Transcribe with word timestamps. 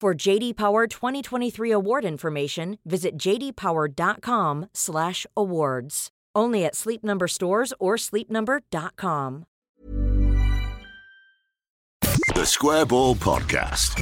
For 0.00 0.14
JD 0.14 0.56
Power 0.56 0.86
2023 0.86 1.72
award 1.72 2.04
information, 2.04 2.78
visit 2.84 3.18
jdpower.com/awards. 3.18 6.08
Only 6.36 6.64
at 6.64 6.76
Sleep 6.76 7.02
Number 7.02 7.26
stores 7.26 7.74
or 7.80 7.96
sleepnumber.com. 7.96 9.44
The 12.34 12.44
Square 12.44 12.86
Ball 12.86 13.16
Podcast. 13.16 13.98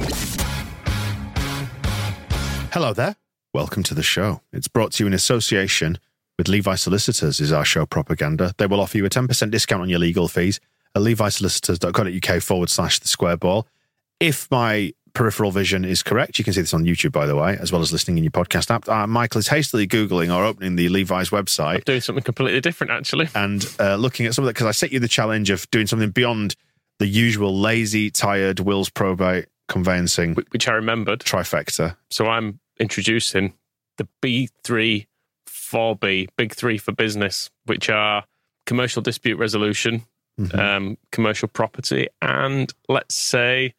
Hello 2.71 2.93
there. 2.93 3.15
Welcome 3.55 3.81
to 3.81 3.95
the 3.95 4.03
show. 4.03 4.41
It's 4.53 4.67
brought 4.67 4.91
to 4.93 5.03
you 5.03 5.07
in 5.07 5.13
association 5.13 5.97
with 6.37 6.47
Levi 6.47 6.75
Solicitors 6.75 7.39
is 7.39 7.51
our 7.51 7.65
show 7.65 7.87
propaganda. 7.87 8.53
They 8.59 8.67
will 8.67 8.81
offer 8.81 8.97
you 8.97 9.05
a 9.07 9.09
10% 9.09 9.49
discount 9.49 9.81
on 9.81 9.89
your 9.89 9.97
legal 9.97 10.27
fees 10.27 10.59
at 10.93 11.01
levisolicitors.co.uk 11.01 12.43
forward 12.43 12.69
slash 12.69 12.99
the 12.99 13.07
square 13.07 13.37
ball. 13.37 13.65
If 14.19 14.47
my 14.51 14.93
peripheral 15.17 15.51
vision 15.51 15.83
is 15.83 16.03
correct, 16.03 16.37
you 16.37 16.45
can 16.45 16.53
see 16.53 16.61
this 16.61 16.73
on 16.75 16.83
YouTube, 16.85 17.11
by 17.11 17.25
the 17.25 17.35
way, 17.35 17.57
as 17.59 17.71
well 17.71 17.81
as 17.81 17.91
listening 17.91 18.17
in 18.19 18.23
your 18.23 18.31
podcast 18.31 18.69
app. 18.69 18.87
Uh, 18.87 19.07
Michael 19.07 19.39
is 19.39 19.47
hastily 19.47 19.87
Googling 19.87 20.33
or 20.35 20.45
opening 20.45 20.75
the 20.75 20.89
Levi's 20.89 21.31
website 21.31 21.83
Doing 21.85 22.01
something 22.01 22.23
completely 22.23 22.61
different, 22.61 22.91
actually. 22.91 23.27
and 23.33 23.65
uh, 23.79 23.95
looking 23.95 24.27
at 24.27 24.35
some 24.35 24.43
of 24.43 24.47
that 24.47 24.53
because 24.53 24.67
I 24.67 24.71
set 24.71 24.91
you 24.91 24.99
the 24.99 25.07
challenge 25.07 25.49
of 25.49 25.69
doing 25.71 25.87
something 25.87 26.11
beyond 26.11 26.55
the 26.99 27.07
usual 27.07 27.59
lazy, 27.59 28.11
tired, 28.11 28.59
wills 28.59 28.89
probate 28.89 29.47
conveyancing 29.67 30.35
Which 30.51 30.67
I 30.67 30.73
remembered. 30.73 31.21
trifecta. 31.21 31.97
So 32.11 32.27
I'm 32.27 32.59
introducing 32.79 33.53
the 33.97 34.07
B3 34.23 35.07
4B, 35.49 36.27
Big 36.37 36.53
Three 36.53 36.77
for 36.77 36.91
Business, 36.91 37.49
which 37.65 37.89
are 37.89 38.23
commercial 38.65 39.01
dispute 39.01 39.37
resolution, 39.37 40.05
Mm-hmm. 40.39 40.59
um, 40.59 40.97
commercial 41.11 41.47
property, 41.47 42.07
and 42.21 42.71
let's 42.87 43.15
say 43.15 43.73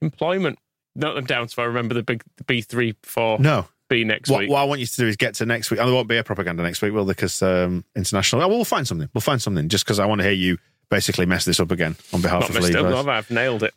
employment. 0.00 0.58
Note 0.94 1.14
them 1.14 1.24
down 1.24 1.48
so 1.48 1.62
I 1.62 1.66
remember 1.66 1.94
the 1.94 2.02
big 2.02 2.22
B3 2.44 2.94
for 3.02 3.38
No. 3.38 3.66
B 3.88 4.04
next 4.04 4.30
What, 4.30 4.40
week. 4.40 4.50
what 4.50 4.60
I 4.60 4.64
want 4.64 4.80
you 4.80 4.86
to 4.86 4.96
do 4.96 5.06
is 5.06 5.16
get 5.16 5.34
to 5.36 5.46
next 5.46 5.70
week. 5.70 5.80
And 5.80 5.88
there 5.88 5.94
won't 5.94 6.08
be 6.08 6.16
a 6.16 6.24
propaganda 6.24 6.62
next 6.62 6.80
week, 6.82 6.92
will 6.92 7.04
there? 7.04 7.14
Because 7.14 7.42
um, 7.42 7.84
international. 7.96 8.42
Oh, 8.42 8.48
we'll 8.48 8.64
find 8.64 8.86
something. 8.86 9.08
We'll 9.14 9.20
find 9.22 9.40
something 9.40 9.68
just 9.68 9.84
because 9.84 9.98
I 9.98 10.06
want 10.06 10.20
to 10.20 10.24
hear 10.24 10.32
you 10.34 10.58
basically 10.90 11.26
mess 11.26 11.44
this 11.44 11.60
up 11.60 11.70
again 11.70 11.96
on 12.12 12.20
behalf 12.22 12.40
Not 12.42 12.50
of 12.50 12.54
messed 12.56 12.74
up, 12.74 12.84
Levi's. 12.84 13.06
I? 13.06 13.16
I've 13.18 13.30
nailed 13.30 13.62
it. 13.62 13.74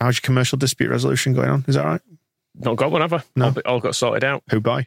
How's 0.00 0.16
your 0.16 0.22
commercial 0.22 0.58
dispute 0.58 0.90
resolution 0.90 1.32
going 1.34 1.48
on? 1.48 1.64
Is 1.68 1.74
that 1.76 1.84
right? 1.84 2.00
Not 2.56 2.76
got 2.76 2.90
one, 2.90 3.00
have 3.00 3.12
I? 3.12 3.22
No. 3.36 3.46
All, 3.46 3.50
be- 3.52 3.64
all 3.64 3.80
got 3.80 3.94
sorted 3.96 4.24
out. 4.24 4.42
Who 4.50 4.60
by? 4.60 4.86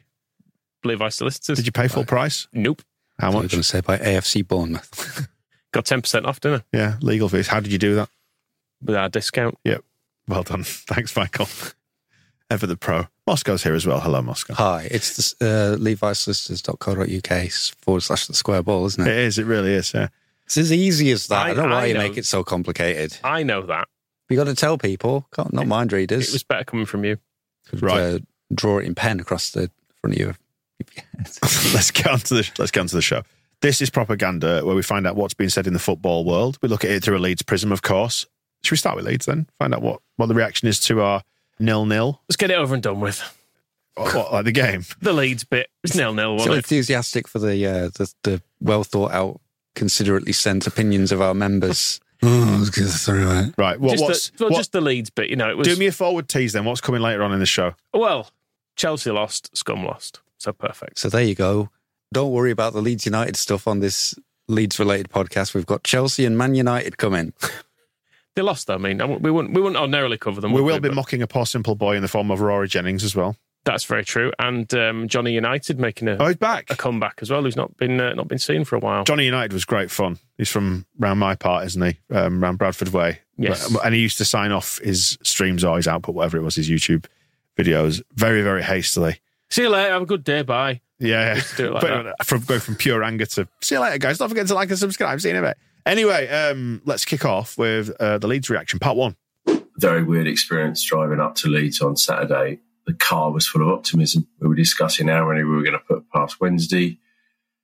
Levi 0.84 1.08
solicitors. 1.08 1.56
Did 1.58 1.66
you 1.66 1.72
pay 1.72 1.88
full 1.88 2.04
price? 2.04 2.46
Nope. 2.52 2.82
How 3.18 3.28
much? 3.32 3.34
I 3.38 3.42
was 3.42 3.50
going 3.52 3.62
to 3.62 3.68
say 3.68 3.80
by 3.80 3.98
AFC 3.98 4.46
Bournemouth. 4.46 5.28
Got 5.72 5.84
10% 5.86 6.24
off, 6.24 6.40
didn't 6.40 6.62
I? 6.72 6.76
Yeah, 6.76 6.96
legal 7.02 7.28
fees. 7.28 7.48
How 7.48 7.60
did 7.60 7.72
you 7.72 7.78
do 7.78 7.96
that? 7.96 8.08
With 8.82 8.94
our 8.96 9.08
discount. 9.08 9.58
Well 10.28 10.42
done. 10.42 10.62
Thanks, 10.64 11.16
Michael. 11.16 11.48
Ever 12.50 12.66
the 12.66 12.76
pro. 12.76 13.06
Moscow's 13.26 13.62
here 13.62 13.74
as 13.74 13.86
well. 13.86 14.00
Hello, 14.00 14.22
Moscow. 14.22 14.54
Hi, 14.54 14.88
it's 14.90 15.34
the 15.34 15.46
uh, 15.46 15.76
levisolicitors.co.uk 15.82 17.50
forward 17.84 18.00
slash 18.02 18.26
the 18.26 18.34
square 18.34 18.62
ball, 18.62 18.86
isn't 18.86 19.06
It 19.06 19.10
it? 19.10 19.18
is. 19.18 19.38
It 19.38 19.44
really 19.46 19.72
is. 19.74 19.92
Yeah. 19.94 20.08
It's 20.46 20.56
as 20.56 20.72
easy 20.72 21.10
as 21.10 21.26
that. 21.26 21.46
I, 21.46 21.50
I- 21.50 21.54
don't 21.54 21.68
know 21.68 21.76
why 21.76 21.82
I 21.82 21.86
you 21.86 21.94
know. 21.94 22.00
make 22.00 22.16
it 22.16 22.24
so 22.26 22.42
complicated. 22.44 23.16
I 23.22 23.42
know 23.42 23.62
that. 23.66 23.88
You 24.30 24.36
got 24.36 24.44
to 24.44 24.54
tell 24.54 24.76
people, 24.78 25.26
can't, 25.34 25.52
not 25.52 25.66
mind 25.66 25.92
readers. 25.92 26.28
It 26.28 26.32
was 26.32 26.42
better 26.42 26.64
coming 26.64 26.84
from 26.86 27.04
you. 27.04 27.16
Could, 27.68 27.82
Right. 27.82 28.00
uh, 28.00 28.18
draw 28.54 28.78
it 28.78 28.84
in 28.86 28.94
pen 28.94 29.20
across 29.20 29.50
the 29.50 29.70
front 30.00 30.14
of 30.16 30.20
you. 30.20 30.34
let's 31.74 31.90
get 31.90 32.06
on 32.06 32.18
to 32.20 32.34
the 32.34 32.50
let's 32.58 32.70
get 32.70 32.80
on 32.80 32.86
to 32.86 32.94
the 32.94 33.02
show. 33.02 33.22
This 33.60 33.82
is 33.82 33.90
propaganda 33.90 34.60
where 34.64 34.76
we 34.76 34.82
find 34.82 35.06
out 35.06 35.16
what's 35.16 35.34
being 35.34 35.50
said 35.50 35.66
in 35.66 35.72
the 35.72 35.78
football 35.80 36.24
world. 36.24 36.58
We 36.62 36.68
look 36.68 36.84
at 36.84 36.90
it 36.90 37.02
through 37.02 37.16
a 37.16 37.18
Leeds 37.18 37.42
prism, 37.42 37.72
of 37.72 37.82
course. 37.82 38.26
Should 38.62 38.72
we 38.72 38.76
start 38.76 38.96
with 38.96 39.04
Leeds 39.06 39.26
then? 39.26 39.46
Find 39.58 39.74
out 39.74 39.82
what, 39.82 40.00
what 40.16 40.26
the 40.26 40.34
reaction 40.34 40.68
is 40.68 40.80
to 40.80 41.00
our 41.00 41.22
nil 41.58 41.86
nil. 41.86 42.20
Let's 42.28 42.36
get 42.36 42.50
it 42.50 42.58
over 42.58 42.74
and 42.74 42.82
done 42.82 43.00
with. 43.00 43.22
What, 43.96 44.32
like 44.32 44.44
the 44.44 44.52
game? 44.52 44.84
The 45.00 45.12
Leeds 45.12 45.44
bit. 45.44 45.70
It's 45.82 45.94
nil 45.96 46.14
nil, 46.14 46.38
So 46.38 46.52
it? 46.52 46.56
enthusiastic 46.58 47.26
for 47.26 47.38
the, 47.40 47.66
uh, 47.66 47.88
the 47.94 48.12
the 48.22 48.42
well 48.60 48.84
thought 48.84 49.12
out, 49.12 49.40
considerately 49.74 50.32
sent 50.32 50.66
opinions 50.66 51.10
of 51.12 51.20
our 51.20 51.34
members. 51.34 52.00
oh, 52.22 52.56
let's 52.58 52.70
get 52.70 52.82
this 52.82 53.04
through 53.04 53.30
it. 53.30 53.54
Right. 53.58 53.78
What, 53.80 53.92
just, 53.92 54.02
what's, 54.04 54.30
the, 54.30 54.44
well, 54.44 54.50
what- 54.50 54.58
just 54.58 54.72
the 54.72 54.80
Leeds 54.80 55.10
bit. 55.10 55.30
You 55.30 55.36
know, 55.36 55.50
it 55.50 55.56
was. 55.56 55.66
do 55.68 55.76
me 55.76 55.86
a 55.86 55.92
forward 55.92 56.28
tease 56.28 56.52
then. 56.52 56.64
What's 56.64 56.80
coming 56.80 57.00
later 57.00 57.22
on 57.22 57.32
in 57.32 57.40
the 57.40 57.46
show? 57.46 57.74
well, 57.92 58.30
Chelsea 58.76 59.10
lost, 59.10 59.56
Scum 59.56 59.84
lost. 59.84 60.20
So 60.38 60.52
perfect. 60.52 60.98
So 61.00 61.08
there 61.08 61.22
you 61.24 61.34
go. 61.34 61.70
Don't 62.12 62.30
worry 62.30 62.52
about 62.52 62.72
the 62.72 62.80
Leeds 62.80 63.04
United 63.04 63.34
stuff 63.36 63.66
on 63.66 63.80
this 63.80 64.14
Leeds 64.46 64.78
related 64.78 65.10
podcast. 65.10 65.52
We've 65.54 65.66
got 65.66 65.82
Chelsea 65.82 66.24
and 66.24 66.38
Man 66.38 66.54
United 66.54 66.96
coming. 66.98 67.32
They 68.38 68.42
lost, 68.42 68.68
though. 68.68 68.74
I 68.74 68.78
mean, 68.78 68.98
we 69.20 69.32
wouldn't, 69.32 69.52
we 69.52 69.60
wouldn't 69.60 69.80
ordinarily 69.80 70.16
cover 70.16 70.40
them. 70.40 70.52
We 70.52 70.60
will 70.62 70.78
be 70.78 70.90
But 70.90 70.94
mocking 70.94 71.22
a 71.22 71.26
poor 71.26 71.44
simple 71.44 71.74
boy 71.74 71.96
in 71.96 72.02
the 72.02 72.08
form 72.08 72.30
of 72.30 72.40
Rory 72.40 72.68
Jennings 72.68 73.02
as 73.02 73.16
well. 73.16 73.34
That's 73.64 73.82
very 73.82 74.04
true. 74.04 74.30
And 74.38 74.72
um, 74.74 75.08
Johnny 75.08 75.32
United 75.32 75.80
making 75.80 76.06
a, 76.06 76.16
Oh, 76.20 76.28
he's 76.28 76.36
back. 76.36 76.66
a 76.70 76.76
comeback 76.76 77.18
as 77.20 77.32
well, 77.32 77.42
who's 77.42 77.56
not 77.56 77.76
been 77.76 78.00
uh, 78.00 78.12
not 78.14 78.28
been 78.28 78.38
seen 78.38 78.64
for 78.64 78.76
a 78.76 78.78
while. 78.78 79.02
Johnny 79.02 79.24
United 79.24 79.52
was 79.52 79.64
great 79.64 79.90
fun. 79.90 80.18
He's 80.36 80.48
from 80.48 80.86
round 81.00 81.18
my 81.18 81.34
part, 81.34 81.66
isn't 81.66 81.82
he? 81.82 81.98
Um, 82.14 82.40
round 82.40 82.58
Bradford 82.58 82.90
Way. 82.90 83.18
Yes. 83.36 83.74
And 83.84 83.92
he 83.92 84.00
used 84.00 84.18
to 84.18 84.24
sign 84.24 84.52
off 84.52 84.78
his 84.84 85.18
streams 85.24 85.64
or 85.64 85.76
his 85.76 85.88
output, 85.88 86.14
whatever 86.14 86.36
it 86.36 86.42
was, 86.42 86.54
his 86.54 86.70
YouTube 86.70 87.06
videos, 87.58 88.00
very, 88.14 88.42
very 88.42 88.62
hastily. 88.62 89.20
See 89.50 89.62
you 89.62 89.68
later. 89.70 89.90
Have 89.90 90.02
a 90.02 90.06
good 90.06 90.22
day. 90.22 90.42
Bye. 90.42 90.80
Yeah, 91.00 91.40
like 91.58 92.14
from 92.24 92.42
go 92.42 92.60
from 92.60 92.76
pure 92.76 93.02
anger 93.02 93.26
to 93.26 93.48
see 93.60 93.74
you 93.74 93.80
later, 93.80 93.98
guys. 93.98 94.18
Don't 94.18 94.28
forget 94.28 94.46
to 94.46 94.54
like 94.54 94.70
and 94.70 94.78
subscribe. 94.78 95.20
See 95.20 95.28
you 95.30 95.36
in 95.36 95.44
a 95.44 95.48
bit. 95.48 95.58
Anyway, 95.88 96.28
um, 96.28 96.82
let's 96.84 97.06
kick 97.06 97.24
off 97.24 97.56
with 97.56 97.90
uh, 97.98 98.18
the 98.18 98.26
Leeds 98.26 98.50
reaction, 98.50 98.78
part 98.78 98.98
one. 98.98 99.16
very 99.78 100.02
weird 100.02 100.26
experience 100.26 100.84
driving 100.84 101.18
up 101.18 101.34
to 101.36 101.48
Leeds 101.48 101.80
on 101.80 101.96
Saturday. 101.96 102.60
The 102.86 102.92
car 102.92 103.32
was 103.32 103.46
full 103.46 103.62
of 103.62 103.68
optimism. 103.68 104.28
We 104.38 104.48
were 104.48 104.54
discussing 104.54 105.08
how 105.08 105.26
many 105.26 105.44
we 105.44 105.56
were 105.56 105.62
going 105.62 105.72
to 105.72 105.78
put 105.78 106.10
past 106.10 106.42
Wednesday. 106.42 106.98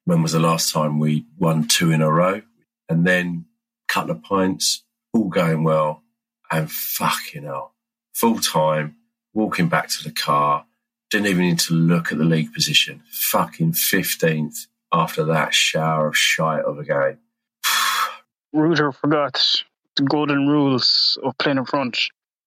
When 0.07 0.23
was 0.23 0.33
the 0.33 0.41
last 0.41 0.73
time 0.73 0.99
we 0.99 1.27
won 1.39 1.69
two 1.69 1.91
in 1.91 2.01
a 2.01 2.11
row? 2.11 2.41
And 2.89 3.07
then 3.07 3.45
a 3.91 3.93
couple 3.93 4.12
of 4.12 4.23
pints, 4.23 4.85
all 5.12 5.29
going 5.29 5.62
well, 5.62 6.03
and 6.51 6.73
fucking 6.73 7.43
hell, 7.43 7.75
full 8.15 8.39
time, 8.39 8.97
walking 9.35 9.69
back 9.69 9.89
to 9.89 10.03
the 10.03 10.12
car. 10.12 10.65
Didn't 11.11 11.27
even 11.27 11.43
need 11.43 11.59
to 11.61 11.75
look 11.75 12.11
at 12.11 12.17
the 12.17 12.25
league 12.25 12.55
position. 12.55 13.03
Fucking 13.11 13.73
15th 13.73 14.67
after 14.93 15.25
that 15.25 15.53
shower 15.53 16.09
of 16.09 16.17
shite 16.17 16.65
of 16.65 16.79
a 16.79 16.85
game. 16.85 17.19
Rutter 18.55 18.93
forgot 18.93 19.43
the 19.97 20.05
golden 20.05 20.47
rules 20.49 21.19
of 21.23 21.37
playing 21.39 21.59
in 21.59 21.65
front. 21.67 21.99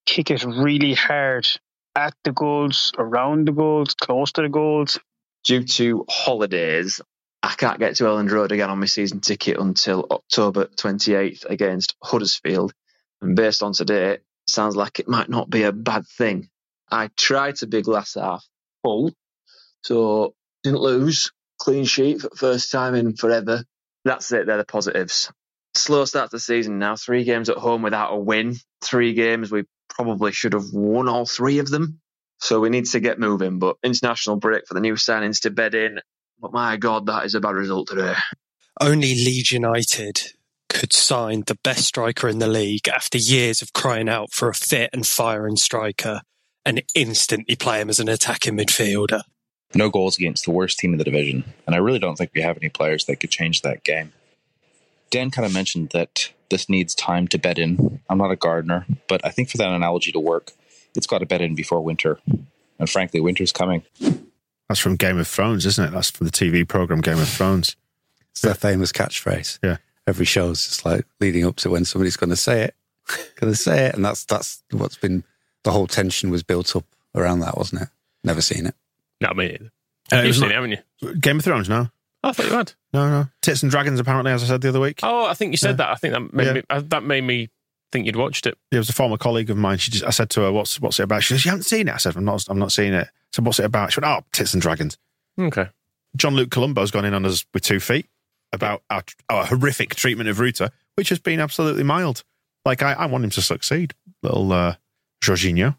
Kick 0.05 0.31
it 0.31 0.43
really 0.45 0.93
hard 0.93 1.47
at 1.95 2.15
the 2.23 2.31
goals, 2.31 2.93
around 2.97 3.47
the 3.47 3.51
goals, 3.51 3.93
close 3.95 4.31
to 4.33 4.43
the 4.43 4.49
goals. 4.49 4.99
due 5.43 5.63
to 5.63 6.05
holidays, 6.09 7.01
I 7.43 7.53
can't 7.55 7.79
get 7.79 7.95
to 7.97 8.05
Elland 8.05 8.31
Road 8.31 8.51
again 8.51 8.69
on 8.69 8.79
my 8.79 8.85
season 8.85 9.21
ticket 9.21 9.57
until 9.59 10.07
October 10.11 10.65
28th 10.65 11.45
against 11.45 11.95
Huddersfield. 12.03 12.73
And 13.21 13.35
based 13.35 13.63
on 13.63 13.73
today, 13.73 14.19
sounds 14.47 14.75
like 14.75 14.99
it 14.99 15.07
might 15.07 15.29
not 15.29 15.49
be 15.49 15.63
a 15.63 15.71
bad 15.71 16.05
thing. 16.07 16.49
I 16.91 17.09
tried 17.17 17.57
to 17.57 17.67
be 17.67 17.81
glass 17.81 18.15
half 18.15 18.45
full, 18.83 19.11
so 19.83 20.35
didn't 20.63 20.81
lose. 20.81 21.31
Clean 21.59 21.85
sheet 21.85 22.21
for 22.21 22.29
first 22.35 22.71
time 22.71 22.95
in 22.95 23.15
forever. 23.15 23.63
That's 24.05 24.31
it, 24.31 24.45
they're 24.47 24.57
the 24.57 24.65
positives. 24.65 25.31
Slow 25.77 26.05
start 26.05 26.31
to 26.31 26.35
the 26.35 26.39
season 26.39 26.79
now. 26.79 26.95
Three 26.95 27.23
games 27.23 27.49
at 27.49 27.57
home 27.57 27.81
without 27.81 28.13
a 28.13 28.17
win. 28.17 28.55
Three 28.83 29.13
games 29.13 29.51
we 29.51 29.63
probably 29.89 30.31
should 30.31 30.53
have 30.53 30.71
won 30.73 31.07
all 31.07 31.25
three 31.25 31.59
of 31.59 31.69
them. 31.69 31.99
So 32.39 32.59
we 32.59 32.69
need 32.69 32.85
to 32.87 32.99
get 32.99 33.19
moving. 33.19 33.59
But 33.59 33.77
international 33.83 34.37
break 34.37 34.67
for 34.67 34.73
the 34.73 34.79
new 34.79 34.93
signings 34.93 35.41
to 35.41 35.51
bed 35.51 35.75
in. 35.75 35.99
But 36.39 36.53
my 36.53 36.77
God, 36.77 37.05
that 37.07 37.25
is 37.25 37.35
a 37.35 37.39
bad 37.39 37.55
result 37.55 37.87
today. 37.87 38.15
Only 38.79 39.15
Leeds 39.15 39.51
United 39.51 40.33
could 40.69 40.93
sign 40.93 41.43
the 41.47 41.57
best 41.63 41.85
striker 41.85 42.27
in 42.27 42.39
the 42.39 42.47
league 42.47 42.87
after 42.87 43.17
years 43.17 43.61
of 43.61 43.73
crying 43.73 44.09
out 44.09 44.31
for 44.31 44.49
a 44.49 44.53
fit 44.53 44.89
and 44.93 45.07
firing 45.07 45.55
striker 45.55 46.21
and 46.65 46.83
instantly 46.93 47.55
play 47.55 47.81
him 47.81 47.89
as 47.89 47.99
an 47.99 48.09
attacking 48.09 48.57
midfielder. 48.57 49.21
No 49.73 49.89
goals 49.89 50.17
against 50.17 50.45
the 50.45 50.51
worst 50.51 50.79
team 50.79 50.93
in 50.93 50.97
the 50.97 51.03
division, 51.03 51.43
and 51.65 51.75
I 51.75 51.79
really 51.79 51.99
don't 51.99 52.15
think 52.15 52.31
we 52.33 52.41
have 52.41 52.57
any 52.57 52.69
players 52.69 53.05
that 53.05 53.17
could 53.17 53.31
change 53.31 53.61
that 53.61 53.83
game. 53.83 54.13
Dan 55.11 55.31
kind 55.31 55.45
of 55.45 55.53
mentioned 55.53 55.89
that 55.89 56.31
this 56.49 56.69
needs 56.69 56.95
time 56.95 57.27
to 57.29 57.37
bed 57.37 57.59
in. 57.59 57.99
I'm 58.09 58.17
not 58.17 58.31
a 58.31 58.35
gardener, 58.35 58.85
but 59.07 59.25
I 59.25 59.29
think 59.29 59.49
for 59.49 59.57
that 59.57 59.71
analogy 59.71 60.11
to 60.11 60.19
work, 60.19 60.51
it's 60.95 61.07
got 61.07 61.19
to 61.19 61.25
bed 61.25 61.41
in 61.41 61.55
before 61.55 61.81
winter. 61.81 62.19
And 62.79 62.89
frankly, 62.89 63.19
winter's 63.19 63.51
coming. 63.51 63.83
That's 64.69 64.79
from 64.79 64.95
Game 64.95 65.17
of 65.17 65.27
Thrones, 65.27 65.65
isn't 65.65 65.83
it? 65.85 65.91
That's 65.91 66.09
from 66.11 66.25
the 66.25 66.31
TV 66.31 66.67
program 66.67 67.01
Game 67.01 67.19
of 67.19 67.27
Thrones. 67.27 67.75
It's 68.31 68.41
their 68.41 68.53
famous 68.53 68.91
catchphrase. 68.91 69.59
Yeah. 69.63 69.77
Every 70.05 70.25
show's 70.25 70.65
just 70.65 70.85
like 70.85 71.05
leading 71.19 71.45
up 71.45 71.55
to 71.57 71.69
when 71.69 71.85
somebody's 71.85 72.17
going 72.17 72.29
to 72.29 72.35
say 72.35 72.61
it, 72.63 72.75
going 73.39 73.51
to 73.51 73.57
say 73.57 73.87
it, 73.87 73.95
and 73.95 74.05
that's 74.05 74.23
that's 74.25 74.63
what's 74.71 74.95
been 74.97 75.23
the 75.63 75.71
whole 75.71 75.87
tension 75.87 76.29
was 76.29 76.43
built 76.43 76.75
up 76.75 76.85
around 77.15 77.39
that, 77.41 77.57
wasn't 77.57 77.81
it? 77.81 77.89
Never 78.23 78.41
seen 78.41 78.67
it. 78.67 78.75
No, 79.19 79.33
me 79.33 79.47
neither. 79.49 79.71
Uh, 80.13 80.25
You've 80.25 80.35
seen 80.35 80.43
not- 80.43 80.51
it, 80.51 80.55
haven't 80.55 80.71
you? 81.01 81.13
Game 81.15 81.39
of 81.39 81.43
Thrones, 81.43 81.67
no. 81.67 81.89
I 82.23 82.31
thought 82.31 82.45
you 82.47 82.51
had. 82.53 82.73
No, 82.93 83.09
no. 83.09 83.27
Tits 83.41 83.61
and 83.63 83.71
Dragons, 83.71 83.99
apparently, 83.99 84.31
as 84.31 84.43
I 84.43 84.47
said 84.47 84.61
the 84.61 84.69
other 84.69 84.79
week. 84.79 84.99
Oh, 85.03 85.25
I 85.27 85.33
think 85.33 85.51
you 85.53 85.57
said 85.57 85.71
Yeah. 85.71 85.75
that. 85.77 85.89
I 85.91 85.95
think 85.95 86.13
that 86.13 86.33
made 86.33 86.47
Yeah. 86.47 86.53
me 86.53 86.63
uh, 86.69 86.81
that 86.87 87.03
made 87.03 87.23
me 87.23 87.49
think 87.91 88.05
you'd 88.05 88.15
watched 88.15 88.45
it. 88.47 88.57
It 88.71 88.77
was 88.77 88.89
a 88.89 88.93
former 88.93 89.17
colleague 89.17 89.49
of 89.49 89.57
mine. 89.57 89.77
She 89.77 89.91
just, 89.91 90.03
I 90.03 90.09
said 90.09 90.29
to 90.31 90.41
her, 90.41 90.51
"What's 90.51 90.79
what's 90.81 90.99
it 90.99 91.03
about?" 91.03 91.23
She 91.23 91.33
goes, 91.33 91.45
"You 91.45 91.51
haven't 91.51 91.63
seen 91.63 91.87
it." 91.87 91.93
I 91.93 91.97
said, 91.97 92.15
"I'm 92.17 92.25
not. 92.25 92.43
I'm 92.49 92.59
not 92.59 92.71
seeing 92.71 92.93
it." 92.93 93.07
So 93.33 93.41
what's 93.43 93.59
it 93.59 93.65
about? 93.65 93.93
She 93.93 93.99
went, 94.01 94.11
"Oh, 94.11 94.25
tits 94.33 94.53
and 94.53 94.61
dragons." 94.61 94.97
Okay. 95.39 95.67
John 96.15 96.35
Luke 96.35 96.49
Colombo's 96.49 96.91
gone 96.91 97.05
in 97.05 97.13
on 97.13 97.25
us 97.25 97.45
with 97.53 97.63
two 97.63 97.79
feet 97.79 98.07
about 98.51 98.81
our, 98.89 99.03
our 99.29 99.45
horrific 99.45 99.93
treatment 99.93 100.29
of 100.29 100.39
Rutter, 100.39 100.69
which 100.95 101.09
has 101.09 101.19
been 101.19 101.39
absolutely 101.39 101.83
mild. 101.83 102.23
Like 102.65 102.81
I, 102.81 102.93
I 102.93 103.05
want 103.05 103.23
him 103.23 103.29
to 103.31 103.41
succeed, 103.41 103.93
little 104.23 104.51
uh, 104.51 104.75
Georginio, 105.23 105.75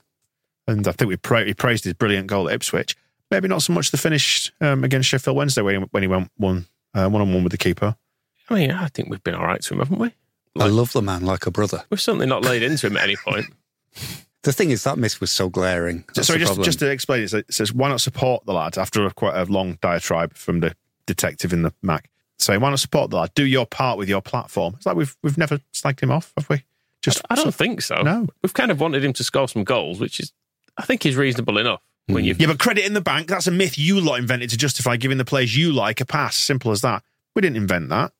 and 0.67 0.87
I 0.87 0.93
think 0.93 1.08
we 1.08 1.17
pra- 1.17 1.44
he 1.44 1.55
praised 1.55 1.84
his 1.84 1.94
brilliant 1.94 2.29
goal 2.29 2.49
at 2.49 2.55
Ipswich. 2.55 2.96
Maybe 3.31 3.49
not 3.49 3.63
so 3.63 3.73
much 3.73 3.91
the 3.91 3.99
finish 3.99 4.53
um, 4.61 4.85
against 4.85 5.09
Sheffield 5.09 5.37
Wednesday 5.37 5.63
when 5.63 5.83
he, 5.83 5.87
when 5.91 6.03
he 6.03 6.07
went 6.07 6.31
one 6.37 6.67
uh, 6.95 7.09
one 7.09 7.21
on 7.21 7.33
one 7.33 7.45
with 7.45 7.53
the 7.53 7.59
keeper. 7.59 7.97
I 8.49 8.55
mean, 8.55 8.71
I 8.71 8.89
think 8.89 9.11
we've 9.11 9.23
been 9.23 9.35
all 9.35 9.45
right 9.45 9.61
to 9.61 9.75
him, 9.75 9.81
haven't 9.81 9.99
we? 9.99 10.15
I 10.59 10.67
love 10.67 10.93
the 10.93 11.03
man 11.03 11.25
like 11.25 11.47
a 11.47 11.51
brother. 11.51 11.85
We've 11.91 12.01
certainly 12.01 12.27
not 12.27 12.43
laid 12.43 12.63
into 12.63 12.87
him 12.87 12.97
at 12.97 13.05
any 13.05 13.17
point. 13.17 13.47
The 14.43 14.53
thing 14.53 14.71
is, 14.71 14.85
that 14.85 14.99
miss 14.99 15.21
was 15.21 15.33
so 15.33 15.49
glaring. 15.49 16.05
That's 16.15 16.29
Sorry, 16.29 16.39
just, 16.39 16.63
just 16.63 16.79
to 16.79 16.89
explain 16.89 17.25
it, 17.25 17.35
it 17.35 17.53
says, 17.53 17.73
why 17.73 17.89
not 17.89 18.01
support 18.01 18.47
the 18.47 18.53
lad 18.53 18.79
after 18.79 19.05
a, 19.05 19.13
quite 19.13 19.37
a 19.37 19.45
long 19.45 19.79
diatribe 19.83 20.33
from 20.35 20.61
the 20.61 20.75
detective 21.07 21.53
in 21.53 21.63
the 21.63 21.75
Mac? 21.83 22.09
Saying, 22.39 22.61
why 22.61 22.71
not 22.71 22.79
support 22.79 23.11
the 23.11 23.17
lad? 23.17 23.35
Do 23.35 23.45
your 23.45 23.67
part 23.67 23.99
with 23.99 24.09
your 24.09 24.23
platform. 24.23 24.75
It's 24.77 24.87
like 24.87 24.97
we've 24.97 25.17
we've 25.25 25.37
never 25.37 25.59
slagged 25.75 26.01
him 26.01 26.13
off, 26.13 26.33
have 26.37 26.49
we? 26.49 26.65
Just 27.03 27.21
I 27.29 27.35
don't 27.35 27.55
think 27.55 27.83
so. 27.83 28.01
No. 28.01 28.29
We've 28.43 28.55
kind 28.55 28.71
of 28.71 28.81
wanted 28.81 29.05
him 29.05 29.13
to 29.15 29.25
score 29.25 29.49
some 29.49 29.65
goals, 29.65 29.99
which 29.99 30.21
is, 30.21 30.33
I 30.77 30.85
think, 30.85 31.05
is 31.05 31.17
reasonable 31.17 31.59
enough. 31.59 31.83
When 32.08 32.25
you 32.25 32.34
Yeah, 32.38 32.46
but 32.49 32.58
credit 32.58 32.84
in 32.84 32.94
the 32.94 33.00
bank, 33.00 33.28
that's 33.28 33.46
a 33.46 33.50
myth 33.50 33.78
you 33.78 34.00
lot 34.00 34.19
invented 34.19 34.50
to 34.50 34.56
justify 34.56 34.96
giving 34.96 35.19
the 35.19 35.25
players 35.25 35.56
you 35.56 35.72
like 35.72 36.00
a 36.00 36.05
pass. 36.06 36.37
Simple 36.37 36.72
as 36.72 36.81
that. 36.81 37.02
We 37.37 37.43
didn't 37.43 37.56
invent 37.58 37.88
that. 37.90 38.12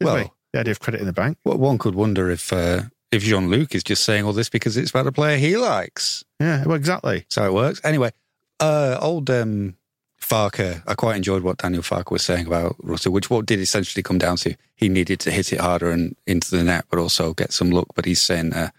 Did 0.00 0.06
Well- 0.06 0.16
we? 0.16 0.30
The 0.52 0.60
idea 0.60 0.70
of 0.70 0.78
credit 0.78 1.00
in 1.00 1.06
the 1.06 1.12
bank. 1.12 1.38
Well, 1.44 1.58
one 1.58 1.78
could 1.78 1.96
wonder 1.96 2.30
if 2.30 2.52
uh, 2.52 2.82
if 3.10 3.24
Jean 3.24 3.50
Luc 3.50 3.74
is 3.74 3.82
just 3.82 4.04
saying 4.04 4.24
all 4.24 4.32
this 4.32 4.48
because 4.48 4.76
it's 4.76 4.90
about 4.90 5.08
a 5.08 5.12
player 5.12 5.36
he 5.36 5.56
likes. 5.56 6.22
Yeah, 6.38 6.64
well, 6.64 6.76
exactly. 6.76 7.18
That's 7.20 7.34
how 7.34 7.46
it 7.46 7.52
works. 7.54 7.80
Anyway, 7.82 8.12
uh, 8.60 8.96
old 9.00 9.28
um, 9.30 9.74
Farke, 10.20 10.80
I 10.86 10.94
quite 10.94 11.16
enjoyed 11.16 11.42
what 11.42 11.58
Daniel 11.58 11.82
Farke 11.82 12.12
was 12.12 12.22
saying 12.22 12.46
about 12.46 12.76
Russell, 12.80 13.12
which 13.12 13.30
what 13.30 13.46
did 13.46 13.58
essentially 13.58 14.02
come 14.04 14.18
down 14.18 14.36
to 14.38 14.54
he 14.76 14.88
needed 14.88 15.18
to 15.20 15.32
hit 15.32 15.52
it 15.52 15.60
harder 15.60 15.90
and 15.90 16.14
into 16.24 16.52
the 16.52 16.62
net, 16.62 16.84
but 16.88 17.00
also 17.00 17.34
get 17.34 17.52
some 17.52 17.70
luck. 17.70 17.88
But 17.96 18.04
he's 18.04 18.22
saying, 18.22 18.52
uh, 18.52 18.70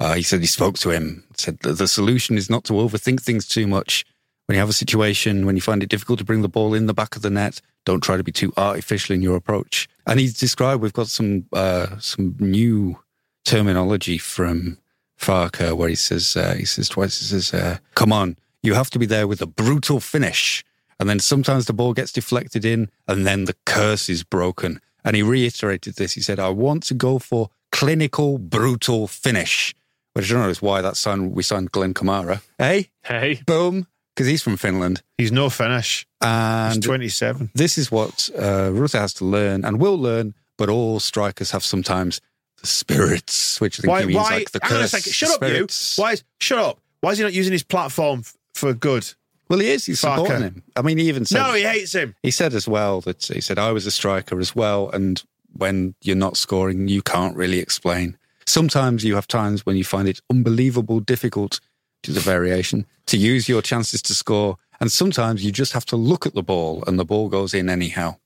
uh, 0.00 0.14
he 0.14 0.22
said 0.22 0.40
he 0.40 0.46
spoke 0.46 0.78
to 0.78 0.90
him, 0.90 1.24
said 1.36 1.58
that 1.60 1.78
the 1.78 1.88
solution 1.88 2.36
is 2.36 2.50
not 2.50 2.64
to 2.64 2.74
overthink 2.74 3.20
things 3.20 3.46
too 3.46 3.66
much. 3.66 4.04
When 4.46 4.54
you 4.54 4.60
have 4.60 4.68
a 4.68 4.74
situation, 4.74 5.46
when 5.46 5.56
you 5.56 5.62
find 5.62 5.82
it 5.82 5.88
difficult 5.88 6.18
to 6.18 6.24
bring 6.24 6.42
the 6.42 6.48
ball 6.48 6.74
in 6.74 6.86
the 6.86 6.94
back 6.94 7.16
of 7.16 7.22
the 7.22 7.30
net, 7.30 7.60
don't 7.84 8.02
try 8.02 8.16
to 8.16 8.24
be 8.24 8.32
too 8.32 8.52
artificial 8.56 9.14
in 9.14 9.22
your 9.22 9.36
approach. 9.36 9.88
And 10.06 10.20
he's 10.20 10.38
described, 10.38 10.82
we've 10.82 10.92
got 10.92 11.08
some 11.08 11.46
uh, 11.52 11.98
some 11.98 12.36
new 12.38 12.98
terminology 13.44 14.18
from 14.18 14.78
Farke 15.18 15.74
where 15.76 15.88
he 15.88 15.94
says, 15.94 16.36
uh, 16.36 16.54
he 16.54 16.64
says 16.64 16.88
twice, 16.88 17.18
he 17.18 17.24
says, 17.26 17.54
uh, 17.54 17.78
come 17.94 18.12
on, 18.12 18.36
you 18.62 18.74
have 18.74 18.90
to 18.90 18.98
be 18.98 19.06
there 19.06 19.26
with 19.26 19.40
a 19.40 19.46
brutal 19.46 20.00
finish. 20.00 20.64
And 20.98 21.08
then 21.08 21.20
sometimes 21.20 21.66
the 21.66 21.72
ball 21.72 21.92
gets 21.92 22.12
deflected 22.12 22.64
in 22.64 22.90
and 23.08 23.26
then 23.26 23.44
the 23.44 23.56
curse 23.64 24.08
is 24.08 24.24
broken. 24.24 24.80
And 25.04 25.16
he 25.16 25.22
reiterated 25.22 25.96
this. 25.96 26.12
He 26.12 26.20
said, 26.20 26.38
I 26.38 26.48
want 26.48 26.82
to 26.84 26.94
go 26.94 27.18
for 27.18 27.50
clinical, 27.72 28.38
brutal 28.38 29.06
finish. 29.06 29.74
Which 30.14 30.30
I 30.30 30.34
don't 30.34 30.42
know 30.44 30.48
is 30.48 30.62
why 30.62 30.80
that 30.80 30.96
signed, 30.96 31.32
we 31.34 31.42
signed 31.42 31.72
Glen 31.72 31.92
Kamara. 31.94 32.40
Hey, 32.58 32.90
hey, 33.04 33.40
boom, 33.46 33.86
because 34.14 34.26
he's 34.28 34.42
from 34.42 34.56
Finland. 34.56 35.02
He's 35.18 35.32
no 35.32 35.50
Finnish, 35.50 36.06
And 36.20 36.76
He's 36.76 36.84
27. 36.84 37.50
this 37.54 37.76
is 37.78 37.90
what 37.90 38.30
uh, 38.38 38.70
Rutter 38.72 38.98
has 38.98 39.12
to 39.14 39.24
learn 39.24 39.64
and 39.64 39.80
will 39.80 39.98
learn, 39.98 40.34
but 40.56 40.68
all 40.68 41.00
strikers 41.00 41.50
have 41.50 41.64
sometimes 41.64 42.20
the 42.60 42.66
spirits, 42.68 43.60
which 43.60 43.80
I 43.80 43.82
think 43.82 43.90
Why? 43.90 44.00
he 44.02 44.06
means 44.06 44.16
Why? 44.16 44.30
like 44.36 44.50
the 44.52 44.60
hang 44.62 44.72
on 44.72 44.78
a 44.78 44.80
curse. 44.82 44.90
second. 44.92 45.12
Shut 45.12 45.30
up, 45.30 45.42
you. 45.42 45.48
spirits. 45.48 45.98
Why? 45.98 46.12
Is, 46.12 46.24
shut 46.40 46.58
up. 46.58 46.78
Why 47.00 47.10
is 47.10 47.18
he 47.18 47.24
not 47.24 47.32
using 47.34 47.52
his 47.52 47.64
platform 47.64 48.20
f- 48.20 48.34
for 48.54 48.72
good? 48.72 49.12
Well, 49.50 49.58
he 49.58 49.68
is. 49.68 49.84
He's 49.84 50.00
Farke. 50.00 50.18
supporting 50.20 50.42
him. 50.42 50.62
I 50.76 50.82
mean, 50.82 50.96
he 50.98 51.08
even 51.08 51.24
said 51.26 51.42
No, 51.42 51.52
he 51.54 51.62
hates 51.64 51.92
him. 51.92 52.14
he 52.22 52.30
said 52.30 52.54
as 52.54 52.66
well 52.68 53.00
that 53.02 53.24
he 53.24 53.40
said 53.40 53.58
I 53.58 53.72
was 53.72 53.84
a 53.84 53.90
striker 53.90 54.38
as 54.40 54.54
well, 54.56 54.90
and 54.90 55.22
when 55.56 55.96
you're 56.02 56.16
not 56.16 56.36
scoring, 56.36 56.86
you 56.88 57.02
can't 57.02 57.36
really 57.36 57.58
explain. 57.58 58.16
Sometimes 58.46 59.04
you 59.04 59.14
have 59.14 59.26
times 59.26 59.64
when 59.66 59.76
you 59.76 59.84
find 59.84 60.08
it 60.08 60.20
unbelievable 60.30 61.00
difficult 61.00 61.60
to 62.02 62.12
the 62.12 62.20
variation 62.20 62.86
to 63.06 63.16
use 63.16 63.48
your 63.48 63.62
chances 63.62 64.02
to 64.02 64.14
score, 64.14 64.56
and 64.80 64.90
sometimes 64.92 65.44
you 65.44 65.50
just 65.52 65.72
have 65.72 65.86
to 65.86 65.96
look 65.96 66.26
at 66.26 66.34
the 66.34 66.42
ball 66.42 66.84
and 66.86 66.98
the 66.98 67.04
ball 67.04 67.28
goes 67.28 67.54
in 67.54 67.70
anyhow, 67.70 68.16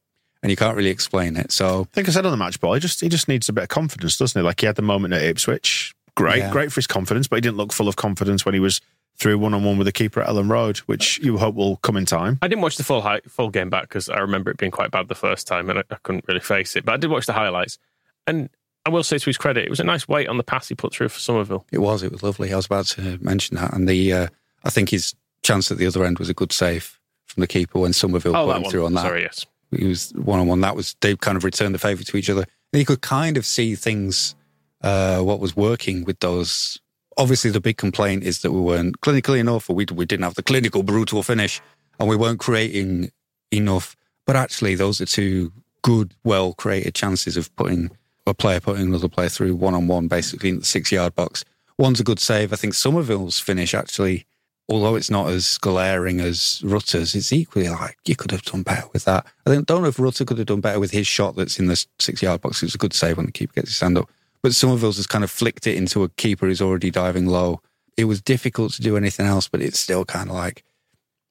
and 0.43 0.51
you 0.51 0.57
can't 0.57 0.77
really 0.77 0.91
explain 0.91 1.37
it. 1.37 1.53
So 1.53 1.83
I 1.83 1.95
think 1.95 2.09
I 2.09 2.13
said 2.13 2.25
on 2.27 2.33
the 2.33 2.37
match 2.37 2.61
ball, 2.61 2.75
he 2.75 2.81
just 2.81 3.01
he 3.01 3.09
just 3.09 3.29
needs 3.29 3.49
a 3.49 3.53
bit 3.53 3.63
of 3.65 3.69
confidence, 3.69 4.17
doesn't 4.17 4.39
he? 4.41 4.45
Like 4.45 4.61
he 4.61 4.67
had 4.67 4.77
the 4.77 4.83
moment 4.83 5.15
at 5.15 5.23
Ipswich. 5.23 5.95
Great, 6.17 6.39
Yeah. 6.39 6.51
great 6.51 6.73
for 6.73 6.77
his 6.81 6.89
confidence, 6.89 7.29
but 7.29 7.37
he 7.37 7.41
didn't 7.41 7.57
look 7.59 7.73
full 7.73 7.87
of 7.87 7.95
confidence 7.95 8.45
when 8.45 8.53
he 8.55 8.59
was 8.61 8.81
through 9.19 9.39
one 9.39 9.55
on 9.55 9.63
one 9.65 9.79
with 9.79 9.85
the 9.85 9.93
keeper 9.93 10.21
at 10.21 10.29
Elland 10.29 10.51
Road, 10.51 10.79
which 10.79 11.19
you 11.19 11.39
hope 11.39 11.55
will 11.55 11.77
come 11.79 11.97
in 11.97 12.05
time. 12.07 12.39
I 12.43 12.49
didn't 12.49 12.63
watch 12.63 12.77
the 12.77 12.85
full 12.85 13.03
hi- 13.03 13.21
full 13.29 13.51
game 13.51 13.71
back 13.71 13.83
because 13.83 14.09
I 14.09 14.19
remember 14.19 14.51
it 14.51 14.57
being 14.57 14.73
quite 14.73 14.91
bad 14.91 15.07
the 15.09 15.15
first 15.15 15.47
time 15.47 15.71
and 15.71 15.79
I, 15.81 15.83
I 15.91 15.97
couldn't 16.03 16.25
really 16.27 16.41
face 16.41 16.75
it. 16.77 16.85
But 16.85 16.95
I 16.95 16.97
did 16.97 17.11
watch 17.11 17.27
the 17.27 17.33
highlights, 17.35 17.79
and 18.27 18.49
I 18.89 18.91
will 18.91 19.03
say 19.03 19.19
to 19.19 19.25
his 19.27 19.37
credit, 19.37 19.65
it 19.65 19.71
was 19.71 19.81
a 19.81 19.85
nice 19.85 20.09
weight 20.09 20.29
on 20.29 20.39
the 20.39 20.43
pass 20.43 20.69
he 20.69 20.75
put 20.75 20.95
through 20.95 21.11
for 21.11 21.21
Summerville. 21.21 21.67
It 21.71 21.79
was. 21.79 22.03
It 22.03 22.11
was 22.11 22.23
lovely. 22.23 22.53
I 22.53 22.57
was 22.57 22.65
about 22.67 22.87
to 22.87 23.19
mention 23.21 23.57
that, 23.57 23.75
and 23.75 23.87
the 23.87 24.13
uh, 24.13 24.27
I 24.65 24.71
think 24.71 24.89
his 24.89 25.15
chance 25.43 25.71
at 25.71 25.77
the 25.77 25.87
other 25.87 26.05
end 26.05 26.19
was 26.19 26.29
a 26.31 26.35
good 26.35 26.53
save 26.53 26.99
from 27.27 27.43
the 27.43 27.47
keeper 27.47 27.79
when 27.81 27.93
Summerville 27.93 28.35
Oh, 28.35 28.47
put 28.47 28.57
him 28.57 28.63
one. 28.63 28.71
through 28.71 28.87
on 28.87 28.95
that. 28.95 29.03
Sorry, 29.03 29.23
yes. 29.23 29.45
He 29.71 29.85
was 29.87 30.13
one 30.15 30.41
on 30.41 30.47
one. 30.47 30.63
That 30.63 30.75
was 30.75 30.97
they 31.03 31.15
kind 31.17 31.37
of 31.37 31.45
returned 31.45 31.75
the 31.75 31.79
favour 31.79 32.03
to 32.03 32.17
each 32.17 32.31
other. 32.31 32.45
And 32.73 32.81
you 32.81 32.87
could 32.87 33.03
kind 33.03 33.37
of 33.37 33.45
see 33.45 33.75
things 33.75 34.35
uh, 34.83 35.21
what 35.21 35.39
was 35.41 35.55
working 35.55 36.05
with 36.05 36.21
those. 36.21 36.81
Obviously, 37.19 37.51
the 37.51 37.61
big 37.61 37.77
complaint 37.77 38.23
is 38.25 38.41
that 38.43 38.53
we 38.53 38.61
weren't 38.61 39.01
clinically 39.03 39.39
enough, 39.39 39.69
or 39.69 39.75
we 39.75 39.85
we 39.93 40.07
didn't 40.07 40.25
have 40.25 40.35
the 40.35 40.43
clinical 40.43 40.83
brutal 40.83 41.23
finish, 41.23 41.61
and 42.01 42.09
we 42.09 42.17
weren't 42.17 42.41
creating 42.41 43.11
enough. 43.53 43.95
But 44.25 44.37
actually, 44.37 44.75
those 44.77 45.01
are 45.03 45.07
two 45.07 45.53
good, 45.83 46.15
well 46.25 46.55
created 46.55 46.95
chances 46.95 47.37
of 47.37 47.55
putting 47.57 47.91
a 48.29 48.35
player 48.35 48.61
putting 48.61 48.87
another 48.87 49.09
player 49.09 49.29
through 49.29 49.55
one 49.57 49.75
on 49.75 49.87
one, 49.89 50.09
basically 50.09 50.51
in 50.51 50.61
the 50.61 50.65
six 50.65 50.93
yard 50.93 51.15
box. 51.15 51.45
One's 51.79 52.01
a 52.01 52.05
good 52.05 52.21
save. 52.21 52.53
I 52.53 52.57
think 52.57 52.75
Summerville's 52.75 53.39
finish 53.39 53.75
actually, 53.75 54.27
although 54.69 54.97
it's 54.97 55.11
not 55.11 55.29
as 55.31 55.59
glaring 55.59 56.21
as 56.21 56.61
Rutter's, 56.65 57.15
it's 57.15 57.33
equally 57.33 57.69
like 57.69 57.97
you 58.05 58.17
could 58.17 58.31
have 58.31 58.43
done 58.43 58.63
better 58.63 58.87
with 58.93 59.05
that. 59.05 59.27
I 59.47 59.51
think 59.51 59.67
don't 59.67 59.83
know 59.83 59.89
if 59.89 59.99
Rutter 59.99 60.25
could 60.25 60.39
have 60.39 60.47
done 60.47 60.61
better 60.61 60.81
with 60.81 60.91
his 60.91 61.07
shot 61.07 61.37
that's 61.37 61.59
in 61.59 61.67
the 61.67 61.85
six 61.99 62.23
yard 62.23 62.41
box. 62.41 62.63
It's 62.63 62.75
a 62.75 62.79
good 62.79 62.93
save 62.93 63.17
when 63.17 63.27
the 63.27 63.33
keeper 63.33 63.55
gets 63.55 63.71
his 63.71 63.81
hand 63.81 63.99
up. 63.99 64.11
But 64.43 64.55
Summerville's 64.55 64.97
has 64.97 65.07
kind 65.07 65.25
of 65.25 65.31
flicked 65.31 65.67
it 65.67 65.77
into 65.77 66.03
a 66.05 66.09
keeper 66.11 66.47
who's 66.47 66.63
already 66.63 66.91
diving 66.91 67.27
low. 67.27 67.61
It 67.97 68.05
was 68.05 68.21
difficult 68.21 68.73
to 68.75 68.83
do 68.83 68.97
anything 68.97 69.27
else, 69.27 69.49
but 69.49 69.61
it's 69.61 69.81
still 69.81 70.05
kind 70.05 70.31
of 70.31 70.37
like 70.37 70.63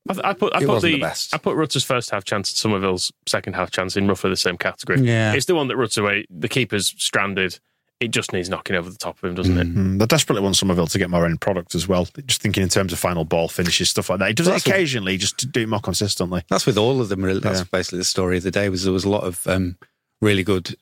I, 0.09 0.29
I 0.29 0.33
put 0.33 0.53
I 0.55 0.59
It 0.61 0.65
put 0.67 0.81
the, 0.81 0.93
the 0.93 0.99
best. 1.01 1.33
I 1.33 1.37
put 1.37 1.55
Rutter's 1.55 1.83
first 1.83 2.09
half 2.09 2.23
chance 2.23 2.49
and 2.51 2.57
Summerville's 2.57 3.11
second 3.25 3.53
half 3.53 3.71
chance 3.71 3.95
in 3.97 4.07
roughly 4.07 4.29
the 4.29 4.35
same 4.37 4.57
category. 4.57 5.01
Yeah. 5.01 5.33
It's 5.33 5.45
the 5.45 5.55
one 5.55 5.67
that 5.67 5.77
Rutter 5.77 6.01
away. 6.01 6.25
The 6.29 6.49
keeper's 6.49 6.93
stranded. 6.97 7.59
It 7.99 8.11
just 8.11 8.31
needs 8.31 8.47
knocking 8.47 8.75
over 8.75 8.91
the 8.91 8.97
top 8.97 9.17
of 9.17 9.27
him, 9.27 9.33
doesn't 9.33 9.57
it? 9.57 9.67
Mm, 9.75 9.97
they 9.97 10.05
desperately 10.05 10.43
want 10.43 10.55
Somerville 10.55 10.85
to 10.85 10.99
get 10.99 11.09
more 11.09 11.25
end 11.25 11.41
product 11.41 11.73
as 11.73 11.87
well. 11.87 12.07
Just 12.27 12.43
thinking 12.43 12.61
in 12.61 12.69
terms 12.69 12.93
of 12.93 12.99
final 12.99 13.25
ball 13.25 13.47
finishes, 13.47 13.89
stuff 13.89 14.11
like 14.11 14.19
that. 14.19 14.27
He 14.27 14.33
does 14.35 14.45
Well, 14.45 14.53
it 14.53 14.59
that's 14.59 14.67
what- 14.67 14.75
occasionally, 14.75 15.17
just 15.17 15.39
to 15.39 15.47
do 15.47 15.61
it 15.61 15.69
more 15.69 15.79
consistently. 15.79 16.43
That's 16.47 16.67
with 16.67 16.77
all 16.77 17.01
of 17.01 17.09
them. 17.09 17.23
Really. 17.25 17.39
That's 17.39 17.59
Yeah. 17.61 17.65
basically 17.71 17.97
the 17.97 18.03
story 18.05 18.37
of 18.37 18.43
the 18.43 18.51
day. 18.51 18.69
Was 18.69 18.83
there 18.83 18.93
was 18.93 19.03
a 19.03 19.09
lot 19.09 19.23
of 19.23 19.47
um, 19.47 19.77
really 20.21 20.43
good 20.43 20.75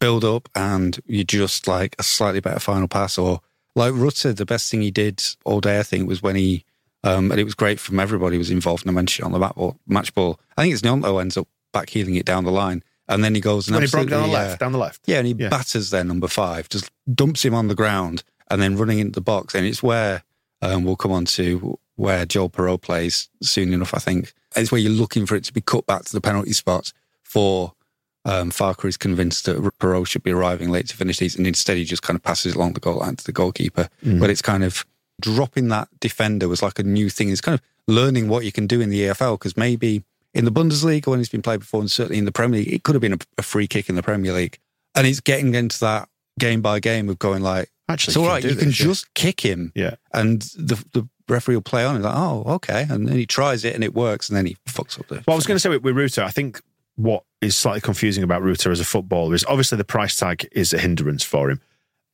build 0.00 0.24
up, 0.24 0.48
and 0.56 0.98
you 1.06 1.22
just 1.22 1.68
like 1.68 1.94
a 2.00 2.02
slightly 2.02 2.40
better 2.40 2.58
final 2.58 2.88
pass 2.88 3.16
or 3.16 3.40
like 3.76 3.92
Rutter, 3.94 4.32
the 4.32 4.44
best 4.44 4.68
thing 4.70 4.82
he 4.82 4.90
did 4.90 5.22
all 5.44 5.60
day, 5.60 5.78
I 5.78 5.82
think, 5.84 6.08
was 6.08 6.20
when 6.20 6.34
he, 6.34 6.64
um, 7.06 7.30
and 7.30 7.40
it 7.40 7.44
was 7.44 7.54
great 7.54 7.78
from 7.80 8.00
everybody 8.00 8.36
who 8.36 8.38
was 8.40 8.50
involved. 8.50 8.82
And 8.84 8.90
I 8.90 8.94
mentioned 8.94 9.26
on 9.26 9.32
the 9.32 9.38
match 9.38 9.54
ball, 9.54 9.78
match 9.86 10.14
ball. 10.14 10.40
I 10.56 10.62
think 10.62 10.72
it's 10.74 10.82
Gnonto 10.82 11.20
ends 11.20 11.36
up 11.36 11.48
back 11.72 11.90
healing 11.90 12.16
it 12.16 12.26
down 12.26 12.44
the 12.44 12.50
line. 12.50 12.82
And 13.08 13.22
then 13.22 13.34
he 13.34 13.40
goes 13.40 13.68
and 13.68 13.76
when 13.76 13.84
he 13.84 13.88
broke 13.90 14.08
down 14.08 14.28
the 14.28 14.34
absolutely, 14.36 14.36
uh, 14.44 14.48
left, 14.48 14.60
down 14.60 14.72
the 14.72 14.78
left. 14.78 15.00
Yeah, 15.06 15.18
and 15.18 15.26
he 15.28 15.34
Yeah. 15.38 15.48
batters 15.48 15.90
their 15.90 16.02
number 16.02 16.26
five, 16.26 16.68
just 16.68 16.90
dumps 17.14 17.44
him 17.44 17.54
on 17.54 17.68
the 17.68 17.74
ground 17.76 18.24
and 18.50 18.60
then 18.60 18.76
running 18.76 18.98
into 18.98 19.12
the 19.12 19.20
box. 19.20 19.54
And 19.54 19.64
it's 19.64 19.82
where 19.82 20.24
um, 20.62 20.84
we'll 20.84 20.96
come 20.96 21.12
on 21.12 21.24
to 21.26 21.78
where 21.94 22.26
Joel 22.26 22.50
Piroe 22.50 22.80
plays 22.80 23.28
soon 23.42 23.72
enough, 23.72 23.94
I 23.94 23.98
think. 23.98 24.32
It's 24.56 24.72
where 24.72 24.80
you're 24.80 24.90
looking 24.90 25.26
for 25.26 25.36
it 25.36 25.44
to 25.44 25.52
be 25.52 25.60
cut 25.60 25.86
back 25.86 26.04
to 26.04 26.12
the 26.12 26.20
penalty 26.20 26.52
spot 26.52 26.92
for 27.22 27.74
um, 28.24 28.50
Farke 28.50 28.84
is 28.86 28.96
convinced 28.96 29.44
that 29.44 29.58
Piroe 29.78 30.06
should 30.06 30.24
be 30.24 30.32
arriving 30.32 30.70
late 30.70 30.88
to 30.88 30.96
finish 30.96 31.18
these. 31.18 31.36
And 31.36 31.46
instead, 31.46 31.76
he 31.76 31.84
just 31.84 32.02
kind 32.02 32.16
of 32.16 32.22
passes 32.24 32.52
it 32.54 32.56
along 32.56 32.72
the 32.72 32.80
goal 32.80 32.96
line 32.98 33.14
to 33.16 33.24
the 33.24 33.32
goalkeeper. 33.32 33.88
Mm. 34.04 34.18
But 34.18 34.30
it's 34.30 34.42
kind 34.42 34.64
of 34.64 34.84
dropping 35.20 35.68
that 35.68 35.88
defender 36.00 36.48
was 36.48 36.62
like 36.62 36.78
a 36.78 36.82
new 36.82 37.08
thing. 37.08 37.30
It's 37.30 37.40
kind 37.40 37.54
of 37.58 37.62
learning 37.86 38.28
what 38.28 38.44
you 38.44 38.52
can 38.52 38.66
do 38.66 38.80
in 38.80 38.90
the 38.90 39.02
EFL 39.02 39.34
because 39.38 39.56
maybe 39.56 40.04
in 40.34 40.44
the 40.44 40.50
Bundesliga 40.52 41.06
when 41.06 41.20
it's 41.20 41.28
been 41.28 41.42
played 41.42 41.60
before, 41.60 41.80
and 41.80 41.90
certainly 41.90 42.18
in 42.18 42.24
the 42.24 42.32
Premier 42.32 42.60
League, 42.60 42.72
it 42.72 42.82
could 42.82 42.94
have 42.94 43.02
been 43.02 43.14
a, 43.14 43.18
a 43.38 43.42
free 43.42 43.66
kick 43.66 43.88
in 43.88 43.94
the 43.94 44.02
Premier 44.02 44.32
League. 44.32 44.58
And 44.94 45.06
it's 45.06 45.20
getting 45.20 45.54
into 45.54 45.80
that 45.80 46.08
game 46.38 46.60
by 46.62 46.80
game 46.80 47.08
of 47.08 47.18
going 47.18 47.42
like, 47.42 47.70
Actually, 47.88 48.12
it's 48.12 48.16
all 48.16 48.26
right. 48.26 48.42
you 48.42 48.48
can 48.50 48.56
right, 48.56 48.64
do 48.64 48.66
you 48.68 48.72
can 48.72 48.86
yeah. 48.86 48.92
just 48.92 49.14
kick 49.14 49.40
him, 49.40 49.72
Yeah. 49.74 49.94
and 50.12 50.42
the 50.56 50.74
the 50.92 51.08
referee 51.28 51.54
will 51.54 51.62
play 51.62 51.84
on. 51.84 51.94
He's 51.96 52.04
like, 52.04 52.16
oh, 52.16 52.42
okay, 52.54 52.84
and 52.88 53.06
then 53.06 53.16
he 53.16 53.26
tries 53.26 53.64
it 53.64 53.74
and 53.76 53.84
it 53.84 53.94
works, 53.94 54.28
and 54.28 54.36
then 54.36 54.44
he 54.46 54.56
fucks 54.66 54.98
up 54.98 55.06
the. 55.06 55.22
Well, 55.26 55.34
I 55.34 55.36
was 55.36 55.46
going 55.46 55.54
to 55.56 55.60
say 55.60 55.68
with, 55.68 55.82
with 55.84 55.96
Rutter, 55.96 56.22
I 56.24 56.30
think 56.30 56.60
what 56.96 57.22
is 57.40 57.54
slightly 57.56 57.80
confusing 57.80 58.24
about 58.24 58.42
Rutter 58.42 58.72
as 58.72 58.80
a 58.80 58.84
footballer 58.84 59.34
is 59.34 59.44
obviously 59.44 59.78
the 59.78 59.84
price 59.84 60.16
tag 60.16 60.48
is 60.50 60.72
a 60.72 60.78
hindrance 60.78 61.22
for 61.22 61.48
him, 61.48 61.60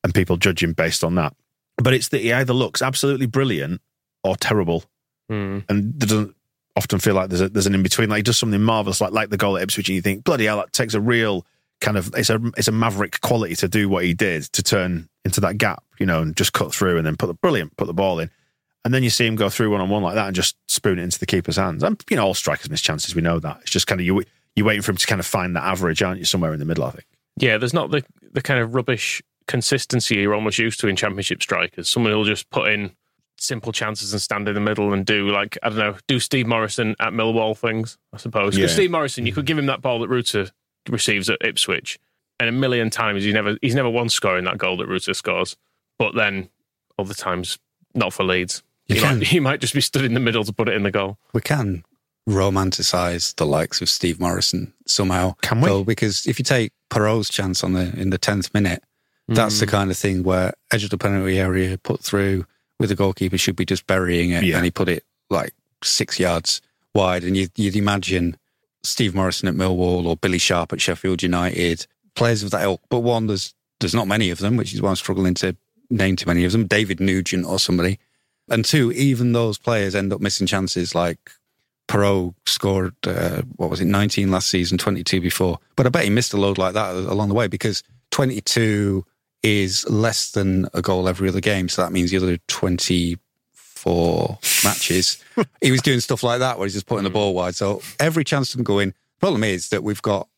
and 0.04 0.14
people 0.14 0.37
judge 0.37 0.62
him 0.62 0.75
based 0.75 1.02
on 1.02 1.14
that. 1.14 1.35
But 1.82 1.94
it's 1.94 2.08
that 2.08 2.20
he 2.20 2.32
either 2.32 2.52
looks 2.52 2.82
absolutely 2.82 3.26
brilliant 3.26 3.80
or 4.24 4.36
terrible, 4.36 4.84
Hmm. 5.28 5.60
and 5.68 5.94
there 5.98 6.06
doesn't 6.08 6.36
often 6.76 6.98
feel 6.98 7.14
like 7.14 7.28
there's 7.28 7.40
a, 7.40 7.48
there's 7.48 7.66
an 7.66 7.74
in 7.74 7.82
between. 7.82 8.08
Like 8.08 8.18
he 8.18 8.22
does 8.22 8.38
something 8.38 8.60
marvelous, 8.62 9.00
like 9.00 9.12
like 9.12 9.30
the 9.30 9.36
goal 9.36 9.56
at 9.56 9.62
Ipswich, 9.62 9.88
and 9.88 9.96
you 9.96 10.02
think, 10.02 10.24
bloody 10.24 10.44
hell, 10.46 10.58
that 10.58 10.72
takes 10.72 10.94
a 10.94 11.00
real 11.00 11.44
kind 11.80 11.96
of 11.96 12.14
it's 12.16 12.30
a 12.30 12.40
it's 12.56 12.68
a 12.68 12.72
maverick 12.72 13.20
quality 13.22 13.56
to 13.56 13.68
do 13.68 13.88
what 13.88 14.04
he 14.04 14.14
did 14.14 14.44
to 14.52 14.62
turn 14.62 15.08
into 15.24 15.40
that 15.40 15.58
gap, 15.58 15.82
you 15.98 16.06
know, 16.06 16.20
and 16.22 16.36
just 16.36 16.52
cut 16.52 16.72
through 16.74 16.96
and 16.98 17.06
then 17.06 17.16
put 17.16 17.26
the 17.26 17.34
brilliant, 17.34 17.76
put 17.76 17.86
the 17.86 17.94
ball 17.94 18.18
in. 18.18 18.30
And 18.84 18.92
then 18.92 19.02
you 19.04 19.10
see 19.10 19.26
him 19.26 19.36
go 19.36 19.48
through 19.48 19.70
one 19.70 19.80
on 19.80 19.88
one 19.88 20.02
like 20.02 20.16
that 20.16 20.26
and 20.26 20.34
just 20.34 20.56
spoon 20.68 20.98
it 20.98 21.02
into 21.04 21.18
the 21.20 21.26
keeper's 21.26 21.56
hands. 21.56 21.82
And 21.84 22.02
you 22.10 22.16
know, 22.16 22.26
all 22.26 22.34
strikers 22.34 22.68
miss 22.68 22.80
chances. 22.82 23.14
We 23.14 23.22
know 23.22 23.38
that. 23.38 23.58
It's 23.62 23.70
just 23.70 23.86
kind 23.86 24.00
of 24.00 24.06
you 24.06 24.22
you're 24.56 24.66
waiting 24.66 24.82
for 24.82 24.90
him 24.90 24.96
to 24.98 25.06
kind 25.06 25.20
of 25.20 25.26
find 25.26 25.54
that 25.56 25.64
average, 25.64 26.02
aren't 26.02 26.18
you? 26.18 26.24
Somewhere 26.24 26.52
in 26.52 26.58
the 26.58 26.64
middle, 26.64 26.84
I 26.84 26.90
think. 26.90 27.06
Yeah, 27.38 27.58
there's 27.58 27.72
not 27.72 27.90
the, 27.90 28.04
the 28.32 28.42
kind 28.42 28.60
of 28.60 28.74
rubbish 28.74 29.22
consistency 29.52 30.14
you're 30.16 30.35
almost 30.35 30.59
used 30.59 30.80
to 30.80 30.88
in 30.88 30.97
championship 30.97 31.42
strikers. 31.42 31.88
Someone 31.88 32.11
who'll 32.12 32.25
just 32.25 32.49
put 32.50 32.68
in 32.73 32.90
simple 33.38 33.71
chances 33.73 34.12
and 34.12 34.23
stand 34.23 34.49
in 34.49 34.54
the 34.54 34.61
middle 34.61 34.92
and 34.94 35.04
do 35.04 35.28
like 35.28 35.59
I 35.62 35.68
don't 35.68 35.78
know, 35.78 35.97
do 36.09 36.18
Steve 36.18 36.47
Morison 36.47 36.97
at 37.00 37.12
Millwall 37.12 37.56
things, 37.56 37.99
I 38.14 38.16
suppose. 38.16 38.54
'Cause 38.54 38.59
Yeah. 38.61 38.66
Steve 38.68 38.90
Morison, 38.90 39.26
you 39.26 39.32
mm. 39.32 39.35
could 39.37 39.47
give 39.47 39.59
him 39.59 39.66
that 39.66 39.82
ball 39.82 39.99
that 40.00 40.09
Rutter 40.09 40.50
receives 40.88 41.28
at 41.28 41.38
Ipswich, 41.44 41.99
and 42.40 42.49
a 42.49 42.52
million 42.52 42.88
times 42.88 43.25
he's 43.25 43.35
never 43.35 43.56
he's 43.61 43.75
never 43.75 43.90
once 43.90 44.14
scoring 44.14 44.44
that 44.44 44.56
goal 44.59 44.76
that 44.78 44.87
Rutter 44.88 45.12
scores. 45.14 45.56
But 45.99 46.14
then 46.14 46.49
other 46.99 47.14
times 47.14 47.59
not 47.94 48.12
for 48.14 48.25
Leeds. 48.25 48.62
You 48.87 48.94
he, 48.97 49.00
can. 49.02 49.18
might, 49.18 49.26
he 49.35 49.40
might 49.40 49.61
just 49.61 49.75
be 49.75 49.80
stood 49.82 50.04
in 50.04 50.14
the 50.14 50.21
middle 50.21 50.44
to 50.44 50.52
put 50.52 50.68
it 50.68 50.75
in 50.75 50.82
the 50.82 50.90
goal. 50.90 51.18
we 51.35 51.40
can 51.42 51.85
romanticize 52.28 53.35
the 53.37 53.44
likes 53.47 53.80
of 53.82 53.88
Steve 53.90 54.18
Morison 54.21 54.73
somehow. 54.87 55.35
Can 55.42 55.61
we? 55.61 55.68
though, 55.68 55.85
because 55.85 56.26
if 56.26 56.38
you 56.38 56.44
take 56.44 56.71
Piroe's 56.90 57.28
chance 57.28 57.62
on 57.64 57.73
the 57.73 57.92
in 58.00 58.11
the 58.11 58.18
tenth 58.18 58.52
minute, 58.54 58.82
that's 59.29 59.57
Mm. 59.57 59.61
the 59.61 59.67
kind 59.67 59.91
of 59.91 59.97
thing 59.97 60.23
where 60.23 60.52
edge 60.73 60.85
of 60.85 60.91
the 60.91 60.99
penalty 60.99 61.38
area 61.38 61.79
put 61.79 62.00
through 62.00 62.47
with 62.79 62.88
the 62.88 62.97
goalkeeper 62.97 63.38
should 63.38 63.57
be 63.57 63.64
just 63.64 63.87
burying 63.87 64.31
it, 64.31 64.45
Yeah. 64.45 64.57
and 64.57 64.64
he 64.64 64.71
put 64.71 64.88
it 64.88 65.05
like 65.31 65.55
six 65.85 66.19
yards 66.19 66.61
wide. 66.95 67.25
And 67.25 67.37
you, 67.37 67.49
you'd 67.57 67.76
imagine 67.76 68.37
Steve 68.83 69.14
Morison 69.14 69.49
at 69.49 69.55
Millwall 69.55 70.05
or 70.07 70.17
Billy 70.17 70.38
Sharp 70.38 70.73
at 70.73 70.81
Sheffield 70.81 71.23
United, 71.23 71.87
players 72.17 72.43
of 72.43 72.50
that 72.50 72.64
ilk. 72.64 72.81
But 72.91 73.00
one, 73.00 73.26
there's 73.29 73.55
there's 73.81 73.95
not 73.95 74.07
many 74.09 74.31
of 74.31 74.38
them, 74.38 74.57
which 74.57 74.73
is 74.75 74.81
why 74.83 74.91
I'm 74.91 74.97
struggling 74.97 75.35
to 75.35 75.57
name 75.91 76.17
too 76.17 76.26
many 76.26 76.45
of 76.45 76.52
them. 76.52 76.67
David 76.67 77.00
Nugent 77.00 77.45
or 77.47 77.59
somebody. 77.59 77.99
And 78.49 78.64
two, 78.64 78.93
even 78.93 79.33
those 79.33 79.59
players 79.59 79.95
end 79.95 80.12
up 80.12 80.21
missing 80.21 80.47
chances. 80.47 80.95
Like 80.95 81.19
Piroe 81.88 82.35
scored, 82.47 82.95
uh, 83.07 83.43
what 83.57 83.71
was 83.71 83.81
it, 83.81 83.87
19 83.87 84.31
last 84.31 84.49
season, 84.49 84.79
22 84.79 85.21
before. 85.21 85.59
But 85.76 85.87
I 85.87 85.91
bet 85.91 86.05
he 86.05 86.11
missed 86.11 86.33
a 86.33 86.37
load 86.37 86.59
like 86.59 86.75
that 86.75 86.95
along 86.95 87.29
the 87.29 87.35
way 87.35 87.47
because 87.49 87.83
22 88.11 89.05
is 89.42 89.88
less 89.88 90.30
than 90.30 90.66
a 90.72 90.82
goal 90.82 91.08
every 91.08 91.28
other 91.28 91.40
game. 91.40 91.68
So 91.68 91.82
that 91.82 91.92
means 91.92 92.11
the 92.11 92.16
other 92.18 92.38
24 92.49 94.38
matches, 94.64 95.22
he 95.61 95.70
was 95.70 95.82
doing 95.82 96.00
stuff 96.00 96.22
like 96.22 96.38
that 96.38 96.58
where 96.58 96.66
he's 96.66 96.75
just 96.75 96.87
putting 96.87 97.04
the 97.04 97.11
hmm. 97.11 97.14
ball 97.14 97.34
wide. 97.34 97.54
So 97.54 97.82
every 97.99 98.25
chance 98.25 98.52
to 98.52 98.62
go 98.62 98.78
in. 98.78 98.94
Problem 99.20 99.44
is 99.44 99.68
that 99.68 99.84
we've 99.84 100.02
got 100.02 100.28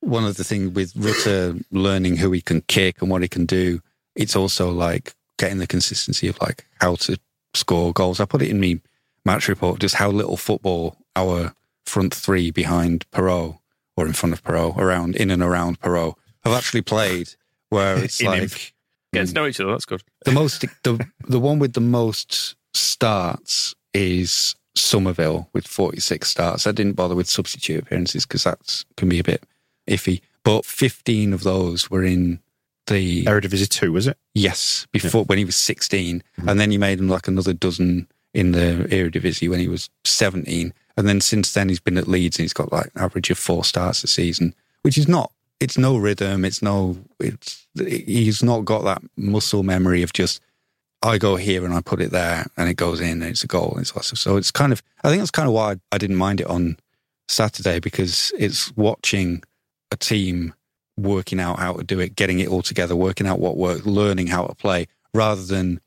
one 0.00 0.24
of 0.24 0.36
the 0.36 0.44
things 0.44 0.74
with 0.74 0.96
Rutter 0.96 1.54
learning 1.70 2.16
who 2.16 2.32
he 2.32 2.40
can 2.40 2.62
kick 2.62 3.00
and 3.00 3.10
what 3.10 3.22
he 3.22 3.28
can 3.28 3.46
do. 3.46 3.80
It's 4.16 4.34
also 4.34 4.70
like 4.70 5.14
getting 5.38 5.58
the 5.58 5.66
consistency 5.66 6.26
of 6.28 6.40
like 6.40 6.66
how 6.80 6.96
to 6.96 7.18
score 7.54 7.92
goals. 7.92 8.18
I 8.18 8.24
put 8.24 8.42
it 8.42 8.50
in 8.50 8.58
me 8.58 8.80
match 9.24 9.48
report 9.48 9.80
just 9.80 9.94
how 9.94 10.10
little 10.10 10.36
football 10.36 10.96
our 11.14 11.54
front 11.84 12.14
three 12.14 12.50
behind 12.50 13.08
Piroe 13.10 13.58
or 13.96 14.06
in 14.06 14.12
front 14.12 14.32
of 14.32 14.42
Piroe, 14.42 14.76
around 14.76 15.16
in 15.16 15.30
and 15.30 15.42
around 15.42 15.80
Piroe, 15.80 16.14
have 16.44 16.54
actually 16.54 16.82
played. 16.82 17.34
Where 17.72 17.96
it's 18.04 18.20
In 18.20 18.32
him. 18.32 18.40
like 18.40 18.74
Getting 19.12 19.26
to 19.26 19.32
mm. 19.32 19.34
know 19.34 19.46
each 19.46 19.60
other, 19.60 19.70
that's 19.70 19.84
good. 19.84 20.02
the 20.24 20.32
most 20.32 20.60
the 20.60 21.06
the 21.28 21.40
one 21.40 21.58
with 21.58 21.74
the 21.74 21.80
most 21.80 22.54
starts 22.72 23.74
is 23.92 24.54
Summerville 24.74 25.48
with 25.52 25.66
46 25.66 26.28
starts. 26.28 26.66
I 26.66 26.72
didn't 26.72 26.94
bother 26.94 27.14
with 27.14 27.28
substitute 27.28 27.82
appearances 27.82 28.24
because 28.24 28.44
that 28.44 28.84
can 28.96 29.08
be 29.08 29.18
a 29.18 29.24
bit 29.24 29.44
iffy. 29.86 30.22
But 30.44 30.64
15 30.64 31.32
of 31.32 31.42
those 31.42 31.90
were 31.90 32.04
in 32.04 32.40
the 32.86 33.24
Eredivisie 33.24 33.68
two, 33.68 33.92
was 33.92 34.06
it? 34.06 34.16
yes 34.34 34.86
before 34.92 35.24
when 35.24 35.38
he 35.38 35.44
was 35.44 35.56
16, 35.56 36.18
mm-hmm. 36.18 36.48
and 36.48 36.58
then 36.58 36.70
he 36.70 36.78
made 36.78 36.98
him 36.98 37.08
like 37.08 37.28
another 37.28 37.52
dozen 37.52 38.08
in 38.34 38.52
the 38.52 38.86
Eredivisie 38.90 39.48
when 39.48 39.60
he 39.60 39.68
was 39.68 39.90
17, 40.04 40.72
and 40.96 41.08
then 41.08 41.20
since 41.20 41.52
then 41.52 41.68
he's 41.68 41.80
been 41.80 41.98
at 41.98 42.08
Leeds 42.08 42.38
and 42.38 42.44
he's 42.44 42.52
got 42.52 42.72
like 42.72 42.90
an 42.94 43.02
average 43.02 43.30
of 43.30 43.38
four 43.38 43.64
starts 43.64 44.02
a 44.04 44.06
season, 44.06 44.54
which 44.82 44.96
is 44.96 45.06
not. 45.06 45.31
It's 45.62 45.78
no 45.78 45.96
rhythm. 45.96 46.44
It's 46.44 46.62
no. 46.62 46.96
It's 47.20 47.66
he's 47.74 48.42
not 48.42 48.64
got 48.64 48.82
that 48.84 49.02
muscle 49.16 49.62
memory 49.62 50.02
of 50.02 50.12
just 50.12 50.40
I 51.02 51.18
go 51.18 51.36
here 51.36 51.64
and 51.64 51.74
I 51.74 51.80
put 51.80 52.00
it 52.00 52.12
there 52.12 52.46
and 52.56 52.68
it 52.68 52.74
goes 52.74 53.00
in 53.00 53.22
and 53.22 53.30
it's 53.30 53.42
a 53.42 53.48
goal. 53.48 53.76
It's 53.78 53.94
awesome. 53.96 54.16
So 54.16 54.36
it's 54.36 54.50
kind 54.50 54.72
of, 54.72 54.82
I 55.02 55.08
think 55.08 55.20
that's 55.20 55.32
kind 55.32 55.48
of 55.48 55.54
why 55.54 55.76
I 55.90 55.98
didn't 55.98 56.16
mind 56.16 56.40
it 56.40 56.46
on 56.46 56.76
Saturday 57.28 57.80
because 57.80 58.32
it's 58.38 58.74
watching 58.76 59.42
a 59.90 59.96
team 59.96 60.54
working 60.96 61.40
out 61.40 61.58
how 61.58 61.72
to 61.72 61.82
do 61.82 61.98
it, 61.98 62.14
getting 62.14 62.38
it 62.38 62.48
all 62.48 62.62
together, 62.62 62.94
working 62.94 63.26
out 63.26 63.40
what 63.40 63.56
works, 63.56 63.84
learning 63.84 64.28
how 64.28 64.46
to 64.46 64.54
play, 64.54 64.86
rather 65.12 65.42
than 65.42 65.80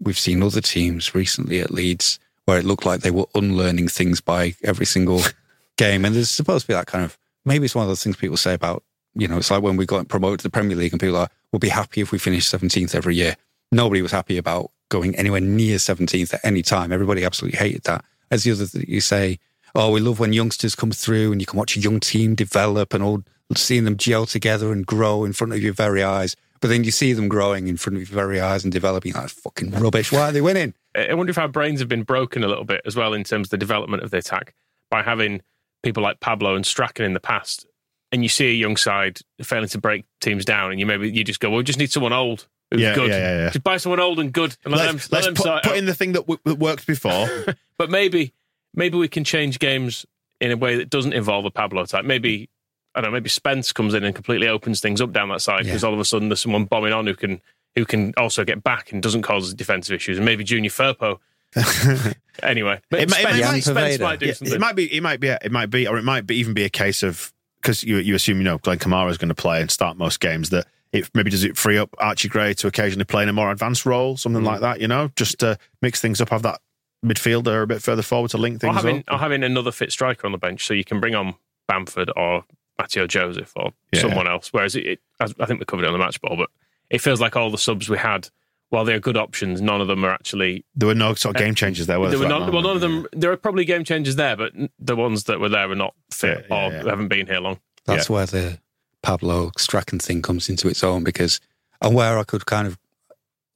we've 0.00 0.18
seen 0.18 0.42
other 0.42 0.60
teams 0.60 1.14
recently 1.14 1.60
at 1.60 1.70
Leeds 1.70 2.18
where 2.44 2.58
it 2.58 2.64
looked 2.64 2.86
like 2.86 3.00
they 3.00 3.10
were 3.10 3.26
unlearning 3.34 3.88
things 3.88 4.20
by 4.20 4.54
every 4.62 4.86
single 4.86 5.20
game. 5.76 6.04
And 6.04 6.14
there's 6.14 6.30
supposed 6.30 6.64
to 6.64 6.68
be 6.68 6.74
that 6.74 6.86
kind 6.86 7.04
of, 7.04 7.18
maybe 7.44 7.64
it's 7.64 7.74
one 7.74 7.82
of 7.82 7.88
those 7.88 8.02
things 8.02 8.16
people 8.16 8.36
say 8.36 8.54
about, 8.54 8.82
you 9.18 9.28
know, 9.28 9.36
it's 9.36 9.50
like 9.50 9.62
when 9.62 9.76
we 9.76 9.84
got 9.84 10.08
promoted 10.08 10.40
to 10.40 10.42
the 10.44 10.50
Premier 10.50 10.76
League 10.76 10.92
and 10.92 11.00
people 11.00 11.16
are, 11.16 11.28
we'll 11.52 11.60
be 11.60 11.68
happy 11.68 12.00
if 12.00 12.12
we 12.12 12.18
finish 12.18 12.48
17th 12.48 12.94
every 12.94 13.14
year 13.14 13.36
nobody 13.72 14.02
was 14.02 14.12
happy 14.12 14.38
about 14.38 14.70
going 14.88 15.14
anywhere 15.16 15.40
near 15.40 15.76
17th 15.76 16.34
at 16.34 16.44
any 16.44 16.62
time. 16.62 16.92
Everybody 16.92 17.24
absolutely 17.24 17.58
hated 17.58 17.84
that. 17.84 18.04
As 18.30 18.44
the 18.44 18.52
other 18.52 18.66
thing 18.66 18.84
you 18.88 19.00
say, 19.00 19.38
oh, 19.74 19.90
we 19.90 20.00
love 20.00 20.18
when 20.18 20.32
youngsters 20.32 20.74
come 20.74 20.90
through 20.90 21.32
and 21.32 21.40
you 21.40 21.46
can 21.46 21.58
watch 21.58 21.76
a 21.76 21.80
young 21.80 22.00
team 22.00 22.34
develop 22.34 22.94
and 22.94 23.02
all 23.02 23.22
seeing 23.54 23.84
them 23.84 23.96
gel 23.96 24.26
together 24.26 24.72
and 24.72 24.86
grow 24.86 25.24
in 25.24 25.32
front 25.32 25.52
of 25.52 25.62
your 25.62 25.72
very 25.72 26.02
eyes. 26.02 26.36
But 26.60 26.68
then 26.68 26.84
you 26.84 26.90
see 26.90 27.12
them 27.12 27.28
growing 27.28 27.68
in 27.68 27.76
front 27.76 27.96
of 27.96 28.08
your 28.08 28.14
very 28.14 28.40
eyes 28.40 28.64
and 28.64 28.72
developing. 28.72 29.12
That's 29.12 29.32
fucking 29.32 29.70
rubbish. 29.70 30.10
Why 30.10 30.28
are 30.28 30.32
they 30.32 30.40
winning? 30.40 30.74
I 30.96 31.14
wonder 31.14 31.30
if 31.30 31.38
our 31.38 31.48
brains 31.48 31.78
have 31.80 31.88
been 31.88 32.02
broken 32.02 32.42
a 32.42 32.48
little 32.48 32.64
bit 32.64 32.80
as 32.84 32.96
well 32.96 33.14
in 33.14 33.22
terms 33.22 33.46
of 33.46 33.50
the 33.50 33.58
development 33.58 34.02
of 34.02 34.10
the 34.10 34.18
attack 34.18 34.54
by 34.90 35.02
having 35.02 35.42
people 35.84 36.02
like 36.02 36.18
Pablo 36.18 36.56
and 36.56 36.66
Strachan 36.66 37.04
in 37.04 37.12
the 37.12 37.20
past. 37.20 37.66
And 38.10 38.22
you 38.22 38.28
see 38.30 38.46
a 38.46 38.54
young 38.54 38.76
side 38.78 39.18
failing 39.42 39.68
to 39.68 39.78
break 39.78 40.04
teams 40.20 40.44
down, 40.46 40.70
and 40.70 40.80
you 40.80 40.86
maybe 40.86 41.10
you 41.10 41.24
just 41.24 41.40
go, 41.40 41.50
"Well, 41.50 41.58
we 41.58 41.64
just 41.64 41.78
need 41.78 41.90
someone 41.90 42.14
old 42.14 42.46
who's 42.70 42.80
Yeah, 42.80 42.94
good. 42.94 43.10
yeah, 43.10 43.18
yeah, 43.18 43.38
yeah. 43.44 43.50
Just 43.50 43.62
buy 43.64 43.76
someone 43.76 44.00
old 44.00 44.18
and 44.18 44.32
good, 44.32 44.56
and 44.64 44.72
let 44.74 44.94
let's, 44.94 45.12
let 45.12 45.16
let's 45.18 45.26
them 45.26 45.34
put, 45.34 45.42
sort 45.44 45.62
put 45.62 45.76
in 45.76 45.84
the 45.84 45.94
thing 45.94 46.12
that, 46.12 46.20
w- 46.26 46.40
that 46.44 46.54
worked 46.58 46.86
before. 46.86 47.28
But 47.78 47.90
maybe 47.90 48.32
maybe 48.74 48.96
we 48.98 49.08
can 49.08 49.22
change 49.24 49.58
games 49.58 50.04
in 50.40 50.50
a 50.50 50.56
way 50.56 50.76
that 50.76 50.88
doesn't 50.90 51.12
involve 51.12 51.44
a 51.44 51.50
Pablo 51.50 51.84
type. 51.84 52.04
Maybe 52.06 52.48
I 52.94 53.00
don't 53.02 53.10
know. 53.10 53.14
Maybe 53.16 53.28
Spence 53.28 53.72
comes 53.72 53.92
in 53.94 54.02
and 54.04 54.14
completely 54.14 54.48
opens 54.48 54.80
things 54.80 55.00
up 55.00 55.12
down 55.12 55.28
that 55.28 55.42
side 55.42 55.64
because 55.64 55.84
all 55.84 55.92
of 55.94 56.00
a 56.00 56.04
sudden 56.04 56.28
there's 56.30 56.40
someone 56.40 56.64
bombing 56.64 56.92
on 56.94 57.06
who 57.06 57.14
can 57.14 57.40
who 57.76 57.84
can 57.84 58.14
also 58.16 58.42
get 58.42 58.64
back 58.64 58.90
and 58.90 59.02
doesn't 59.02 59.22
cause 59.22 59.52
defensive 59.54 59.94
issues. 59.94 60.16
And 60.16 60.24
maybe 60.24 60.42
Junior 60.44 60.70
Firpo. 60.70 61.18
anyway, 62.42 62.80
but 62.90 63.00
It 63.00 63.10
might- 63.10 63.20
it 63.20 63.22
Spence, 63.22 63.40
might- 63.52 63.62
Spence 63.64 63.98
might 64.00 64.20
do 64.20 64.26
Yeah, 64.26 64.32
something. 64.32 64.54
it 64.54 64.60
might 64.60 64.76
be, 64.76 64.92
it 64.96 65.02
might 65.02 65.20
be, 65.20 65.28
it 65.28 65.52
might 65.52 65.70
be, 65.70 65.86
or 65.86 65.98
it 65.98 66.04
might 66.04 66.26
be 66.26 66.36
even 66.36 66.54
be 66.54 66.64
a 66.64 66.68
case 66.70 67.02
of 67.02 67.32
because 67.62 67.82
you 67.84 67.96
you 67.98 68.14
assume 68.14 68.38
you 68.38 68.44
know 68.44 68.58
Glen 68.58 68.78
Kamara 68.78 69.10
is 69.10 69.18
going 69.18 69.28
to 69.28 69.34
play 69.34 69.60
and 69.60 69.70
start 69.70 69.96
most 69.96 70.20
games 70.20 70.50
that 70.50 70.66
it 70.92 71.08
maybe 71.14 71.30
does 71.30 71.44
it 71.44 71.56
free 71.56 71.76
up 71.78 71.94
Archie 71.98 72.28
Gray 72.28 72.54
to 72.54 72.66
occasionally 72.66 73.04
play 73.04 73.22
in 73.22 73.28
a 73.28 73.32
more 73.32 73.50
advanced 73.50 73.84
role, 73.84 74.16
something 74.16 74.42
Mm. 74.42 74.46
like 74.46 74.60
that. 74.60 74.80
You 74.80 74.88
know, 74.88 75.10
just 75.16 75.38
to 75.40 75.58
mix 75.82 76.00
things 76.00 76.20
up, 76.20 76.30
have 76.30 76.42
that 76.42 76.60
midfielder 77.04 77.62
a 77.62 77.66
bit 77.66 77.82
further 77.82 78.02
forward 78.02 78.30
to 78.32 78.38
link 78.38 78.56
Or 78.56 78.58
things 78.60 78.76
having, 78.76 78.98
up. 79.08 79.14
or 79.14 79.18
having 79.18 79.44
another 79.44 79.70
fit 79.70 79.92
striker 79.92 80.26
on 80.26 80.32
the 80.32 80.38
bench, 80.38 80.66
so 80.66 80.74
you 80.74 80.84
can 80.84 80.98
bring 81.00 81.14
on 81.14 81.34
Bamford 81.68 82.10
or 82.16 82.44
Mateo 82.78 83.06
Joseph 83.06 83.52
or 83.56 83.72
Yeah. 83.92 84.00
someone 84.00 84.26
else. 84.26 84.48
Whereas 84.52 84.74
it, 84.76 84.86
it, 84.86 85.00
I 85.20 85.24
I 85.40 85.46
think 85.46 85.60
we 85.60 85.66
covered 85.66 85.84
it 85.84 85.88
on 85.88 85.92
the 85.92 85.98
match 85.98 86.20
ball, 86.20 86.36
but 86.36 86.50
it 86.90 87.00
feels 87.00 87.20
like 87.20 87.36
all 87.36 87.50
the 87.50 87.58
subs 87.58 87.88
we 87.88 87.98
had, 87.98 88.28
while 88.70 88.84
they're 88.84 89.00
good 89.00 89.16
options, 89.16 89.60
none 89.60 89.80
of 89.80 89.88
them 89.88 90.04
are 90.04 90.10
actually. 90.10 90.64
There 90.74 90.86
were 90.86 90.94
no 90.94 91.14
sort 91.14 91.36
of 91.36 91.40
game 91.40 91.54
changers 91.54 91.86
there. 91.86 91.98
Were 91.98 92.10
There 92.10 92.18
there, 92.18 92.28
were 92.28 92.34
for 92.34 92.40
not, 92.40 92.52
well, 92.52 92.62
none 92.62 92.76
of 92.76 92.80
them. 92.80 93.06
There 93.12 93.32
are 93.32 93.36
probably 93.36 93.64
game 93.64 93.84
changers 93.84 94.16
there, 94.16 94.36
but 94.36 94.52
the 94.78 94.96
ones 94.96 95.24
that 95.24 95.40
were 95.40 95.48
there 95.48 95.68
were 95.68 95.74
not 95.74 95.94
fit 96.10 96.46
Yeah, 96.50 96.56
yeah, 96.56 96.68
or 96.68 96.72
yeah. 96.72 96.90
haven't 96.90 97.08
been 97.08 97.26
here 97.26 97.40
long. 97.40 97.58
That's 97.86 98.10
where 98.10 98.26
the 98.26 98.58
Pablo 99.02 99.52
Strachan 99.56 99.98
thing 99.98 100.20
comes 100.20 100.48
into 100.50 100.68
its 100.68 100.84
own 100.84 101.02
because, 101.04 101.40
and 101.80 101.94
where 101.94 102.18
I 102.18 102.24
could 102.24 102.44
kind 102.44 102.66
of 102.66 102.78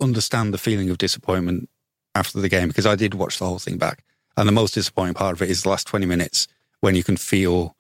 understand 0.00 0.54
the 0.54 0.58
feeling 0.58 0.88
of 0.88 0.98
disappointment 0.98 1.68
after 2.14 2.40
the 2.40 2.48
game 2.48 2.68
because 2.68 2.86
I 2.86 2.94
did 2.94 3.14
watch 3.14 3.38
the 3.38 3.46
whole 3.46 3.58
thing 3.58 3.76
back. 3.76 4.02
And 4.36 4.48
the 4.48 4.52
most 4.52 4.72
disappointing 4.72 5.14
part 5.14 5.34
of 5.34 5.42
it 5.42 5.50
is 5.50 5.62
the 5.62 5.68
last 5.68 5.86
20 5.86 6.06
minutes 6.06 6.48
when 6.80 6.94
you 6.94 7.04
can 7.04 7.18
feel 7.18 7.76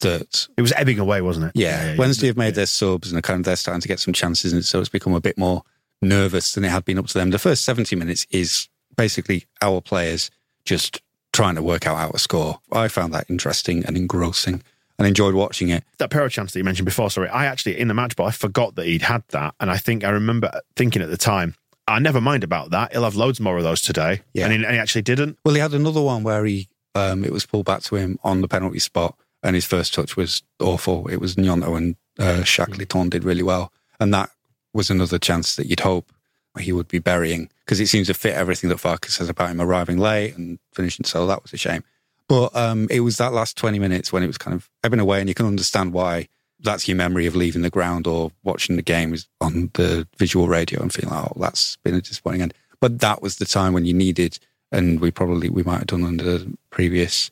that. 0.00 0.46
It 0.56 0.62
was 0.62 0.72
ebbing 0.72 1.00
away, 1.00 1.20
wasn't 1.20 1.46
it? 1.46 1.52
Yeah, 1.56 1.96
Wednesday 1.96 2.28
have 2.28 2.36
made 2.36 2.54
their 2.54 2.66
subs 2.66 3.10
and 3.10 3.18
are 3.18 3.22
kind 3.22 3.40
of 3.40 3.44
they're 3.44 3.56
starting 3.56 3.80
to 3.80 3.88
get 3.88 3.98
some 3.98 4.14
chances, 4.14 4.52
and 4.52 4.64
so 4.64 4.78
it's 4.78 4.88
become 4.88 5.14
a 5.14 5.20
bit 5.20 5.36
more 5.36 5.62
nervous 6.02 6.52
than 6.52 6.64
it 6.64 6.70
had 6.70 6.84
been 6.84 6.98
up 6.98 7.06
to 7.06 7.14
them. 7.14 7.30
The 7.30 7.38
first 7.38 7.64
70 7.64 7.96
minutes 7.96 8.26
is 8.30 8.68
basically 8.96 9.46
our 9.62 9.80
players 9.80 10.30
just 10.64 11.00
trying 11.32 11.54
to 11.56 11.62
work 11.62 11.86
out 11.86 11.96
how 11.98 12.08
to 12.10 12.18
score. 12.18 12.60
I 12.72 12.88
found 12.88 13.12
that 13.14 13.26
interesting 13.28 13.84
and 13.84 13.96
engrossing 13.96 14.62
and 14.98 15.06
enjoyed 15.06 15.34
watching 15.34 15.68
it. 15.68 15.84
that 15.98 16.10
Piroe 16.10 16.30
chance 16.30 16.52
that 16.52 16.58
you 16.58 16.64
mentioned 16.64 16.86
before, 16.86 17.10
sorry, 17.10 17.28
I 17.28 17.44
actually 17.46 17.78
in 17.78 17.88
the 17.88 17.94
match 17.94 18.16
ball 18.16 18.26
I 18.28 18.30
forgot 18.30 18.74
that 18.76 18.86
he'd 18.86 19.02
had 19.02 19.22
that, 19.30 19.54
and 19.60 19.70
I 19.70 19.76
think 19.76 20.04
I 20.04 20.08
remember 20.10 20.50
thinking 20.74 21.02
at 21.02 21.10
the 21.10 21.18
time, 21.18 21.54
I 21.86 21.98
never 21.98 22.20
mind 22.20 22.42
about 22.44 22.70
that. 22.70 22.92
He'll 22.92 23.04
have 23.04 23.14
loads 23.14 23.38
more 23.38 23.58
of 23.58 23.62
those 23.62 23.82
today, 23.82 24.22
Yeah. 24.32 24.44
and, 24.46 24.52
he, 24.54 24.64
and 24.64 24.74
he 24.74 24.80
actually 24.80 25.02
didn't. 25.02 25.38
Well, 25.44 25.54
he 25.54 25.60
had 25.60 25.74
another 25.74 26.00
one 26.00 26.22
where 26.22 26.44
he 26.46 26.68
um, 26.94 27.24
it 27.24 27.30
was 27.32 27.44
pulled 27.44 27.66
back 27.66 27.82
to 27.82 27.96
him 27.96 28.18
on 28.24 28.40
the 28.40 28.48
penalty 28.48 28.78
spot, 28.78 29.14
and 29.42 29.54
his 29.54 29.66
first 29.66 29.92
touch 29.92 30.16
was 30.16 30.42
awful. 30.60 31.06
It 31.08 31.20
was 31.20 31.36
Gnonto 31.36 31.76
and 31.76 31.96
uh, 32.18 32.42
Shackleton 32.44 33.10
did 33.10 33.22
really 33.22 33.42
well, 33.42 33.70
and 34.00 34.14
that 34.14 34.30
was 34.76 34.90
another 34.90 35.18
chance 35.18 35.56
that 35.56 35.66
you'd 35.66 35.80
hope 35.80 36.12
he 36.58 36.72
would 36.72 36.88
be 36.88 36.98
burying 36.98 37.50
because 37.64 37.80
it 37.80 37.88
seems 37.88 38.06
to 38.06 38.14
fit 38.14 38.34
everything 38.34 38.70
that 38.70 38.78
Farkas 38.78 39.14
says 39.14 39.28
about 39.28 39.50
him 39.50 39.60
arriving 39.60 39.98
late 39.98 40.36
and 40.36 40.58
finishing. 40.72 41.04
So 41.04 41.26
that 41.26 41.42
was 41.42 41.52
a 41.52 41.58
shame. 41.58 41.84
But 42.28 42.54
um, 42.56 42.88
it 42.90 43.00
was 43.00 43.18
that 43.18 43.32
last 43.32 43.56
twenty 43.56 43.78
minutes 43.78 44.12
when 44.12 44.22
it 44.22 44.26
was 44.28 44.38
kind 44.38 44.54
of 44.54 44.70
ebbing 44.82 45.00
away, 45.00 45.20
and 45.20 45.28
you 45.28 45.34
can 45.34 45.46
understand 45.46 45.92
why. 45.92 46.28
That's 46.58 46.88
your 46.88 46.96
memory 46.96 47.26
of 47.26 47.36
leaving 47.36 47.60
the 47.60 47.70
ground 47.70 48.06
or 48.06 48.32
watching 48.42 48.76
the 48.76 48.82
game 48.82 49.14
on 49.42 49.70
the 49.74 50.08
visual 50.16 50.48
radio 50.48 50.80
and 50.80 50.90
feeling, 50.90 51.12
oh, 51.14 51.30
that's 51.36 51.76
been 51.84 51.94
a 51.94 52.00
disappointing 52.00 52.40
end. 52.40 52.54
But 52.80 53.00
that 53.00 53.20
was 53.20 53.36
the 53.36 53.44
time 53.44 53.74
when 53.74 53.84
you 53.84 53.92
needed 53.92 54.38
and 54.72 54.98
we 55.00 55.10
probably 55.10 55.50
we 55.50 55.62
might 55.62 55.78
have 55.78 55.86
done 55.88 56.02
under 56.02 56.40
previous 56.70 57.30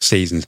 seasons. 0.00 0.46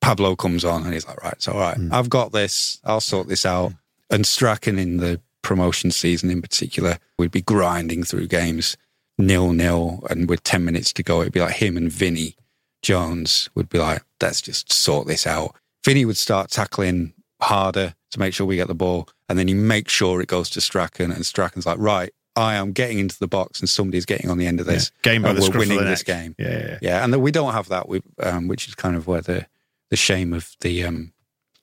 Pablo 0.00 0.36
comes 0.36 0.64
on 0.64 0.84
and 0.84 0.92
he's 0.92 1.06
like, 1.06 1.22
right, 1.22 1.32
it's 1.32 1.48
all 1.48 1.58
right. 1.58 1.78
I've 1.90 2.10
got 2.10 2.32
this. 2.32 2.80
I'll 2.84 3.00
sort 3.00 3.28
this 3.28 3.46
out. 3.46 3.72
And 4.10 4.26
Strachan 4.26 4.78
in 4.78 4.98
the 4.98 5.20
promotion 5.42 5.90
season 5.90 6.30
in 6.30 6.42
particular 6.42 6.98
we'd 7.18 7.30
be 7.30 7.42
grinding 7.42 8.04
through 8.04 8.26
games 8.26 8.76
nil 9.20 9.52
nil, 9.52 10.04
and 10.10 10.28
with 10.28 10.42
ten 10.42 10.64
minutes 10.64 10.92
to 10.94 11.02
go, 11.02 11.20
it'd 11.20 11.32
be 11.32 11.40
like 11.40 11.54
him 11.54 11.76
and 11.76 11.90
Vinnie 11.90 12.36
Jones 12.82 13.50
would 13.54 13.68
be 13.68 13.78
like, 13.78 14.02
let's 14.20 14.40
just 14.40 14.72
sort 14.72 15.06
this 15.06 15.26
out. 15.26 15.54
Vinnie 15.84 16.04
would 16.04 16.16
start 16.16 16.50
tackling 16.50 17.12
harder 17.40 17.94
to 18.10 18.18
make 18.18 18.34
sure 18.34 18.46
we 18.46 18.56
get 18.56 18.68
the 18.68 18.74
ball, 18.74 19.08
and 19.28 19.38
then 19.38 19.48
he 19.48 19.54
makes 19.54 19.92
sure 19.92 20.20
it 20.20 20.28
goes 20.28 20.50
to 20.50 20.60
Strachan, 20.60 21.12
and 21.12 21.24
Strachan's 21.24 21.66
like, 21.66 21.78
right, 21.78 22.10
I 22.36 22.54
am 22.54 22.72
getting 22.72 22.98
into 22.98 23.18
the 23.18 23.28
box, 23.28 23.60
and 23.60 23.68
somebody's 23.68 24.06
getting 24.06 24.30
on 24.30 24.38
the 24.38 24.46
end 24.46 24.60
of 24.60 24.66
this. 24.66 24.90
Yeah. 24.96 25.12
Game 25.12 25.22
by 25.22 25.32
the 25.32 25.48
we're 25.52 25.60
winning 25.60 25.78
the 25.78 25.84
this 25.84 26.02
game. 26.02 26.34
Yeah, 26.38 26.58
yeah, 26.58 26.78
yeah. 26.82 27.04
And 27.04 27.14
we 27.22 27.30
don't 27.30 27.52
have 27.52 27.68
that, 27.68 27.88
we, 27.88 28.02
um, 28.22 28.48
which 28.48 28.68
is 28.68 28.74
kind 28.74 28.96
of 28.96 29.06
where 29.06 29.20
the 29.20 29.46
the 29.90 29.96
shame 29.96 30.32
of 30.32 30.54
the 30.60 30.84
um, 30.84 31.12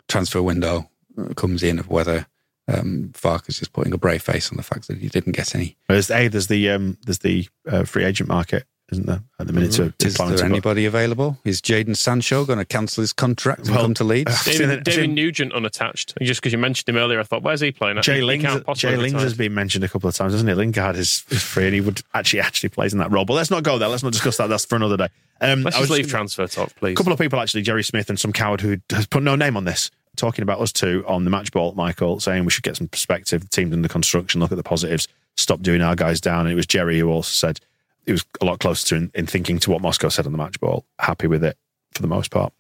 transfer 0.10 0.42
window 0.42 0.90
comes 1.36 1.64
in 1.64 1.80
of 1.80 1.88
whether 1.88 2.28
um, 2.68 3.12
Farkas 3.14 3.62
is 3.62 3.68
putting 3.68 3.94
a 3.94 3.98
brave 3.98 4.22
face 4.22 4.52
on 4.52 4.58
the 4.58 4.64
fact 4.64 4.88
that 4.88 4.98
he 4.98 5.10
didn't 5.10 5.34
get 5.36 5.56
any. 5.56 5.78
There's, 5.88 6.08
hey, 6.10 6.28
there's 6.28 6.48
the 6.48 6.70
um, 6.70 6.98
there's 7.06 7.20
the 7.20 7.48
uh, 7.68 7.84
free 7.84 8.04
agent 8.04 8.28
market, 8.30 8.66
isn't 8.92 9.06
there, 9.06 9.22
at 9.40 9.48
the 9.48 9.54
minute? 9.54 9.72
To, 9.74 9.92
to 9.92 10.08
Is 10.08 10.16
there 10.16 10.38
to- 10.38 10.44
anybody 10.46 10.86
available? 10.86 11.38
Is 11.46 11.62
Jadon 11.62 11.96
Sancho 11.96 12.46
going 12.46 12.60
to 12.60 12.66
cancel 12.66 13.02
his 13.02 13.14
contract 13.14 13.62
and 13.62 13.72
Well, 13.72 13.82
come 13.84 13.94
to 13.96 14.04
Leeds? 14.04 14.46
David, 14.46 14.84
David 14.84 15.10
Nugent 15.12 15.54
unattached. 15.54 16.14
Just 16.22 16.42
because 16.42 16.52
you 16.52 16.58
mentioned 16.58 16.90
him 16.90 16.98
earlier, 16.98 17.20
I 17.20 17.24
thought, 17.24 17.44
where's 17.44 17.62
he 17.62 17.72
playing? 17.72 18.02
Jay 18.02 18.16
He 18.18 18.22
Lings, 18.22 18.44
can't 18.44 18.66
Jay 18.76 18.96
Lings 18.98 19.22
has 19.22 19.34
been 19.34 19.54
mentioned 19.54 19.84
a 19.84 19.90
couple 19.90 20.10
of 20.10 20.16
times, 20.16 20.34
hasn't 20.34 20.50
he? 20.50 20.56
Lingard 20.56 20.96
is 20.98 21.24
is 21.30 21.42
free, 21.44 21.66
and 21.66 21.74
he 21.74 21.82
would 21.82 22.02
actually 22.14 22.42
actually 22.42 22.70
plays 22.70 22.92
in 22.94 23.00
that 23.00 23.12
role. 23.12 23.26
But 23.26 23.34
let's 23.34 23.52
not 23.52 23.64
go 23.64 23.78
there. 23.78 23.88
Let's 23.90 24.04
not 24.04 24.12
discuss 24.14 24.38
that. 24.38 24.48
That's 24.48 24.66
for 24.66 24.76
another 24.76 24.98
day. 24.98 25.08
Um, 25.40 25.62
Let's 25.62 25.78
I 25.78 25.80
was 25.82 25.90
just 25.90 26.00
leave 26.00 26.10
transfer 26.10 26.48
talk, 26.48 26.74
please. 26.78 26.94
A 26.94 26.96
couple 26.96 27.14
of 27.14 27.20
people 27.20 27.40
actually, 27.40 27.62
Jerry 27.62 27.84
Smith 27.84 28.10
and 28.10 28.20
some 28.20 28.34
coward 28.34 28.60
who 28.60 28.78
has 28.90 29.06
put 29.06 29.22
no 29.22 29.36
name 29.36 29.56
on 29.56 29.66
this, 29.66 29.92
talking 30.18 30.44
about 30.44 30.60
us 30.60 30.72
two 30.72 31.04
on 31.08 31.24
the 31.24 31.30
match 31.30 31.52
ball, 31.52 31.74
Michael, 31.74 32.20
saying 32.20 32.44
we 32.44 32.52
should 32.52 32.64
get 32.64 32.76
some 32.78 32.88
perspective. 32.88 33.42
The 33.42 33.48
team's 33.48 33.74
under 33.74 33.88
construction, 33.88 34.42
look 34.42 34.52
at 34.52 34.58
the 34.58 34.64
positives, 34.64 35.08
stop 35.38 35.62
doing 35.62 35.82
our 35.82 35.96
guys 35.96 36.20
down. 36.20 36.42
And 36.42 36.52
it 36.52 36.56
was 36.56 36.66
Jerry 36.68 37.00
who 37.00 37.10
also 37.10 37.30
said 37.32 37.60
it 38.06 38.12
was 38.12 38.26
a 38.42 38.46
lot 38.46 38.60
closer 38.60 38.88
to 38.90 38.96
in, 38.96 39.12
in 39.14 39.26
thinking 39.28 39.60
to 39.60 39.72
what 39.72 39.82
Moscow 39.82 40.10
said 40.10 40.26
on 40.26 40.32
the 40.32 40.38
match 40.38 40.60
ball. 40.60 40.86
Happy 41.00 41.28
with 41.28 41.44
it 41.44 41.58
for 41.94 42.02
the 42.02 42.08
most 42.08 42.32
part. 42.32 42.52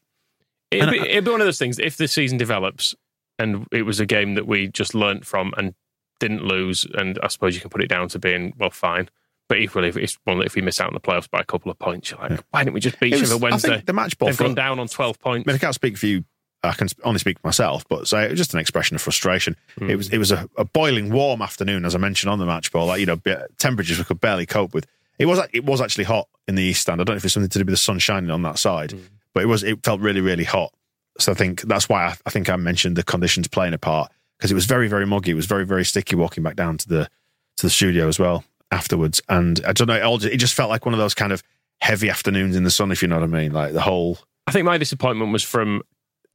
It'd 0.71 0.89
be, 0.89 0.99
it'd 0.99 1.23
be 1.25 1.31
one 1.31 1.41
of 1.41 1.47
those 1.47 1.59
things. 1.59 1.79
If 1.79 1.97
the 1.97 2.07
season 2.07 2.37
develops 2.37 2.93
and 3.39 3.65
it 3.71 3.83
was 3.83 3.99
a 3.99 4.05
game 4.05 4.35
that 4.35 4.47
we 4.47 4.67
just 4.67 4.93
learnt 4.95 5.25
from 5.25 5.53
and 5.57 5.73
didn't 6.19 6.43
lose, 6.43 6.85
and 6.95 7.17
I 7.23 7.27
suppose 7.27 7.55
you 7.55 7.61
can 7.61 7.69
put 7.69 7.83
it 7.83 7.87
down 7.87 8.09
to 8.09 8.19
being 8.19 8.53
well, 8.57 8.69
fine. 8.71 9.09
But 9.49 9.59
equally, 9.59 9.87
if 9.87 9.95
it's 9.95 10.17
one 10.25 10.39
that 10.39 10.45
if 10.45 10.55
we 10.55 10.61
miss 10.61 10.81
out 10.81 10.87
on 10.87 10.93
the 10.93 10.99
playoffs 10.99 11.29
by 11.31 11.39
a 11.39 11.43
couple 11.45 11.71
of 11.71 11.79
points, 11.79 12.11
you're 12.11 12.19
like, 12.19 12.43
why 12.51 12.65
didn't 12.65 12.73
we 12.73 12.81
just 12.81 12.99
beat 12.99 13.13
It 13.13 13.17
each 13.17 13.21
was- 13.21 13.31
other 13.31 13.45
I 13.45 13.49
Wednesday? 13.51 13.69
think 13.75 13.85
the 13.85 13.93
match 13.93 14.17
ball 14.17 14.27
They've 14.27 14.35
for- 14.35 14.43
gone 14.43 14.55
down 14.55 14.79
on 14.79 14.87
twelve 14.89 15.17
points. 15.21 15.47
I 15.47 15.51
mean, 15.51 15.55
I 15.55 15.59
can't 15.59 15.73
speak 15.75 15.97
for 15.97 16.07
you. 16.07 16.25
I 16.67 16.73
can 16.73 16.87
only 17.03 17.19
speak 17.19 17.39
for 17.39 17.47
myself, 17.47 17.87
but 17.87 18.07
so 18.07 18.19
it 18.19 18.31
was 18.31 18.39
just 18.39 18.53
an 18.53 18.59
expression 18.59 18.95
of 18.95 19.01
frustration. 19.01 19.55
It 19.79 19.95
was 19.95 20.07
hmm. 20.07 20.15
it 20.15 20.17
was 20.17 20.31
a, 20.31 20.49
a 20.57 20.65
boiling 20.65 21.11
warm 21.11 21.41
afternoon, 21.41 21.85
as 21.85 21.95
I 21.95 21.97
mentioned 21.97 22.31
on 22.31 22.39
the 22.39 22.45
match 22.45 22.71
ball. 22.71 22.87
Like 22.87 22.99
you 22.99 23.05
know, 23.05 23.19
temperatures 23.57 23.97
we 23.97 24.03
could 24.03 24.21
barely 24.21 24.45
cope 24.45 24.73
with. 24.73 24.85
It 25.19 25.25
was 25.25 25.39
it 25.53 25.65
was 25.65 25.81
actually 25.81 26.05
hot 26.05 26.27
in 26.47 26.55
the 26.55 26.63
east 26.63 26.81
stand. 26.81 27.01
I 27.01 27.03
don't 27.03 27.15
know 27.15 27.17
if 27.17 27.25
it's 27.25 27.33
something 27.33 27.49
to 27.49 27.59
do 27.59 27.65
with 27.65 27.73
the 27.73 27.77
sun 27.77 27.99
shining 27.99 28.31
on 28.31 28.41
that 28.43 28.59
side, 28.59 28.91
hmm. 28.91 28.99
but 29.33 29.43
it 29.43 29.47
was 29.47 29.63
it 29.63 29.83
felt 29.83 30.01
really 30.01 30.21
really 30.21 30.43
hot. 30.43 30.73
So 31.19 31.31
I 31.31 31.35
think 31.35 31.61
that's 31.61 31.89
why 31.89 32.05
I, 32.05 32.15
I 32.25 32.29
think 32.29 32.49
I 32.49 32.55
mentioned 32.55 32.95
the 32.95 33.03
conditions 33.03 33.47
playing 33.47 33.73
a 33.73 33.79
part 33.79 34.11
because 34.37 34.51
it 34.51 34.55
was 34.55 34.65
very 34.65 34.87
very 34.87 35.05
muggy. 35.05 35.31
It 35.31 35.35
was 35.35 35.45
very 35.45 35.65
very 35.65 35.85
sticky 35.85 36.15
walking 36.15 36.43
back 36.43 36.55
down 36.55 36.77
to 36.77 36.87
the 36.87 37.09
to 37.57 37.65
the 37.65 37.71
studio 37.71 38.07
as 38.07 38.19
well 38.19 38.43
afterwards. 38.71 39.21
And 39.29 39.61
I 39.65 39.73
don't 39.73 39.87
know, 39.87 39.95
it, 39.95 40.03
all, 40.03 40.23
it 40.23 40.37
just 40.37 40.53
felt 40.53 40.69
like 40.69 40.85
one 40.85 40.93
of 40.93 40.99
those 40.99 41.13
kind 41.13 41.31
of 41.31 41.41
heavy 41.79 42.09
afternoons 42.09 42.55
in 42.55 42.63
the 42.63 42.71
sun, 42.71 42.91
if 42.91 43.01
you 43.01 43.07
know 43.07 43.15
what 43.15 43.23
I 43.23 43.27
mean. 43.27 43.51
Like 43.51 43.73
the 43.73 43.81
whole 43.81 44.19
I 44.47 44.51
think 44.51 44.65
my 44.65 44.77
disappointment 44.77 45.33
was 45.33 45.43
from 45.43 45.83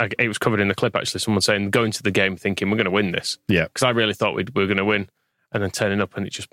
it 0.01 0.29
was 0.29 0.39
covered 0.39 0.61
in 0.61 0.69
the 0.69 0.75
clip 0.75 0.97
actually. 0.97 1.21
Someone 1.21 1.41
saying 1.41 1.71
going 1.71 1.93
to 1.93 2.03
the 2.03 2.11
game 2.11 2.37
thinking 2.37 2.71
we're 2.71 2.77
going 2.77 2.85
to 2.87 2.91
win 2.91 3.13
this 3.13 3.39
yeah, 3.49 3.65
because 3.65 3.83
I 3.83 3.91
really 3.91 4.15
thought 4.15 4.35
we'd, 4.35 4.51
we 4.55 4.63
were 4.63 4.67
going 4.67 4.77
to 4.79 4.85
win, 4.85 5.09
and 5.53 5.63
then 5.63 5.71
turning 5.71 6.01
up 6.01 6.17
and 6.17 6.27
it 6.27 6.31
just 6.31 6.49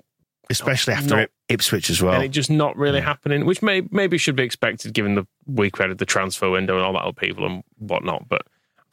especially 0.50 0.94
after 0.94 1.16
Not- 1.16 1.30
Ipswich 1.48 1.90
as 1.90 2.02
well. 2.02 2.14
and 2.14 2.24
it 2.24 2.28
just 2.30 2.50
not 2.50 2.76
really 2.76 3.00
happening, 3.00 3.46
which 3.46 3.62
may 3.62 3.82
maybe 3.90 4.18
should 4.18 4.36
be 4.36 4.42
expected 4.42 4.92
given 4.92 5.14
the 5.14 5.26
week 5.46 5.78
we 5.78 5.86
had 5.86 5.96
the 5.98 6.06
transfer 6.06 6.50
window 6.50 6.76
and 6.76 6.84
all 6.84 6.92
that 6.94 7.06
upheaval 7.06 7.46
and 7.46 7.62
whatnot. 7.78 8.28
But 8.28 8.42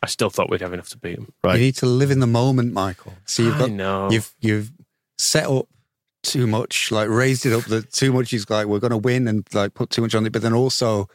I 0.04 0.08
still 0.08 0.30
thought 0.30 0.50
we'd 0.50 0.62
have 0.62 0.74
enough 0.74 0.90
to 0.90 0.98
beat 0.98 1.16
them. 1.16 1.34
Right. 1.44 1.56
You 1.56 1.62
need 1.66 1.76
to 1.78 1.86
live 1.88 2.12
in 2.12 2.20
the 2.20 2.28
moment, 2.28 2.74
Michael. 2.74 3.14
So 3.26 3.44
you've 3.44 3.56
I 3.56 3.60
got 3.60 3.72
know. 3.72 4.12
you've 4.12 4.34
you've 4.40 4.72
set 5.18 5.48
up 5.48 5.68
too 6.24 6.46
much, 6.48 6.92
like 6.92 7.10
raised 7.10 7.46
it 7.46 7.54
up 7.54 7.64
that 7.66 7.92
too 7.92 8.12
much 8.12 8.34
is 8.34 8.50
like 8.50 8.68
we're 8.68 8.80
going 8.80 8.92
to 8.92 8.98
win 8.98 9.28
and 9.28 9.48
like 9.54 9.74
put 9.74 9.90
too 9.90 10.02
much 10.02 10.14
on 10.14 10.26
it, 10.26 10.32
but 10.32 10.42
then 10.42 10.54
also 10.54 11.08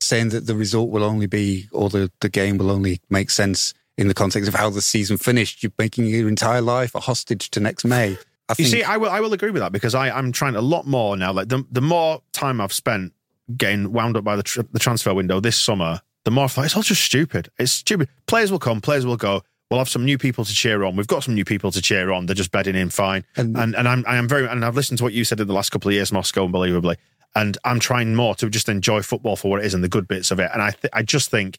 saying 0.00 0.30
that 0.30 0.46
the 0.46 0.54
result 0.54 0.90
will 0.90 1.04
only 1.04 1.26
be 1.26 1.68
or 1.72 1.88
the 1.90 2.10
the 2.20 2.28
game 2.28 2.58
will 2.58 2.70
only 2.70 3.00
make 3.10 3.30
sense 3.30 3.74
in 3.98 4.08
the 4.08 4.14
context 4.14 4.48
of 4.48 4.54
how 4.54 4.70
the 4.70 4.80
season 4.82 5.16
finished. 5.18 5.62
You're 5.62 5.72
making 5.78 6.06
your 6.06 6.28
entire 6.28 6.60
life 6.62 6.94
a 6.94 7.00
hostage 7.00 7.50
to 7.50 7.60
next 7.60 7.84
May. 7.84 8.16
I 8.48 8.52
You 8.58 8.64
think 8.64 8.68
see, 8.68 8.82
I 8.82 8.96
will 8.96 9.10
I 9.10 9.20
will 9.20 9.32
agree 9.32 9.50
with 9.50 9.60
that 9.62 9.72
because 9.72 9.94
I 9.94 10.10
I'm 10.10 10.32
trying 10.32 10.56
a 10.56 10.60
lot 10.62 10.86
more 10.86 11.16
now. 11.16 11.32
Like 11.32 11.48
the 11.48 11.64
the 11.70 11.80
more 11.82 12.22
time 12.32 12.60
I've 12.60 12.72
spent 12.72 13.12
getting 13.56 13.92
wound 13.92 14.16
up 14.16 14.24
by 14.24 14.36
the 14.36 14.42
tr- 14.42 14.62
the 14.72 14.78
transfer 14.78 15.12
window 15.14 15.40
this 15.40 15.56
summer, 15.56 16.00
the 16.24 16.30
more 16.30 16.44
I 16.44 16.48
thought 16.48 16.64
it's 16.66 16.76
all 16.76 16.82
just 16.82 17.02
stupid. 17.02 17.50
It's 17.58 17.72
stupid. 17.72 18.08
Players 18.26 18.50
will 18.50 18.58
come, 18.58 18.80
players 18.80 19.04
will 19.06 19.16
go. 19.16 19.42
We'll 19.70 19.78
have 19.78 19.88
some 19.88 20.04
new 20.04 20.18
people 20.18 20.44
to 20.44 20.52
cheer 20.52 20.82
on. 20.82 20.96
We've 20.96 21.06
got 21.06 21.22
some 21.22 21.34
new 21.36 21.44
people 21.44 21.70
to 21.70 21.80
cheer 21.80 22.10
on. 22.10 22.26
They're 22.26 22.34
just 22.34 22.50
bedding 22.50 22.74
in 22.74 22.90
fine. 22.90 23.24
And- 23.36 23.56
And 23.56 23.76
and, 23.76 23.86
I'm 23.86 24.04
I 24.04 24.16
am 24.16 24.26
very 24.26 24.48
and 24.48 24.64
I've 24.64 24.74
listened 24.74 24.98
to 24.98 25.04
what 25.04 25.12
you 25.12 25.22
said 25.24 25.38
in 25.38 25.46
the 25.46 25.52
last 25.54 25.70
couple 25.70 25.88
of 25.90 25.94
years, 25.94 26.10
Moscow, 26.10 26.44
unbelievably. 26.44 26.96
And 27.34 27.56
I'm 27.64 27.80
trying 27.80 28.14
more 28.14 28.34
to 28.36 28.50
just 28.50 28.68
enjoy 28.68 29.02
football 29.02 29.36
for 29.36 29.50
what 29.50 29.60
it 29.60 29.66
is 29.66 29.74
and 29.74 29.84
the 29.84 29.88
good 29.88 30.08
bits 30.08 30.30
of 30.30 30.40
it. 30.40 30.50
And 30.52 30.60
I 30.60 30.70
th- 30.70 30.90
I 30.92 31.02
just 31.02 31.30
think 31.30 31.58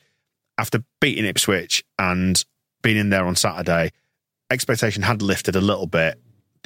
after 0.57 0.83
beating 0.99 1.25
Ipswich 1.25 1.83
and 1.97 2.43
being 2.81 2.97
in 2.97 3.09
there 3.09 3.25
on 3.25 3.35
Saturday, 3.35 3.91
expectation 4.49 5.03
had 5.03 5.21
lifted 5.21 5.55
a 5.55 5.61
little 5.61 5.87
bit 5.87 6.19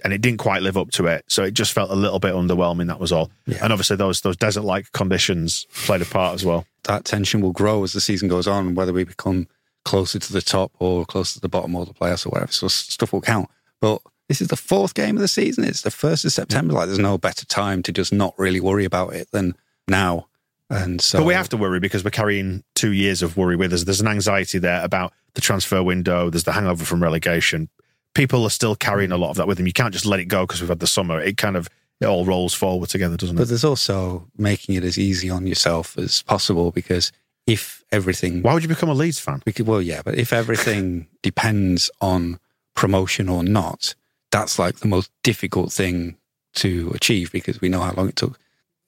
and 0.04 0.12
it 0.12 0.22
didn't 0.22 0.40
quite 0.40 0.62
live 0.62 0.76
up 0.78 0.92
to 0.92 1.08
it. 1.08 1.24
So 1.28 1.44
it 1.44 1.54
just 1.54 1.72
felt 1.72 1.92
a 1.92 1.96
little 1.96 2.20
bit 2.20 2.34
underwhelming. 2.34 2.88
That 2.88 3.00
was 3.00 3.12
all. 3.12 3.32
Yeah. 3.46 3.60
And 3.64 3.72
obviously 3.72 3.96
those 3.96 4.22
those 4.22 4.38
desert 4.38 4.64
like 4.64 4.92
conditions 4.92 5.68
played 5.86 6.02
a 6.02 6.06
part 6.06 6.36
as 6.36 6.44
well. 6.44 6.66
that 6.86 7.06
tension 7.06 7.42
will 7.42 7.54
grow 7.54 7.84
as 7.84 7.94
the 7.94 8.02
season 8.02 8.28
goes 8.28 8.48
on, 8.48 8.76
whether 8.76 8.92
we 8.94 9.04
become 9.04 9.48
closer 9.84 10.18
to 10.20 10.34
the 10.34 10.42
top 10.42 10.72
or 10.80 11.06
closer 11.06 11.36
to 11.36 11.40
the 11.42 11.50
bottom 11.50 11.76
or 11.76 11.86
the 11.86 11.94
playoffs 11.94 12.26
or 12.26 12.30
whatever. 12.30 12.52
So 12.52 12.68
stuff 12.68 13.14
will 13.14 13.22
count. 13.22 13.50
But 13.80 14.02
this 14.28 14.42
is 14.42 14.48
the 14.48 14.56
fourth 14.58 14.94
game 14.94 15.16
of 15.16 15.22
the 15.22 15.28
season. 15.28 15.64
It's 15.64 15.82
the 15.82 15.92
first 15.92 16.26
of 16.26 16.32
September. 16.32 16.74
Like, 16.74 16.88
there's 16.88 17.00
no 17.00 17.18
better 17.18 17.46
time 17.46 17.84
to 17.84 17.92
just 17.92 18.12
not 18.14 18.34
really 18.38 18.60
worry 18.60 18.86
about 18.86 19.14
it 19.14 19.30
than 19.32 19.56
now. 19.88 20.28
And 20.70 21.00
so, 21.00 21.20
But 21.20 21.26
we 21.26 21.36
have 21.36 21.50
to 21.50 21.58
worry 21.58 21.80
because 21.80 22.04
we're 22.04 22.10
carrying 22.10 22.64
two 22.74 22.92
years 22.92 23.22
of 23.22 23.38
worry 23.38 23.56
with 23.56 23.72
us. 23.72 23.84
There's 23.84 24.02
an 24.02 24.08
anxiety 24.08 24.58
there 24.58 24.84
about 24.84 25.14
the 25.36 25.42
transfer 25.42 25.84
window. 25.84 26.30
There's 26.32 26.44
the 26.44 26.54
hangover 26.54 26.84
from 26.86 27.04
relegation. 27.04 27.70
People 28.16 28.44
are 28.46 28.50
still 28.50 28.76
carrying 28.76 29.12
a 29.12 29.18
lot 29.18 29.30
of 29.30 29.36
that 29.38 29.48
with 29.48 29.58
them. 29.58 29.68
You 29.68 29.74
can't 29.74 29.94
just 29.94 30.06
let 30.06 30.20
it 30.20 30.26
go 30.26 30.48
because 30.48 30.62
we've 30.62 30.70
had 30.70 30.80
the 30.80 30.88
summer. 30.88 31.20
It 31.20 31.38
kind 31.38 31.56
of 31.56 31.70
it 32.02 32.06
all 32.06 32.26
rolls 32.26 32.54
forward 32.54 32.90
together, 32.90 33.16
doesn't 33.16 33.36
it? 33.36 33.40
But 33.40 33.48
there's 33.50 33.64
also 33.64 34.28
making 34.38 34.76
it 34.76 34.84
as 34.84 34.98
easy 34.98 35.30
on 35.30 35.46
yourself 35.46 35.98
as 35.98 36.24
possible 36.24 36.72
because 36.72 37.12
if 37.46 37.84
everything, 37.92 38.42
Why 38.42 38.54
would 38.54 38.64
you 38.64 38.70
become 38.70 38.90
a 38.90 38.94
Leeds 38.94 39.20
fan? 39.20 39.42
could, 39.46 39.68
well, 39.68 39.82
yeah, 39.82 40.02
but 40.04 40.16
if 40.16 40.34
everything 40.34 41.08
depends 41.22 41.92
on 42.02 42.40
promotion 42.76 43.30
or 43.30 43.44
not, 43.44 43.94
that's 44.32 44.60
like 44.60 44.78
the 44.78 44.88
most 44.88 45.12
difficult 45.24 45.72
thing 45.72 46.18
to 46.56 46.92
achieve 46.96 47.32
because 47.32 47.62
we 47.62 47.70
know 47.70 47.82
how 47.82 47.94
long 47.94 48.10
it 48.10 48.16
took. 48.16 48.40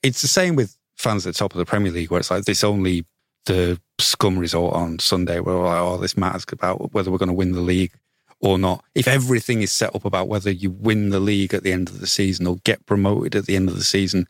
It's 0.03 0.21
the 0.21 0.27
same 0.27 0.55
with 0.55 0.77
fans 0.95 1.25
at 1.25 1.33
the 1.33 1.39
top 1.39 1.53
of 1.53 1.57
the 1.57 1.65
Premier 1.65 1.91
League 1.91 2.11
where 2.11 2.19
it's 2.19 2.31
like 2.31 2.45
this 2.45 2.63
only 2.63 3.05
the 3.45 3.79
scum 3.99 4.37
result 4.37 4.73
on 4.73 4.99
Sunday 4.99 5.39
where 5.39 5.55
we're 5.55 5.65
like, 5.65 5.79
oh, 5.79 5.97
this 5.97 6.17
matters 6.17 6.45
about 6.51 6.93
whether 6.93 7.09
we're 7.11 7.17
going 7.17 7.29
to 7.29 7.33
win 7.33 7.53
the 7.53 7.61
league 7.61 7.93
or 8.39 8.57
not. 8.57 8.83
If 8.93 9.07
everything 9.07 9.61
is 9.61 9.71
set 9.71 9.95
up 9.95 10.05
about 10.05 10.27
whether 10.27 10.51
you 10.51 10.69
win 10.69 11.09
the 11.09 11.19
league 11.19 11.53
at 11.53 11.63
the 11.63 11.71
end 11.71 11.89
of 11.89 11.99
the 11.99 12.07
season 12.07 12.45
or 12.45 12.57
get 12.63 12.85
promoted 12.85 13.35
at 13.35 13.45
the 13.45 13.55
end 13.55 13.69
of 13.69 13.75
the 13.75 13.83
season, 13.83 14.27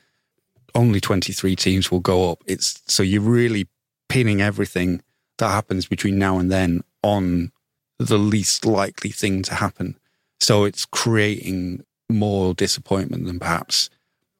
only 0.75 1.01
23 1.01 1.55
teams 1.55 1.91
will 1.91 1.99
go 1.99 2.31
up. 2.31 2.43
It's 2.45 2.81
so 2.87 3.03
you're 3.03 3.21
really 3.21 3.67
pinning 4.09 4.41
everything 4.41 5.01
that 5.37 5.49
happens 5.49 5.87
between 5.87 6.17
now 6.17 6.39
and 6.39 6.51
then 6.51 6.83
on 7.03 7.51
the 7.99 8.17
least 8.17 8.65
likely 8.65 9.09
thing 9.09 9.41
to 9.43 9.55
happen. 9.55 9.97
So 10.39 10.65
it's 10.65 10.85
creating 10.85 11.83
more 12.09 12.53
disappointment 12.53 13.25
than 13.25 13.39
perhaps 13.39 13.89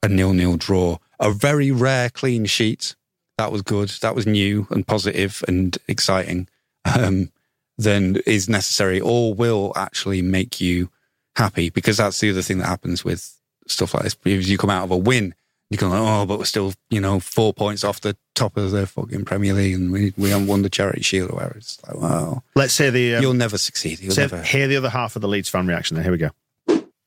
a 0.04 0.08
nil-nil 0.08 0.58
draw. 0.58 0.98
A 1.20 1.32
very 1.32 1.72
rare 1.72 2.10
clean 2.10 2.46
sheet. 2.46 2.96
That 3.38 3.52
was 3.52 3.62
good. 3.62 3.90
That 4.02 4.16
was 4.16 4.26
new 4.28 4.68
and 4.70 4.86
positive 4.86 5.44
and 5.48 5.78
exciting. 5.88 6.48
Um, 6.86 7.32
then 7.78 8.22
is 8.26 8.50
necessary 8.50 9.00
or 9.00 9.34
will 9.34 9.72
actually 9.76 10.22
make 10.22 10.60
you 10.60 10.90
happy 11.36 11.70
because 11.70 11.98
that's 11.98 12.20
the 12.20 12.32
other 12.32 12.42
thing 12.42 12.58
that 12.60 12.68
happens 12.68 13.06
with 13.06 13.40
stuff 13.68 13.94
like 13.94 14.04
this. 14.04 14.18
If 14.26 14.48
you 14.48 14.58
come 14.58 14.70
out 14.70 14.84
of 14.84 14.92
a 14.92 14.98
win, 14.98 15.36
you 15.70 15.78
can 15.78 15.90
like, 15.90 16.00
oh, 16.00 16.26
but 16.26 16.40
we're 16.40 16.46
still, 16.46 16.74
you 16.90 17.02
know, 17.02 17.20
four 17.20 17.54
points 17.54 17.84
off 17.84 18.00
the 18.02 18.16
top 18.36 18.56
of 18.58 18.72
the 18.72 18.88
fucking 18.88 19.26
Premier 19.26 19.54
League 19.54 19.74
and 19.76 19.92
we, 19.92 20.14
we 20.18 20.30
haven't 20.30 20.48
won 20.48 20.62
the 20.62 20.70
Charity 20.70 21.02
Shield 21.02 21.30
or 21.32 21.36
whatever. 21.36 21.58
It's 21.58 21.82
like, 21.86 21.98
wow, 21.98 22.44
Let's 22.56 22.78
hear 22.78 22.92
the 22.92 23.16
um, 23.16 23.22
you'll 23.22 23.34
never 23.34 23.58
succeed. 23.58 24.00
You'll 24.00 24.14
say- 24.14 24.22
never. 24.24 24.42
hear 24.44 24.68
the 24.68 24.78
other 24.78 24.90
half 24.90 25.16
of 25.16 25.22
the 25.22 25.28
Leeds 25.28 25.50
fan 25.50 25.68
reaction. 25.68 25.96
Then 25.96 26.04
here 26.06 26.12
we 26.14 26.18
go. 26.18 26.30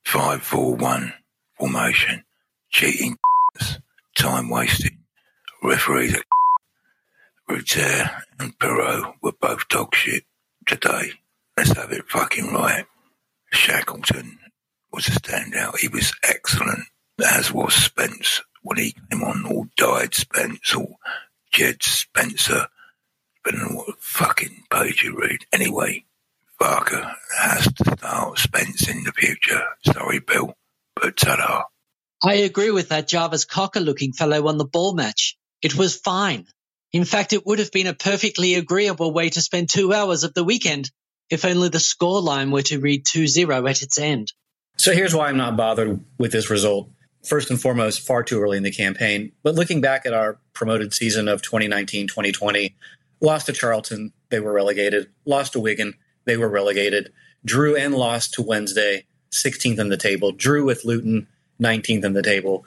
Five, 0.05 0.42
four, 0.42 0.75
one 0.77 1.12
formation. 1.59 2.25
Cheating, 2.70 3.16
time 4.16 4.51
wasting. 4.51 4.99
Referees, 5.62 6.16
Rutter 7.49 8.11
and 8.38 8.59
Piroe 8.59 9.14
were 9.23 9.33
both 9.33 9.68
dog 9.68 9.94
shit 9.94 10.25
today. 10.66 11.12
Let's 11.57 11.73
have 11.73 11.92
it 11.92 12.09
fucking 12.09 12.53
right. 12.53 12.85
Shackleton 13.53 14.38
was 14.92 15.09
a 15.09 15.12
standout. 15.12 15.79
He 15.79 15.88
was 15.88 16.12
excellent, 16.23 16.85
as 17.25 17.53
was 17.53 17.75
Spence 17.75 18.40
when 18.62 18.79
he 18.79 18.94
came 19.11 19.23
on. 19.23 19.44
Or 19.46 19.66
died 19.77 20.14
Spence 20.14 20.75
or 20.75 20.96
Jed 21.53 21.83
Spencer. 21.83 22.68
Depending 23.44 23.68
on 23.68 23.77
what 23.77 24.01
fucking 24.01 24.64
page 24.70 25.03
you 25.03 25.18
read. 25.18 25.46
Anyway, 25.53 26.05
Barker 26.59 27.11
has 27.38 27.73
to 27.73 27.96
start 27.96 28.38
Spence 28.38 28.88
in 28.88 29.05
the 29.05 29.12
future. 29.12 29.62
Sorry, 29.85 30.20
Bill, 30.20 30.55
but 30.94 31.16
ta-da. 31.16 31.64
I 32.23 32.35
agree 32.35 32.70
with 32.70 32.90
that 32.90 33.09
Jarvis 33.09 33.46
Cocker 33.46 33.81
looking 33.81 34.12
fellow 34.12 34.46
on 34.46 34.59
the 34.59 34.66
ball 34.66 34.94
match. 34.94 35.38
It 35.62 35.75
was 35.75 35.96
fine. 35.96 36.46
In 36.92 37.05
fact, 37.05 37.33
it 37.33 37.46
would 37.46 37.61
have 37.61 37.73
been 37.73 37.87
a 37.87 37.94
perfectly 37.94 38.57
agreeable 38.57 39.12
way 39.12 39.31
to 39.31 39.40
spend 39.40 39.70
two 39.70 39.94
hours 39.94 40.25
of 40.25 40.35
the 40.35 40.44
weekend 40.44 40.90
if 41.31 41.44
only 41.44 41.68
the 41.68 41.79
scoreline 41.79 42.53
were 42.53 42.62
to 42.62 42.81
read 42.81 43.07
2-0 43.07 43.70
at 43.70 43.83
its 43.83 43.99
end. 43.99 44.33
So 44.77 44.92
here's 44.92 45.14
why 45.14 45.29
I'm 45.29 45.37
not 45.37 45.57
bothered 45.57 46.01
with 46.18 46.33
this 46.33 46.51
result. 46.51 46.90
First 47.27 47.51
and 47.51 47.61
foremost, 47.61 48.01
far 48.01 48.23
too 48.23 48.41
early 48.41 48.57
in 48.57 48.63
the 48.63 48.71
campaign. 48.71 49.33
But 49.43 49.55
looking 49.55 49.81
back 49.81 50.07
at 50.07 50.15
our 50.15 50.39
promoted 50.55 50.95
season 50.95 51.29
of 51.29 51.43
2019 51.43 52.07
2020, 52.09 52.75
lost 53.21 53.47
to 53.47 53.53
Charlton, 53.53 54.13
they 54.31 54.41
were 54.41 54.53
relegated. 54.53 55.11
Lost 55.27 55.53
to 55.53 55.61
Wigan, 55.61 55.95
they 56.25 56.37
were 56.37 56.49
relegated. 56.49 57.13
Drew 57.45 57.77
and 57.77 57.95
lost 57.95 58.35
to 58.35 58.43
Wednesday, 58.43 59.05
16th 59.33 59.79
in 59.79 59.89
the 59.89 59.97
table. 59.97 60.33
Drew 60.33 60.65
with 60.65 60.85
Luton, 60.85 61.27
19th 61.61 62.05
in 62.05 62.13
the 62.15 62.23
table. 62.23 62.65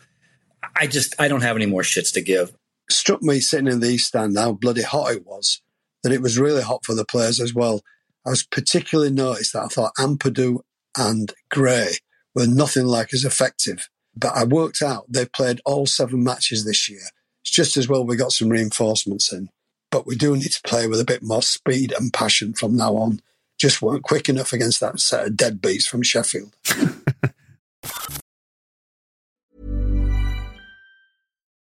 I 0.76 0.88
just, 0.88 1.16
I 1.20 1.28
don't 1.28 1.42
have 1.42 1.56
any 1.56 1.66
more 1.66 1.82
shits 1.82 2.14
to 2.14 2.22
give. 2.22 2.54
struck 2.90 3.22
me 3.22 3.40
sitting 3.40 3.68
in 3.68 3.80
the 3.80 3.90
East 3.90 4.08
Stand 4.08 4.38
how 4.38 4.54
bloody 4.54 4.84
hot 4.84 5.14
it 5.14 5.26
was, 5.26 5.62
that 6.04 6.12
it 6.12 6.22
was 6.22 6.40
really 6.40 6.62
hot 6.62 6.86
for 6.86 6.94
the 6.94 7.06
players 7.06 7.40
as 7.40 7.54
well. 7.54 7.82
I 8.26 8.30
was 8.30 8.44
particularly 8.44 9.12
noticed 9.12 9.54
that 9.54 9.64
I 9.64 9.68
thought 9.68 9.94
Ampadu 9.98 10.60
and 10.98 11.34
Gray 11.50 11.94
were 12.36 12.48
nothing 12.48 12.86
like 12.86 13.14
as 13.14 13.26
effective. 13.26 13.90
But 14.16 14.36
I 14.36 14.44
worked 14.44 14.82
out 14.82 15.06
they 15.10 15.26
played 15.26 15.62
all 15.66 15.86
seven 15.86 16.24
matches 16.24 16.66
this 16.66 16.90
year. 16.90 17.04
It's 17.42 17.52
just 17.52 17.78
as 17.78 17.88
well 17.88 18.06
we 18.06 18.16
got 18.16 18.32
some 18.32 18.50
reinforcements 18.50 19.32
in. 19.34 19.50
But 19.92 20.08
we 20.08 20.16
do 20.16 20.36
need 20.36 20.52
to 20.52 20.62
play 20.62 20.88
with 20.88 21.00
a 21.00 21.06
bit 21.06 21.22
more 21.22 21.42
speed 21.42 21.94
and 21.98 22.14
passion 22.14 22.54
from 22.54 22.76
now 22.76 22.96
on. 22.96 23.22
Just 23.60 23.82
weren't 23.82 24.04
quick 24.04 24.30
enough 24.30 24.54
against 24.54 24.80
that 24.80 25.00
set 25.00 25.28
of 25.28 25.34
deadbeats 25.34 25.88
from 25.88 26.02
Sheffield. 26.02 26.56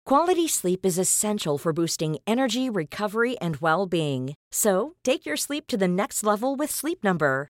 Quality 0.05 0.47
sleep 0.47 0.85
is 0.85 0.97
essential 0.97 1.57
for 1.57 1.73
boosting 1.73 2.17
energy, 2.25 2.69
recovery, 2.69 3.37
and 3.39 3.57
well-being. 3.57 4.35
So, 4.51 4.93
take 5.03 5.25
your 5.25 5.35
sleep 5.35 5.67
to 5.67 5.75
the 5.75 5.89
next 5.89 6.23
level 6.23 6.55
with 6.55 6.71
Sleep 6.71 7.03
Number. 7.03 7.49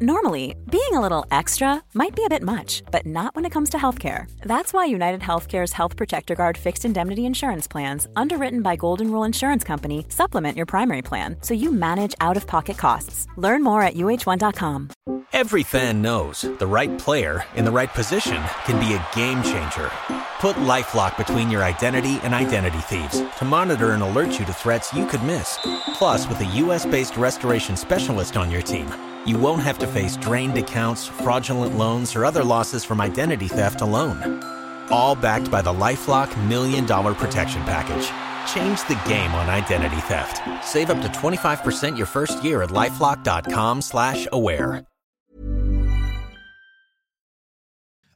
Normally, 0.00 0.54
being 0.70 0.92
a 0.92 1.00
little 1.00 1.26
extra 1.32 1.82
might 1.92 2.14
be 2.14 2.24
a 2.24 2.28
bit 2.28 2.42
much, 2.42 2.84
but 2.92 3.04
not 3.04 3.34
when 3.34 3.44
it 3.44 3.50
comes 3.50 3.68
to 3.70 3.78
healthcare. 3.78 4.30
That's 4.42 4.72
why 4.72 4.84
United 4.84 5.20
Healthcare's 5.20 5.72
Health 5.72 5.96
Protector 5.96 6.36
Guard 6.36 6.56
fixed 6.56 6.84
indemnity 6.84 7.26
insurance 7.26 7.66
plans, 7.66 8.06
underwritten 8.14 8.62
by 8.62 8.76
Golden 8.76 9.10
Rule 9.10 9.24
Insurance 9.24 9.64
Company, 9.64 10.06
supplement 10.08 10.56
your 10.56 10.66
primary 10.66 11.02
plan 11.02 11.36
so 11.40 11.52
you 11.52 11.72
manage 11.72 12.14
out 12.20 12.36
of 12.36 12.46
pocket 12.46 12.78
costs. 12.78 13.26
Learn 13.36 13.64
more 13.64 13.82
at 13.82 13.94
uh1.com. 13.94 14.90
Every 15.32 15.62
fan 15.64 16.00
knows 16.00 16.42
the 16.42 16.66
right 16.66 16.96
player 16.98 17.42
in 17.56 17.64
the 17.64 17.72
right 17.72 17.92
position 17.92 18.42
can 18.66 18.78
be 18.78 18.94
a 18.94 19.06
game 19.16 19.42
changer. 19.42 19.90
Put 20.38 20.56
LifeLock 20.56 21.16
between 21.16 21.50
your 21.50 21.64
identity 21.64 22.20
and 22.22 22.34
identity 22.34 22.78
thieves 22.78 23.20
to 23.38 23.44
monitor 23.44 23.92
and 23.92 24.02
alert 24.02 24.38
you 24.38 24.44
to 24.44 24.52
threats 24.52 24.92
you 24.92 25.06
could 25.06 25.24
miss. 25.24 25.58
Plus, 25.94 26.28
with 26.28 26.40
a 26.40 26.56
US-based 26.62 27.16
restoration 27.16 27.76
specialist 27.76 28.36
on 28.36 28.50
your 28.50 28.62
team, 28.62 28.86
you 29.28 29.38
won't 29.38 29.62
have 29.62 29.78
to 29.78 29.86
face 29.86 30.16
drained 30.16 30.56
accounts, 30.58 31.06
fraudulent 31.06 31.76
loans, 31.76 32.16
or 32.16 32.24
other 32.24 32.42
losses 32.42 32.84
from 32.84 33.00
identity 33.00 33.48
theft 33.48 33.80
alone. 33.82 34.42
All 34.90 35.14
backed 35.14 35.50
by 35.50 35.60
the 35.62 35.70
LifeLock 35.72 36.30
Million 36.48 36.86
Dollar 36.86 37.14
Protection 37.14 37.62
Package. 37.64 38.06
Change 38.52 38.80
the 38.88 38.98
game 39.08 39.30
on 39.34 39.48
identity 39.50 40.00
theft. 40.02 40.40
Save 40.66 40.90
up 40.90 41.02
to 41.02 41.08
25% 41.08 41.96
your 41.96 42.06
first 42.06 42.42
year 42.42 42.62
at 42.62 42.70
LifeLock.com 42.70 43.82
slash 43.82 44.26
aware. 44.32 44.84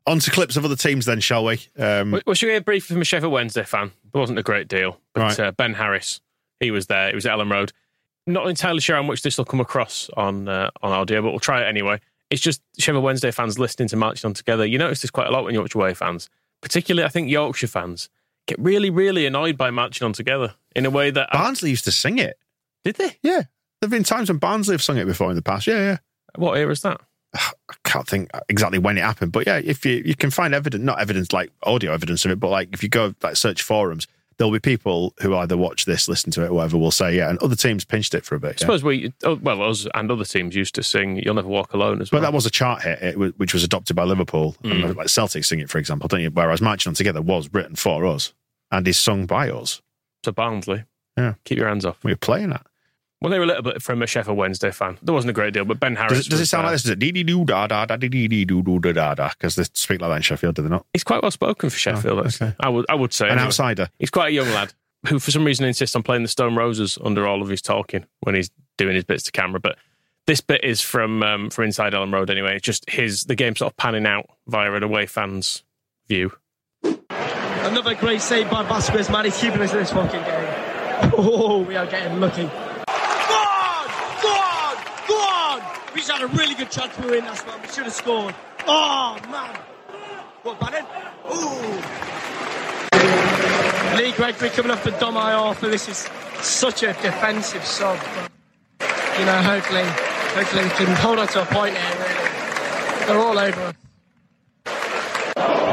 On 0.05 0.18
to 0.18 0.31
clips 0.33 0.57
of 0.57 0.64
other 0.64 0.75
teams, 0.75 1.07
then, 1.07 1.20
shall 1.20 1.44
we? 1.44 1.61
Um, 1.79 2.11
Well, 2.11 2.22
well, 2.27 2.35
should 2.35 2.46
we 2.46 2.53
hear 2.53 2.61
briefly 2.61 2.94
from 2.94 3.03
a 3.03 3.05
Sheffield 3.05 3.33
Wednesday 3.33 3.62
fan? 3.62 3.92
It 4.12 4.18
wasn't 4.18 4.38
a 4.38 4.42
great 4.42 4.66
deal, 4.66 4.98
but 5.14 5.20
Right. 5.20 5.40
uh, 5.40 5.53
Ben 5.53 5.75
Harris, 5.75 6.20
he 6.59 6.72
was 6.72 6.88
there. 6.88 7.09
It 7.11 7.14
was 7.14 7.25
at 7.25 7.33
Elland 7.38 7.53
Road. 7.53 7.72
Not 8.27 8.47
entirely 8.47 8.81
sure 8.81 8.97
how 8.97 9.03
much 9.03 9.23
this 9.23 9.37
will 9.37 9.45
come 9.45 9.61
across 9.61 10.09
on 10.17 10.49
uh, 10.49 10.71
on 10.83 10.93
audio, 10.93 11.23
but 11.23 11.31
we'll 11.31 11.41
try 11.41 11.63
it 11.63 11.67
anyway. 11.67 12.01
It's 12.31 12.41
just 12.41 12.63
Sheffield 12.79 13.05
Wednesday 13.05 13.31
fans 13.31 13.59
listening 13.59 13.89
to 13.89 13.97
Marching 13.97 14.29
On 14.29 14.35
Together. 14.35 14.65
You 14.65 14.79
notice 14.79 15.03
this 15.03 15.11
quite 15.11 15.27
a 15.27 15.31
lot 15.31 15.45
when 15.45 15.55
Yorkshire 15.55 15.79
watch 15.79 15.85
away 15.85 15.95
fans, 15.95 16.31
particularly 16.61 17.05
I 17.05 17.09
think 17.09 17.29
Yorkshire 17.29 17.67
fans 17.67 18.09
get 18.47 18.59
really, 18.59 18.91
really 18.91 19.27
annoyed 19.27 19.59
by 19.59 19.71
Marching 19.71 20.05
On 20.05 20.13
Together 20.13 20.55
in 20.75 20.87
a 20.87 20.91
way 20.91 21.11
that 21.11 21.29
Barnsley 21.33 21.71
used 21.71 21.85
to 21.85 21.93
sing 21.93 22.19
it. 22.19 22.39
did 22.85 22.97
they? 22.97 23.19
Yeah. 23.23 23.43
There 23.81 23.89
have 23.89 23.91
been 23.91 24.05
times 24.05 24.31
when 24.31 24.39
Barnsley 24.39 24.75
have 24.75 24.83
sung 24.83 24.97
it 24.97 25.07
before 25.07 25.31
in 25.31 25.37
the 25.37 25.43
past. 25.43 25.67
Yeah, 25.67 25.79
yeah. 25.79 25.97
What 26.37 26.57
era 26.57 26.71
is 26.71 26.83
that? 26.83 27.01
I 27.35 27.75
can't 27.85 28.07
think 28.07 28.31
exactly 28.49 28.79
when 28.79 28.99
it 28.99 29.03
happened, 29.03 29.33
but 29.33 29.47
yeah, 29.47 29.61
if 29.63 29.85
you 29.87 30.03
you 30.05 30.15
can 30.15 30.31
find 30.31 30.55
evidence, 30.55 30.85
not 30.85 31.01
evidence 31.01 31.33
like 31.33 31.51
audio 31.63 31.93
evidence 31.93 32.25
of 32.25 32.31
it, 32.31 32.39
but 32.39 32.51
like 32.51 32.69
if 32.73 32.83
you 32.83 32.89
go 32.89 33.15
like 33.23 33.37
search 33.37 33.63
forums, 33.63 34.07
there'll 34.37 34.53
be 34.53 34.61
people 34.61 35.14
who 35.21 35.37
either 35.37 35.57
watch 35.57 35.85
this, 35.85 36.09
listen 36.09 36.31
to 36.33 36.45
it, 36.45 36.49
or 36.49 36.55
whatever 36.55 36.79
will 36.79 36.90
say 36.90 37.16
yeah, 37.16 37.31
and 37.31 37.38
other 37.40 37.57
teams 37.57 37.85
pinched 37.85 38.14
it 38.14 38.25
for 38.25 38.35
a 38.35 38.40
bit. 38.40 38.49
I 38.49 38.53
yeah. 38.53 38.59
suppose 38.59 38.83
we, 38.85 39.12
oh, 39.25 39.35
well, 39.37 39.62
us 39.62 39.87
and 39.95 40.11
other 40.11 40.25
teams 40.25 40.55
used 40.55 40.75
to 40.77 40.83
sing 40.83 41.16
"You'll 41.16 41.35
Never 41.35 41.49
Walk 41.49 41.73
Alone" 41.73 42.01
as 42.01 42.11
well. 42.12 42.21
But 42.21 42.27
that 42.27 42.33
was 42.35 42.47
a 42.47 42.51
chart 42.51 42.83
hit, 42.83 43.16
was- 43.18 43.33
which 43.37 43.55
was 43.55 43.64
adopted 43.64 43.97
by 43.97 44.05
Liverpool. 44.05 44.57
Mm. 44.62 44.85
And 44.85 44.97
like 44.97 45.09
Celtic 45.09 45.45
sing 45.45 45.61
it, 45.61 45.71
for 45.71 45.79
example, 45.79 46.09
don't 46.09 46.21
you? 46.21 46.31
Whereas 46.31 46.61
Marching 46.61 46.90
On 46.90 46.95
Together 46.95 47.23
was 47.23 47.53
written 47.53 47.77
for 47.77 48.05
us 48.07 48.33
and 48.71 48.87
is 48.88 48.99
sung 48.99 49.27
by 49.27 49.51
us. 49.51 49.81
So 50.25 50.33
Barnsley, 50.33 50.85
Yeah. 51.16 51.35
keep 51.45 51.59
your 51.59 51.68
hands 51.68 51.85
off. 51.85 51.99
We 52.03 52.12
were 52.12 52.16
playing 52.16 52.51
that. 52.51 52.66
Well, 53.23 53.31
they 53.31 53.39
were 53.39 53.45
a 53.45 53.47
little 53.47 53.63
bit 53.63 53.81
from 53.81 54.03
a 54.03 54.07
Sheffield 54.07 54.37
Wednesday 54.37 54.73
fan. 54.73 54.99
There 55.01 55.15
wasn't 55.15 55.31
a 55.31 55.33
great 55.33 55.55
deal, 55.55 55.65
but 55.65 55.79
Ben 55.79 55.95
Harris. 55.95 56.13
Does 56.13 56.27
it, 56.27 56.31
does 56.31 56.41
it 56.41 56.47
sound 56.47 56.67
uh, 56.67 56.71
like 56.71 56.75
this? 56.75 56.85
Is 56.87 56.91
it 56.91 56.99
dee 56.99 57.13
dee 57.13 57.23
doo 57.23 57.45
da 57.45 57.69
da 57.69 57.87
da 57.87 57.97
dee 57.97 58.09
dee 58.09 58.27
dee 58.27 58.45
doo 58.45 58.63
doo 58.63 58.81
da 58.81 58.93
da 58.93 59.15
da? 59.15 59.29
Because 59.29 59.55
they 59.55 59.63
speak 59.75 60.01
like 60.01 60.11
that 60.11 60.17
in 60.17 60.23
Sheffield, 60.23 60.57
do 60.57 60.63
they 60.63 60.69
not? 60.69 60.85
He's 60.93 61.05
quite 61.05 61.23
well 61.23 61.31
spoken 61.31 61.71
for 61.71 61.77
Sheffield. 61.77 62.19
Oh, 62.19 62.25
actually. 62.25 62.49
okay. 62.49 62.57
I 62.59 62.69
would, 62.69 62.85
I 62.89 62.97
would 62.97 63.13
say. 63.13 63.27
An 63.27 63.33
anyway. 63.33 63.47
outsider. 63.47 63.89
He's 63.99 64.11
quite 64.11 64.33
a 64.33 64.33
young 64.33 64.49
lad 64.49 64.75
who, 65.07 65.19
for 65.19 65.31
some 65.31 65.45
reason, 65.45 65.65
insists 65.67 65.95
on 65.95 66.03
playing 66.03 66.23
the 66.23 66.29
Stone 66.29 66.57
Roses 66.57 66.99
under 67.05 67.27
all 67.27 67.43
of 67.43 67.49
his 67.49 67.63
talking 67.63 68.05
when 68.21 68.35
he's 68.35 68.51
doing 68.77 68.95
his 68.97 69.05
bits 69.05 69.23
to 69.25 69.33
camera. 69.33 69.61
But 69.61 69.79
this 70.27 70.41
bit 70.41 70.65
is 70.65 70.81
from 70.81 71.23
um, 71.23 71.51
from 71.51 71.65
inside 71.65 71.93
Elland 71.93 72.13
Road 72.13 72.31
anyway. 72.31 72.57
It's 72.57 72.65
just 72.65 72.89
his 72.91 73.25
the 73.25 73.35
game 73.35 73.55
sort 73.57 73.73
of 73.73 73.77
panning 73.77 74.07
out 74.07 74.27
via 74.49 74.73
an 74.73 74.83
away 74.83 75.07
fan's 75.07 75.63
view. 76.09 76.33
Another 77.11 77.95
great 77.95 78.21
save 78.21 78.51
by 78.51 78.63
Vasquez, 78.65 79.09
man. 79.09 79.25
He's 79.25 79.39
keeping 79.41 79.61
us 79.61 79.73
in 79.73 79.79
this 79.79 79.93
fucking 79.93 80.23
game. 80.23 80.49
Oh, 81.15 81.63
we 81.63 81.75
are 81.75 81.87
getting 81.87 82.21
lucky. 82.21 82.45
Go 82.45 82.49
on! 82.49 83.87
Go 84.23 84.29
on! 84.29 84.77
Go 85.09 85.15
on! 85.17 85.61
We 85.95 86.01
just 86.01 86.12
had 86.23 86.31
a 86.31 86.37
really 86.37 86.55
good 86.55 86.71
chance 86.71 86.95
to 86.97 87.03
win 87.03 87.25
last 87.25 87.47
man. 87.47 87.61
We 87.61 87.69
should 87.69 87.85
have 87.85 87.93
scored. 87.93 88.35
Oh, 88.67 89.19
man. 89.31 89.57
What, 90.43 90.59
Bannan? 90.61 90.85
Ooh. 91.27 91.83
Lee 93.97 94.13
Gregory 94.13 94.51
coming 94.51 94.71
off 94.71 94.85
the 94.85 94.93
Dom 94.93 95.17
Arthur. 95.17 95.69
This 95.69 95.89
is 95.89 96.09
such 96.41 96.83
a 96.83 96.89
defensive 96.89 97.65
sub. 97.65 97.99
You 99.19 99.25
know, 99.27 99.43
hopefully, 99.43 99.85
hopefully 100.35 100.65
we 100.65 100.71
can 100.71 100.97
hold 100.97 101.19
on 101.19 101.27
to 101.29 101.43
a 101.43 101.47
point 101.47 101.77
here, 101.77 101.97
really. 101.99 103.07
They're 103.07 103.19
all 103.19 103.39
over 103.39 103.61
us. 103.61 103.75
Oh, 105.37 105.67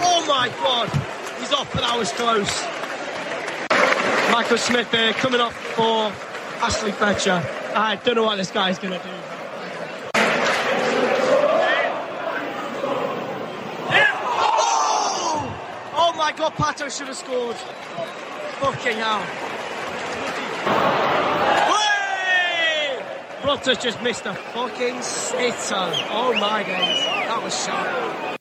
oh 0.00 0.26
my 0.26 0.48
god! 0.48 0.88
He's 1.38 1.52
off, 1.52 1.70
but 1.72 1.82
that 1.82 1.96
was 1.98 2.12
close. 2.12 2.64
Michael 4.32 4.58
Smith 4.58 4.90
there 4.90 5.12
coming 5.12 5.40
off 5.40 5.54
for 5.54 6.12
Ashley 6.62 6.92
Fletcher. 6.92 7.42
I 7.74 7.96
don't 7.96 8.14
know 8.14 8.22
what 8.22 8.36
this 8.36 8.52
guy's 8.52 8.78
going 8.78 8.92
to 8.92 9.04
do. 9.04 9.10
Oh! 14.34 15.58
oh 15.96 16.14
my 16.16 16.30
god, 16.30 16.52
Pato 16.52 16.88
should 16.96 17.08
have 17.08 17.16
scored. 17.16 17.56
Fucking 17.56 18.96
hell. 18.96 19.18
Way! 21.72 23.02
Rutter 23.44 23.74
just 23.74 24.00
missed 24.00 24.26
a 24.26 24.34
fucking 24.34 25.02
sitter. 25.02 25.90
Oh 26.10 26.32
my 26.40 26.62
days. 26.62 27.02
That 27.04 27.42
was 27.42 27.64
sharp. 27.64 28.38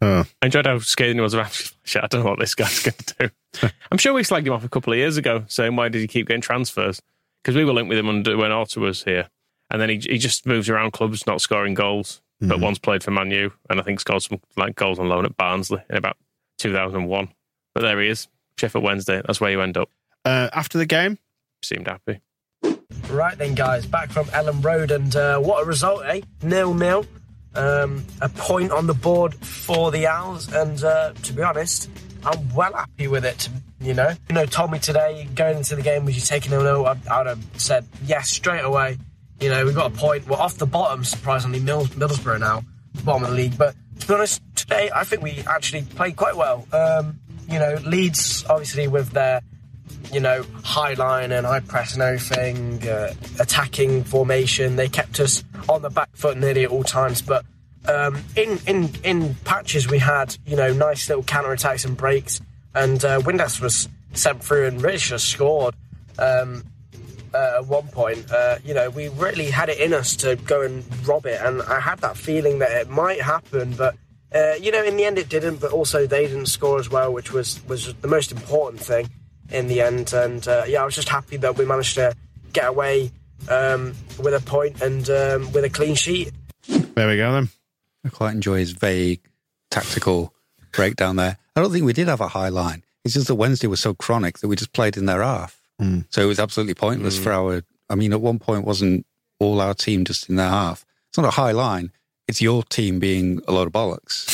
Oh. 0.00 0.24
I 0.40 0.46
enjoyed 0.46 0.66
how 0.66 0.78
scathing 0.78 1.16
he 1.16 1.20
was 1.20 1.34
about 1.34 1.52
shit. 1.82 2.04
I 2.04 2.06
don't 2.06 2.22
know 2.22 2.30
what 2.30 2.38
this 2.38 2.54
guy's 2.54 2.80
going 2.80 2.94
to 2.94 3.14
do. 3.18 3.68
I'm 3.90 3.98
sure 3.98 4.12
we 4.12 4.22
slagged 4.22 4.46
him 4.46 4.52
off 4.52 4.64
a 4.64 4.68
couple 4.68 4.92
of 4.92 4.98
years 5.00 5.16
ago, 5.16 5.44
saying 5.48 5.74
why 5.74 5.88
did 5.88 6.00
he 6.00 6.06
keep 6.06 6.28
getting 6.28 6.40
transfers? 6.40 7.02
Because 7.42 7.56
we 7.56 7.64
were 7.64 7.72
linked 7.72 7.88
with 7.88 7.98
him 7.98 8.08
under 8.08 8.36
when 8.36 8.52
Orta 8.52 8.78
was 8.80 9.02
here, 9.04 9.28
and 9.70 9.80
then 9.80 9.88
he 9.88 9.96
he 9.98 10.18
just 10.18 10.46
moves 10.46 10.68
around 10.68 10.92
clubs, 10.92 11.26
not 11.26 11.40
scoring 11.40 11.74
goals. 11.74 12.20
But 12.40 12.58
Mhm. 12.58 12.62
once 12.62 12.78
played 12.80 13.04
for 13.04 13.12
Man 13.12 13.30
U, 13.30 13.52
and 13.70 13.78
I 13.78 13.84
think 13.84 14.00
scored 14.00 14.22
some 14.22 14.40
like 14.56 14.74
goals 14.74 14.98
on 14.98 15.08
loan 15.08 15.24
at 15.24 15.36
Barnsley 15.36 15.80
in 15.88 15.96
about 15.96 16.16
2001. 16.58 17.28
But 17.74 17.82
there 17.82 18.00
he 18.00 18.08
is, 18.08 18.26
Sheffield 18.58 18.82
Wednesday. 18.84 19.22
That's 19.24 19.40
where 19.40 19.50
you 19.52 19.60
end 19.60 19.76
up. 19.76 19.88
Uh, 20.24 20.48
after 20.52 20.76
the 20.78 20.86
game, 20.86 21.18
Seemed 21.64 21.86
happy. 21.86 22.20
Right 23.08 23.38
then, 23.38 23.54
guys, 23.54 23.86
back 23.86 24.10
from 24.10 24.26
Elland 24.26 24.64
Road, 24.64 24.90
and 24.90 25.14
uh, 25.14 25.38
what 25.38 25.62
a 25.62 25.66
result, 25.66 26.02
eh? 26.04 26.22
Nil 26.42 26.74
nil. 26.74 27.06
Um, 27.54 28.04
a 28.20 28.28
point 28.28 28.72
on 28.72 28.86
the 28.88 28.94
board 28.94 29.34
for 29.34 29.90
the 29.92 30.06
Owls, 30.08 30.52
and 30.52 30.82
uh, 30.82 31.12
to 31.22 31.32
be 31.32 31.42
honest, 31.42 31.88
I'm 32.24 32.54
well 32.54 32.72
happy 32.72 33.08
with 33.08 33.24
it. 33.24 33.48
You 33.80 33.94
know, 33.94 34.12
you 34.28 34.34
know, 34.34 34.46
told 34.46 34.70
me 34.70 34.78
today 34.78 35.28
going 35.34 35.58
into 35.58 35.74
the 35.74 35.82
game, 35.82 36.04
was 36.04 36.14
you 36.14 36.20
taking 36.22 36.52
a 36.52 36.58
nil? 36.62 36.86
I, 36.86 36.96
I 37.10 37.18
would 37.18 37.26
have 37.26 37.44
said 37.56 37.86
yes 38.04 38.28
straight 38.28 38.64
away. 38.64 38.98
You 39.40 39.50
know, 39.50 39.64
we've 39.64 39.74
got 39.74 39.92
a 39.92 39.94
point. 39.96 40.28
We're 40.28 40.36
off 40.36 40.56
the 40.56 40.66
bottom, 40.66 41.02
surprisingly, 41.04 41.58
Middles- 41.58 41.88
Middlesbrough 41.90 42.40
now, 42.40 42.62
bottom 43.04 43.24
of 43.24 43.30
the 43.30 43.36
league. 43.36 43.58
But 43.58 43.74
to 44.00 44.06
be 44.06 44.14
honest, 44.14 44.40
today 44.54 44.90
I 44.94 45.04
think 45.04 45.22
we 45.22 45.42
actually 45.48 45.82
played 45.82 46.16
quite 46.16 46.36
well. 46.36 46.66
Um, 46.72 47.18
you 47.48 47.58
know, 47.58 47.76
Leeds 47.84 48.44
obviously 48.48 48.86
with 48.86 49.10
their 49.10 49.42
you 50.12 50.20
know, 50.20 50.44
high 50.62 50.94
line 50.94 51.32
and 51.32 51.46
high 51.46 51.60
press 51.60 51.94
and 51.94 52.02
everything, 52.02 52.86
uh, 52.86 53.14
attacking 53.40 54.04
formation. 54.04 54.76
They 54.76 54.88
kept 54.88 55.18
us 55.20 55.42
on 55.68 55.82
the 55.82 55.90
back 55.90 56.10
foot 56.14 56.36
nearly 56.36 56.64
at 56.64 56.70
all 56.70 56.84
times. 56.84 57.22
But 57.22 57.44
um, 57.88 58.22
in 58.36 58.58
in 58.66 58.90
in 59.04 59.34
patches, 59.44 59.88
we 59.88 59.98
had 59.98 60.36
you 60.46 60.56
know 60.56 60.72
nice 60.72 61.08
little 61.08 61.24
counter 61.24 61.52
attacks 61.52 61.84
and 61.84 61.96
breaks. 61.96 62.40
And 62.74 63.04
uh, 63.04 63.20
Windass 63.20 63.60
was 63.60 63.88
sent 64.14 64.42
through 64.42 64.66
and 64.66 64.80
should 65.00 65.12
have 65.12 65.20
scored. 65.20 65.74
Um, 66.18 66.64
uh, 67.34 67.54
at 67.56 67.66
one 67.66 67.88
point, 67.88 68.30
uh, 68.30 68.58
you 68.62 68.74
know, 68.74 68.90
we 68.90 69.08
really 69.08 69.46
had 69.46 69.70
it 69.70 69.78
in 69.78 69.94
us 69.94 70.16
to 70.16 70.36
go 70.36 70.60
and 70.60 70.84
rob 71.06 71.24
it, 71.24 71.40
and 71.42 71.62
I 71.62 71.80
had 71.80 71.98
that 72.00 72.16
feeling 72.16 72.58
that 72.58 72.70
it 72.72 72.90
might 72.90 73.22
happen, 73.22 73.74
but 73.74 73.96
uh, 74.34 74.54
you 74.60 74.70
know, 74.70 74.82
in 74.82 74.96
the 74.96 75.04
end, 75.04 75.18
it 75.18 75.28
didn't. 75.28 75.60
But 75.60 75.72
also, 75.72 76.06
they 76.06 76.26
didn't 76.26 76.46
score 76.46 76.78
as 76.78 76.90
well, 76.90 77.12
which 77.12 77.32
was 77.32 77.64
was 77.68 77.92
the 77.94 78.08
most 78.08 78.32
important 78.32 78.82
thing 78.82 79.10
in 79.50 79.66
the 79.66 79.80
end. 79.80 80.12
And 80.12 80.46
uh, 80.46 80.64
yeah, 80.66 80.82
I 80.82 80.84
was 80.84 80.94
just 80.94 81.08
happy 81.08 81.36
that 81.38 81.56
we 81.56 81.64
managed 81.64 81.94
to 81.96 82.14
get 82.52 82.68
away 82.68 83.10
um, 83.48 83.94
with 84.22 84.34
a 84.34 84.42
point 84.44 84.80
and 84.80 85.08
um, 85.10 85.52
with 85.52 85.64
a 85.64 85.70
clean 85.70 85.94
sheet. 85.94 86.32
there 86.66 87.08
we 87.08 87.16
go 87.16 87.32
then. 87.32 87.48
I 88.04 88.08
quite 88.08 88.32
enjoy 88.34 88.58
his 88.58 88.72
vague 88.72 89.20
tactical 89.70 90.34
breakdown 90.72 91.16
there. 91.16 91.38
I 91.56 91.60
don't 91.60 91.72
think 91.72 91.84
we 91.84 91.92
did 91.92 92.08
have 92.08 92.20
a 92.20 92.28
high 92.28 92.48
line. 92.48 92.84
It's 93.04 93.14
just 93.14 93.26
that 93.28 93.34
Wednesday 93.34 93.66
was 93.66 93.80
so 93.80 93.94
chronic 93.94 94.38
that 94.38 94.48
we 94.48 94.56
just 94.56 94.72
played 94.72 94.96
in 94.96 95.06
their 95.06 95.22
half. 95.22 95.60
Mm. 95.80 96.06
So 96.10 96.22
it 96.22 96.26
was 96.26 96.38
absolutely 96.38 96.74
pointless 96.74 97.18
Mm. 97.18 97.22
for 97.22 97.32
our. 97.32 97.62
I 97.90 97.94
mean, 97.94 98.12
at 98.12 98.20
one 98.20 98.38
point, 98.38 98.64
wasn't 98.64 99.06
all 99.38 99.60
our 99.60 99.74
team 99.74 100.04
just 100.04 100.28
in 100.28 100.36
their 100.36 100.48
half? 100.48 100.84
It's 101.10 101.18
not 101.18 101.26
a 101.26 101.30
high 101.32 101.50
line. 101.52 101.92
It's 102.28 102.40
your 102.40 102.62
team 102.62 103.00
being 103.00 103.40
a 103.48 103.52
load 103.52 103.66
of 103.66 103.72
bollocks. 103.72 104.28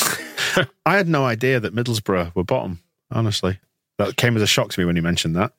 I 0.85 0.95
had 0.95 1.07
no 1.09 1.25
idea 1.25 1.59
that 1.59 1.75
Middlesbrough 1.75 2.35
were 2.35 2.43
bottom, 2.43 2.79
honestly. 3.11 3.59
That 3.97 4.15
came 4.15 4.35
as 4.37 4.41
a 4.43 4.47
shock 4.47 4.69
to 4.71 4.79
me 4.79 4.85
when 4.85 4.95
you 4.95 5.01
mentioned 5.01 5.35
that. 5.35 5.51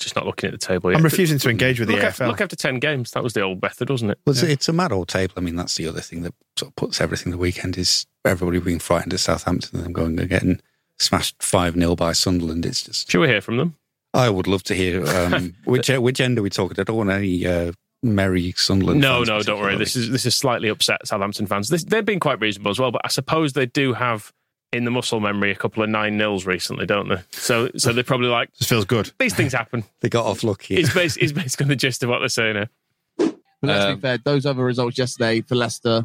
Just 0.00 0.16
not 0.16 0.26
looking 0.26 0.48
at 0.48 0.52
the 0.52 0.66
table 0.66 0.90
yet. 0.90 0.96
I'm 0.98 1.04
refusing 1.04 1.38
to 1.38 1.50
engage 1.50 1.78
with 1.78 1.88
the 1.88 1.94
look 1.94 2.04
After, 2.04 2.24
AFL. 2.24 2.28
look 2.28 2.40
after 2.40 2.56
10 2.56 2.78
games. 2.78 3.10
That 3.12 3.22
was 3.22 3.34
the 3.34 3.42
old 3.42 3.60
method, 3.62 3.90
wasn't 3.90 4.12
it? 4.12 4.18
Well, 4.26 4.32
it's, 4.32 4.42
it's 4.42 4.68
a 4.68 4.72
mad 4.72 4.92
old 4.92 5.08
table. 5.08 5.34
I 5.36 5.40
mean, 5.40 5.56
that's 5.56 5.76
the 5.76 5.86
other 5.86 6.00
thing 6.00 6.22
that 6.22 6.34
sort 6.56 6.70
of 6.70 6.76
puts 6.76 7.00
everything 7.00 7.30
the 7.30 7.38
weekend 7.38 7.76
is 7.76 8.06
everybody 8.24 8.58
being 8.60 8.78
frightened 8.78 9.12
at 9.12 9.20
Southampton 9.20 9.76
and 9.78 9.84
them 9.84 9.92
going 9.92 10.18
and 10.18 10.28
getting 10.28 10.60
smashed 10.98 11.42
5 11.42 11.74
0 11.74 11.96
by 11.96 12.12
Sunderland. 12.12 12.64
It's 12.66 12.82
just. 12.82 13.10
Should 13.10 13.20
we 13.20 13.28
hear 13.28 13.40
from 13.40 13.58
them? 13.58 13.76
I 14.12 14.30
would 14.30 14.46
love 14.46 14.62
to 14.64 14.74
hear 14.74 15.06
um, 15.06 15.54
which 15.64 15.88
which 15.88 16.20
end 16.20 16.38
are 16.38 16.42
we 16.42 16.50
talking? 16.50 16.80
I 16.80 16.82
don't 16.82 16.96
want 16.96 17.10
any 17.10 17.46
uh, 17.46 17.72
merry 18.02 18.52
Sunderland. 18.56 19.00
No, 19.00 19.18
fans 19.18 19.28
no, 19.28 19.42
don't 19.42 19.60
worry. 19.60 19.76
This 19.76 19.94
is 19.96 20.10
this 20.10 20.26
is 20.26 20.34
slightly 20.34 20.68
upset 20.68 21.06
Southampton 21.06 21.46
fans. 21.46 21.68
This, 21.68 21.84
they've 21.84 22.04
been 22.04 22.20
quite 22.20 22.40
reasonable 22.40 22.70
as 22.70 22.80
well, 22.80 22.90
but 22.90 23.02
I 23.04 23.08
suppose 23.08 23.52
they 23.52 23.66
do 23.66 23.92
have 23.92 24.32
in 24.72 24.84
the 24.84 24.90
muscle 24.90 25.18
memory 25.20 25.50
a 25.50 25.54
couple 25.56 25.82
of 25.82 25.88
nine 25.90 26.16
nils 26.16 26.46
recently, 26.46 26.86
don't 26.86 27.08
they? 27.08 27.20
So, 27.32 27.70
so 27.76 27.92
they're 27.92 28.04
probably 28.04 28.28
like, 28.28 28.54
This 28.56 28.68
feels 28.68 28.84
good. 28.84 29.10
these 29.18 29.34
things 29.34 29.52
happen. 29.52 29.84
They 30.00 30.08
got 30.08 30.26
off 30.26 30.44
lucky. 30.44 30.76
It's, 30.76 30.94
bas- 30.94 31.16
is 31.16 31.32
basically 31.32 31.66
the 31.66 31.76
gist 31.76 32.02
of 32.02 32.08
what 32.08 32.20
they're 32.20 32.28
saying 32.28 32.54
here. 32.56 32.70
But 33.18 33.34
let's 33.62 33.84
Um, 33.84 33.94
be 33.96 34.00
fair, 34.00 34.18
those 34.18 34.46
other 34.46 34.64
results 34.64 34.96
yesterday 34.96 35.40
for 35.42 35.54
Leicester 35.56 36.04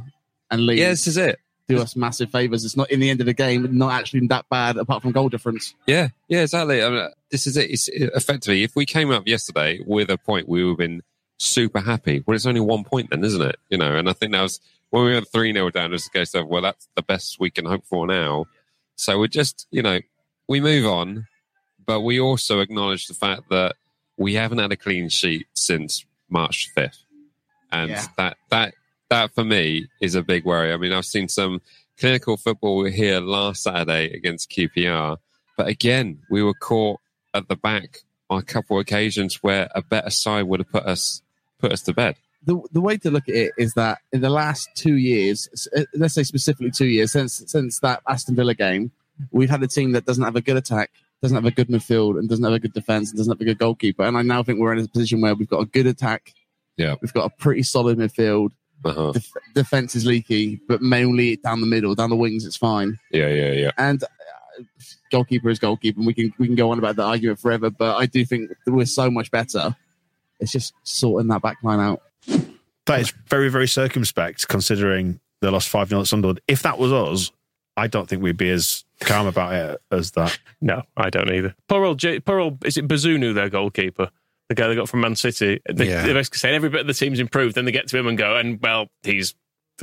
and 0.51 0.65
Leeds 0.65 0.81
Yeah, 0.81 0.89
this 0.89 1.07
is 1.07 1.17
it. 1.17 1.39
do 1.69 1.79
us 1.79 1.95
massive 1.95 2.29
favours. 2.31 2.65
It's 2.65 2.75
not 2.75 2.91
in 2.91 2.99
the 2.99 3.09
end 3.09 3.19
of 3.21 3.25
the 3.27 3.33
game, 3.33 3.77
not 3.77 3.93
actually 3.93 4.27
that 4.27 4.45
bad 4.49 4.77
apart 4.77 5.01
from 5.03 5.11
goal 5.11 5.29
difference. 5.29 5.73
Yeah, 5.87 6.09
yeah, 6.27 6.41
exactly. 6.41 6.83
I 6.83 6.89
mean, 6.89 7.07
this 7.31 7.47
is 7.47 7.55
it. 7.57 7.69
It's 7.71 7.87
effectively, 7.89 8.63
if 8.63 8.75
we 8.75 8.85
came 8.85 9.11
up 9.11 9.25
yesterday 9.27 9.79
with 9.85 10.09
a 10.09 10.17
point, 10.17 10.49
we 10.49 10.63
would 10.63 10.71
have 10.71 10.77
been 10.77 11.01
super 11.37 11.79
happy. 11.79 12.23
Well, 12.25 12.35
it's 12.35 12.45
only 12.45 12.61
one 12.61 12.83
point 12.83 13.09
then, 13.11 13.23
isn't 13.23 13.41
it? 13.41 13.55
You 13.69 13.77
know, 13.77 13.95
and 13.95 14.09
I 14.09 14.13
think 14.13 14.31
that 14.33 14.41
was 14.41 14.59
when 14.89 15.05
we 15.05 15.13
went 15.13 15.27
3 15.29 15.53
0 15.53 15.69
down, 15.71 15.85
it 15.85 15.91
was 15.91 16.07
a 16.07 16.09
case 16.11 16.33
of, 16.35 16.47
well, 16.47 16.61
that's 16.61 16.87
the 16.95 17.01
best 17.01 17.37
we 17.39 17.49
can 17.51 17.65
hope 17.65 17.85
for 17.85 18.05
now. 18.05 18.45
So 18.95 19.19
we're 19.19 19.27
just, 19.27 19.67
you 19.71 19.81
know, 19.81 19.99
we 20.47 20.59
move 20.59 20.85
on, 20.85 21.27
but 21.85 22.01
we 22.01 22.19
also 22.19 22.59
acknowledge 22.59 23.07
the 23.07 23.13
fact 23.13 23.49
that 23.49 23.75
we 24.17 24.35
haven't 24.35 24.59
had 24.59 24.71
a 24.71 24.77
clean 24.77 25.09
sheet 25.09 25.47
since 25.53 26.05
March 26.29 26.69
5th. 26.75 26.97
And 27.71 27.89
Yeah. 27.91 28.05
that, 28.17 28.37
that, 28.51 28.73
that 29.09 29.35
for 29.35 29.43
me 29.43 29.87
is 30.01 30.15
a 30.15 30.23
big 30.23 30.45
worry. 30.45 30.71
I 30.71 30.77
mean, 30.77 30.93
I've 30.93 31.05
seen 31.05 31.27
some 31.27 31.61
clinical 31.99 32.37
football 32.37 32.85
here 32.85 33.19
last 33.19 33.63
Saturday 33.63 34.13
against 34.13 34.49
QPR, 34.51 35.17
but 35.57 35.67
again, 35.67 36.19
we 36.29 36.43
were 36.43 36.53
caught 36.53 36.99
at 37.33 37.47
the 37.47 37.55
back 37.55 37.99
on 38.29 38.39
a 38.39 38.43
couple 38.43 38.77
of 38.77 38.81
occasions 38.81 39.43
where 39.43 39.69
a 39.75 39.81
better 39.81 40.09
side 40.09 40.43
would 40.43 40.59
have 40.61 40.71
put 40.71 40.83
us 40.85 41.21
put 41.59 41.71
us 41.71 41.81
to 41.83 41.93
bed. 41.93 42.15
The 42.45 42.61
the 42.71 42.81
way 42.81 42.97
to 42.97 43.11
look 43.11 43.27
at 43.29 43.35
it 43.35 43.51
is 43.57 43.73
that 43.73 43.99
in 44.13 44.21
the 44.21 44.29
last 44.29 44.69
two 44.75 44.95
years, 44.95 45.67
uh, 45.75 45.83
let's 45.95 46.13
say 46.13 46.23
specifically 46.23 46.71
two 46.71 46.85
years 46.87 47.11
since 47.11 47.43
since 47.47 47.79
that 47.79 48.01
Aston 48.07 48.35
Villa 48.35 48.53
game, 48.53 48.91
we've 49.31 49.49
had 49.49 49.63
a 49.63 49.67
team 49.67 49.91
that 49.93 50.05
doesn't 50.05 50.23
have 50.23 50.35
a 50.35 50.41
good 50.41 50.57
attack, 50.57 50.91
doesn't 51.21 51.35
have 51.35 51.45
a 51.45 51.51
good 51.51 51.67
midfield, 51.67 52.19
and 52.19 52.29
doesn't 52.29 52.43
have 52.43 52.53
a 52.53 52.59
good 52.59 52.73
defense, 52.73 53.09
and 53.09 53.17
doesn't 53.17 53.31
have 53.31 53.41
a 53.41 53.45
good 53.45 53.57
goalkeeper. 53.59 54.03
And 54.03 54.17
I 54.17 54.21
now 54.21 54.43
think 54.43 54.59
we're 54.59 54.73
in 54.73 54.83
a 54.83 54.87
position 54.87 55.21
where 55.21 55.33
we've 55.35 55.49
got 55.49 55.61
a 55.61 55.65
good 55.65 55.87
attack, 55.87 56.33
Yeah. 56.77 56.95
we've 57.01 57.13
got 57.13 57.25
a 57.25 57.29
pretty 57.37 57.63
solid 57.63 57.97
midfield. 57.97 58.51
Uh-huh. 58.83 59.13
Def- 59.13 59.31
defense 59.55 59.95
is 59.95 60.05
leaky, 60.05 60.59
but 60.67 60.81
mainly 60.81 61.37
down 61.37 61.61
the 61.61 61.67
middle, 61.67 61.95
down 61.95 62.09
the 62.11 62.15
wings, 62.15 62.45
it's 62.45 62.57
fine. 62.57 62.99
Yeah, 63.11 63.29
yeah, 63.29 63.51
yeah. 63.53 63.71
And 63.77 64.03
uh, 64.03 64.63
goalkeeper 65.11 65.49
is 65.49 65.57
goalkeeper, 65.59 65.97
and 65.99 66.05
we 66.05 66.13
can 66.13 66.31
we 66.37 66.45
can 66.45 66.55
go 66.55 66.69
on 66.71 66.77
about 66.77 66.95
that 66.97 67.03
argument 67.03 67.39
forever. 67.39 67.69
But 67.71 67.95
I 67.97 68.05
do 68.05 68.23
think 68.25 68.51
that 68.65 68.71
we're 68.71 68.85
so 68.85 69.09
much 69.09 69.31
better. 69.31 69.75
It's 70.39 70.51
just 70.51 70.73
sorting 70.83 71.29
that 71.29 71.41
back 71.41 71.57
line 71.63 71.79
out. 71.79 72.01
That 72.85 72.99
is 73.01 73.13
very, 73.27 73.49
very 73.49 73.67
circumspect 73.67 74.47
considering 74.47 75.19
they 75.41 75.49
lost 75.49 75.69
5 75.69 75.89
0 75.89 76.01
at 76.01 76.07
Sunderland. 76.07 76.39
If 76.47 76.61
that 76.63 76.77
was 76.77 76.91
us, 76.93 77.31
I 77.77 77.87
don't 77.87 78.07
think 78.07 78.21
we'd 78.21 78.37
be 78.37 78.49
as 78.51 78.85
calm 79.01 79.27
about 79.27 79.53
it 79.53 79.81
as 79.91 80.11
that. 80.11 80.37
No, 80.61 80.83
I 80.95 81.09
don't 81.09 81.31
either. 81.31 81.55
Poor 81.67 81.83
old, 81.83 81.99
J- 81.99 82.19
poor 82.19 82.39
old 82.39 82.63
is 82.65 82.77
it 82.77 82.87
Bazunu, 82.87 83.33
their 83.33 83.49
goalkeeper? 83.49 84.09
The 84.49 84.55
guy 84.55 84.67
they 84.67 84.75
got 84.75 84.87
from 84.87 85.01
Man 85.01 85.15
City. 85.15 85.59
They, 85.67 85.89
Yeah. 85.89 86.03
They're 86.05 86.13
basically 86.13 86.37
saying 86.37 86.55
every 86.55 86.69
bit 86.69 86.81
of 86.81 86.87
the 86.87 86.93
team's 86.93 87.19
improved. 87.19 87.55
Then 87.55 87.65
they 87.65 87.71
get 87.71 87.87
to 87.87 87.97
him 87.97 88.07
and 88.07 88.17
go, 88.17 88.35
and 88.37 88.59
well, 88.61 88.87
he's 89.03 89.33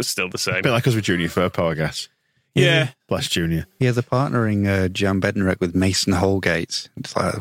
still 0.00 0.28
the 0.28 0.38
same. 0.38 0.56
A 0.56 0.62
bit 0.62 0.70
like 0.70 0.86
us 0.86 0.94
with 0.94 1.04
Junior 1.04 1.28
Firpo, 1.28 1.72
I 1.72 1.74
guess. 1.74 2.08
Yeah. 2.54 2.90
Bless 3.08 3.28
Junior. 3.28 3.66
Yeah, 3.80 3.90
they're 3.92 4.02
partnering 4.02 4.66
uh, 4.68 4.88
Jan 4.88 5.20
Bednarek 5.20 5.58
with 5.60 5.74
Mason 5.74 6.12
Holgate. 6.12 6.88
It's 6.96 7.16
like, 7.16 7.34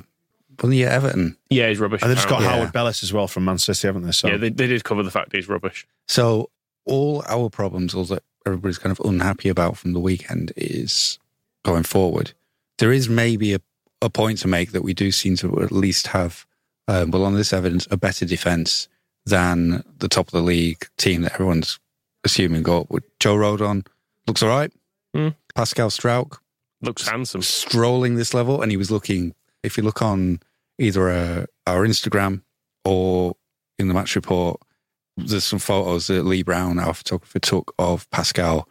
wasn't 0.62 0.76
he 0.76 0.84
at 0.86 0.91
Everton? 0.91 1.38
Yeah, 1.50 1.69
he's 1.69 1.80
rubbish. 1.80 2.02
And 2.02 2.10
they've 2.10 2.17
just 2.17 2.28
got 2.28 2.36
apparently. 2.36 2.60
Harwood-Bellis 2.60 3.04
as 3.04 3.12
well 3.12 3.28
from 3.28 3.45
Man 3.45 3.58
City, 3.58 3.88
haven't 3.88 4.04
they? 4.04 4.12
So 4.12 4.28
Yeah, 4.28 4.38
they, 4.38 4.50
they 4.50 4.67
did 4.67 4.84
cover 4.84 5.04
the 5.04 5.12
fact 5.12 5.36
he's 5.36 5.50
rubbish. 5.50 5.88
So 6.08 6.50
all 6.86 7.24
our 7.28 7.50
problems, 7.50 7.93
all 7.93 8.06
that 8.06 8.24
everybody's 8.45 8.78
kind 8.78 8.91
of 8.97 9.06
unhappy 9.06 9.50
about 9.50 9.78
from 9.78 9.93
the 9.93 10.00
weekend, 10.00 10.52
is 10.56 11.19
going 11.63 11.84
forward. 11.84 12.34
There 12.80 12.91
is 12.91 13.10
maybe 13.10 13.54
a, 13.54 13.62
a 14.02 14.10
point 14.10 14.39
to 14.39 14.47
make 14.47 14.71
that 14.71 14.84
we 14.84 14.93
do 14.93 15.12
seem 15.12 15.36
to 15.38 15.62
at 15.62 15.71
least 15.71 16.08
have, 16.08 16.45
um, 16.88 17.12
well, 17.12 17.26
on 17.26 17.36
this 17.36 17.54
evidence, 17.54 17.88
a 17.91 17.97
better 17.97 18.26
defence 18.26 18.88
than 19.26 19.84
the 20.00 20.08
top 20.08 20.28
of 20.28 20.32
the 20.32 20.41
league 20.41 20.88
team 20.97 21.21
that 21.21 21.34
everyone's 21.34 21.80
assuming 22.24 22.63
got. 22.63 22.89
with. 22.89 23.04
Joe 23.19 23.36
Rodon 23.36 23.86
looks 24.28 24.41
all 24.41 24.50
right. 24.50 24.71
Hmm. 25.13 25.30
Pascal 25.54 25.89
Struijk 25.89 26.38
Looks 26.82 27.08
handsome. 27.08 27.41
strolling 27.41 28.15
this 28.15 28.34
level, 28.34 28.62
and 28.62 28.71
he 28.71 28.78
was 28.78 28.89
looking. 28.89 29.36
If 29.62 29.78
you 29.78 29.84
look 29.84 30.02
on 30.02 30.39
either 30.82 31.10
uh, 31.10 31.46
our 31.67 31.86
Instagram 31.86 32.41
or 32.84 33.36
in 33.78 33.88
the 33.88 33.94
match 33.94 34.15
report, 34.15 34.60
there's 35.15 35.44
some 35.44 35.60
photos 35.60 36.08
that 36.08 36.24
Lee 36.24 36.44
Brown, 36.44 36.80
our 36.80 36.94
photographer, 36.94 37.39
took 37.39 37.74
of 37.78 38.10
Pascal. 38.10 38.67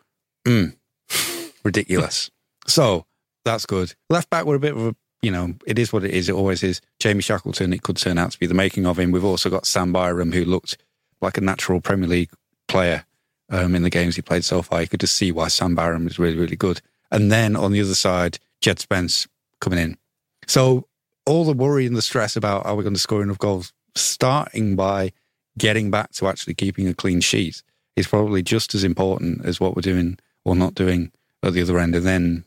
Mm, 0.47 0.77
ridiculous. 1.65 2.31
so 2.67 3.07
that's 3.45 3.67
good. 3.67 3.95
Left 4.09 4.29
back, 4.31 4.45
we're 4.45 4.57
a 4.57 4.61
bit 4.61 4.77
of 4.77 4.87
a, 4.89 4.97
you 5.23 5.31
know, 5.31 5.55
it 5.67 5.79
is 5.79 5.93
what 5.93 6.05
it 6.05 6.11
is. 6.13 6.29
It 6.29 6.35
always 6.35 6.63
is. 6.63 6.81
Jamie 6.99 7.23
Shackleton, 7.23 7.73
it 7.73 7.83
could 7.83 7.97
turn 7.97 8.19
out 8.19 8.33
to 8.33 8.39
be 8.39 8.47
the 8.47 8.55
making 8.55 8.87
of 8.87 8.99
him. 8.99 9.11
We've 9.11 9.25
also 9.25 9.51
got 9.51 9.67
Sam 9.67 9.93
Byram, 9.93 10.33
who 10.33 10.45
looked 10.45 10.77
like 11.21 11.39
a 11.39 11.43
natural 11.43 11.81
Premier 11.81 12.09
League 12.09 12.31
player 12.69 13.05
um, 13.51 13.75
in 13.75 13.83
the 13.83 13.91
games 13.91 14.17
he 14.17 14.23
played 14.23 14.45
so 14.45 14.63
far. 14.63 14.81
You 14.81 14.89
could 14.89 15.01
just 15.01 15.17
see 15.17 15.33
why 15.33 15.49
Sam 15.49 15.75
Byram 15.75 16.07
is 16.07 16.19
really, 16.19 16.39
really 16.39 16.57
good. 16.57 16.81
And 17.11 17.31
then 17.31 17.57
on 17.57 17.73
the 17.73 17.81
other 17.81 17.95
side, 17.95 18.39
Jed 18.61 18.79
Spence 18.79 19.27
coming 19.61 19.79
in. 19.79 19.99
So 20.47 20.87
all 21.31 21.45
the 21.45 21.53
worry 21.53 21.87
and 21.87 21.97
the 21.97 22.03
stress 22.03 22.35
about 22.35 22.67
are 22.67 22.75
we 22.75 22.83
going 22.83 22.95
to 22.95 23.01
score 23.01 23.23
enough 23.23 23.39
goals, 23.39 23.73
starting 23.95 24.75
by 24.75 25.13
getting 25.57 25.91
back 25.91 26.11
to 26.11 26.27
actually 26.27 26.55
keeping 26.55 26.89
a 26.89 26.95
clean 26.95 27.21
sheet 27.21 27.63
is 27.95 28.09
probably 28.09 28.43
just 28.43 28.75
as 28.75 28.83
important 28.83 29.45
as 29.45 29.61
what 29.61 29.77
we're 29.77 29.83
doing 29.83 30.19
or 30.45 30.57
not 30.57 30.75
doing 30.75 31.13
at 31.45 31.53
the 31.53 31.63
other 31.63 31.79
end. 31.79 31.95
And 31.95 32.05
then 32.05 32.45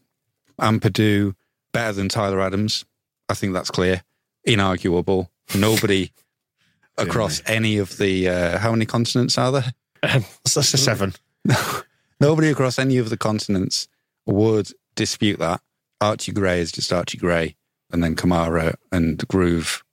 Ampadu 0.59 1.33
better 1.71 1.93
than 1.93 2.09
Tyler 2.09 2.41
Adams. 2.41 2.83
I 3.29 3.35
think 3.35 3.53
that's 3.53 3.71
clear, 3.71 4.03
inarguable. 4.45 5.29
Nobody 5.55 6.11
across 6.97 7.41
any 7.45 7.77
of 7.77 7.97
the 7.97 8.27
uh, 8.27 8.57
how 8.57 8.71
many 8.71 8.85
continents 8.85 9.37
are 9.37 9.51
there? 9.51 9.73
that's 10.01 10.55
a 10.57 10.63
seven. 10.63 11.13
Nobody 12.19 12.49
across 12.49 12.77
any 12.77 12.97
of 12.97 13.09
the 13.09 13.17
continents 13.17 13.87
would 14.25 14.71
dispute 14.95 15.39
that. 15.39 15.61
Archie 16.01 16.33
Gray 16.33 16.59
is 16.59 16.71
just 16.71 16.91
Archie 16.91 17.17
Gray, 17.17 17.55
and 17.93 18.03
then 18.03 18.15
Kamara 18.15 18.75
and 18.91 19.25
Groove. 19.27 19.83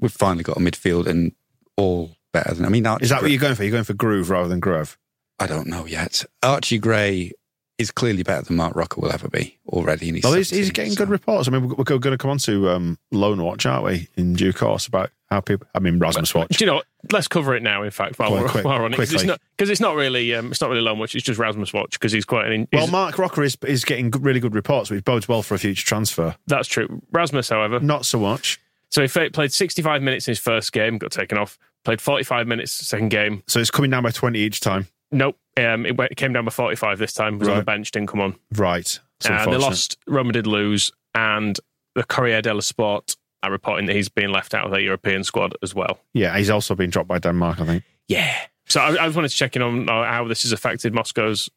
We've 0.00 0.10
finally 0.10 0.44
got 0.44 0.56
a 0.56 0.60
midfield 0.60 1.06
and 1.06 1.32
all 1.76 2.16
better 2.32 2.54
than. 2.54 2.64
I 2.64 2.68
mean, 2.70 2.86
Archie 2.86 3.04
Is 3.04 3.10
that 3.10 3.16
what 3.16 3.22
Gray- 3.22 3.30
you're 3.32 3.40
going 3.40 3.54
for? 3.56 3.64
You're 3.64 3.72
going 3.72 3.84
for 3.84 3.94
Groove 3.94 4.30
rather 4.30 4.48
than 4.48 4.60
Grove? 4.60 4.96
I 5.38 5.46
don't 5.46 5.66
know 5.66 5.84
yet. 5.86 6.24
Archie 6.42 6.78
Gray 6.78 7.32
is 7.78 7.90
clearly 7.90 8.22
better 8.22 8.42
than 8.42 8.56
Marc 8.56 8.76
Roca 8.76 9.00
will 9.00 9.12
ever 9.12 9.28
be 9.28 9.58
already. 9.68 10.08
And 10.08 10.16
he's, 10.16 10.24
Well, 10.24 10.34
he's, 10.34 10.50
he's 10.50 10.70
getting 10.70 10.92
so- 10.92 10.98
good 10.98 11.08
reports. 11.08 11.48
I 11.48 11.50
mean, 11.50 11.68
we're, 11.68 11.74
we're 11.76 11.84
going 11.84 12.00
to 12.00 12.18
come 12.18 12.30
on 12.30 12.38
to 12.38 12.68
um, 12.70 12.98
Loan 13.10 13.42
Watch, 13.42 13.66
aren't 13.66 13.84
we, 13.84 14.08
in 14.16 14.34
due 14.34 14.52
course 14.52 14.86
about 14.86 15.10
how 15.30 15.40
people. 15.40 15.66
I 15.74 15.78
mean, 15.80 15.98
Rasmus 15.98 16.34
Watch. 16.34 16.58
Do 16.58 16.64
you 16.64 16.66
know? 16.70 16.74
what? 16.76 16.86
Let's 17.10 17.26
cover 17.28 17.56
it 17.56 17.62
now. 17.62 17.82
In 17.82 17.90
fact, 17.90 18.18
while 18.18 18.34
on, 18.34 18.42
we're, 18.42 18.48
quick- 18.48 18.64
while 18.64 18.78
we're 18.78 18.84
on 18.84 18.92
it, 18.92 18.96
because 18.98 19.12
it's 19.14 19.24
not 19.24 19.40
it's 19.58 19.80
not 19.80 19.96
really 19.96 20.34
um, 20.34 20.50
it's 20.52 20.60
not 20.60 20.70
really 20.70 20.82
long 20.82 20.98
much. 20.98 21.14
It's 21.14 21.24
just 21.24 21.38
Rasmus 21.40 21.72
Watch 21.72 21.92
because 21.92 22.12
he's 22.12 22.24
quite 22.24 22.50
an. 22.52 22.68
Well, 22.72 22.86
Marc 22.88 23.18
Roca 23.18 23.40
is 23.42 23.56
is 23.66 23.84
getting 23.84 24.10
really 24.10 24.38
good 24.40 24.54
reports, 24.54 24.90
which 24.90 25.02
bodes 25.04 25.26
well 25.26 25.42
for 25.42 25.54
a 25.54 25.58
future 25.58 25.84
transfer. 25.84 26.36
that's 26.46 26.68
true. 26.68 27.02
Rasmus, 27.10 27.48
however, 27.48 27.80
Not 27.80 28.04
so 28.06 28.20
much. 28.20 28.60
so 28.90 29.02
he 29.02 29.08
played 29.30 29.52
65 29.52 30.02
minutes 30.02 30.28
in 30.28 30.32
his 30.32 30.38
first 30.38 30.72
game, 30.72 30.98
got 30.98 31.10
taken 31.10 31.38
off. 31.38 31.58
Played 31.84 32.00
45 32.00 32.46
minutes 32.46 32.70
second 32.70 33.08
game. 33.08 33.42
So 33.48 33.58
it's 33.58 33.70
coming 33.72 33.90
down 33.90 34.04
by 34.04 34.10
20 34.12 34.38
each 34.38 34.60
time. 34.60 34.86
Nope, 35.10 35.36
um, 35.56 35.86
it, 35.86 35.96
went, 35.96 36.12
it 36.12 36.16
came 36.16 36.32
down 36.32 36.44
by 36.44 36.50
45 36.50 36.98
this 36.98 37.12
time. 37.12 37.38
Was 37.38 37.48
on 37.48 37.58
the 37.58 37.64
bench, 37.64 37.90
didn't 37.90 38.08
come 38.08 38.20
on. 38.20 38.36
Right. 38.54 38.98
It's 39.20 39.30
Uh, 39.30 39.46
they 39.46 39.56
lost. 39.56 39.98
Roma 40.06 40.32
did 40.32 40.46
lose, 40.46 40.92
and 41.14 41.58
the 41.94 42.04
Corriere 42.04 42.42
dello 42.42 42.60
Sport 42.60 43.16
are 43.42 43.50
reporting 43.50 43.86
that 43.86 43.96
he's 43.96 44.08
being 44.08 44.30
left 44.30 44.54
out 44.54 44.64
of 44.64 44.70
their 44.70 44.80
European 44.80 45.24
squad 45.24 45.54
as 45.62 45.74
well. 45.74 45.98
Yeah, 46.14 46.36
he's 46.36 46.50
also 46.50 46.74
been 46.74 46.90
dropped 46.90 47.08
by 47.08 47.18
Denmark, 47.18 47.60
I 47.60 47.66
think. 47.66 47.84
Yeah. 48.08 48.34
So 48.66 48.80
I, 48.80 48.90
I 48.90 49.06
just 49.06 49.16
wanted 49.16 49.30
to 49.30 49.36
check 49.36 49.56
in 49.56 49.62
on 49.62 49.88
uh, 49.88 50.04
how 50.04 50.26
this 50.28 50.42
has 50.44 50.52
affected 50.52 50.94
Moscow's 50.94 51.50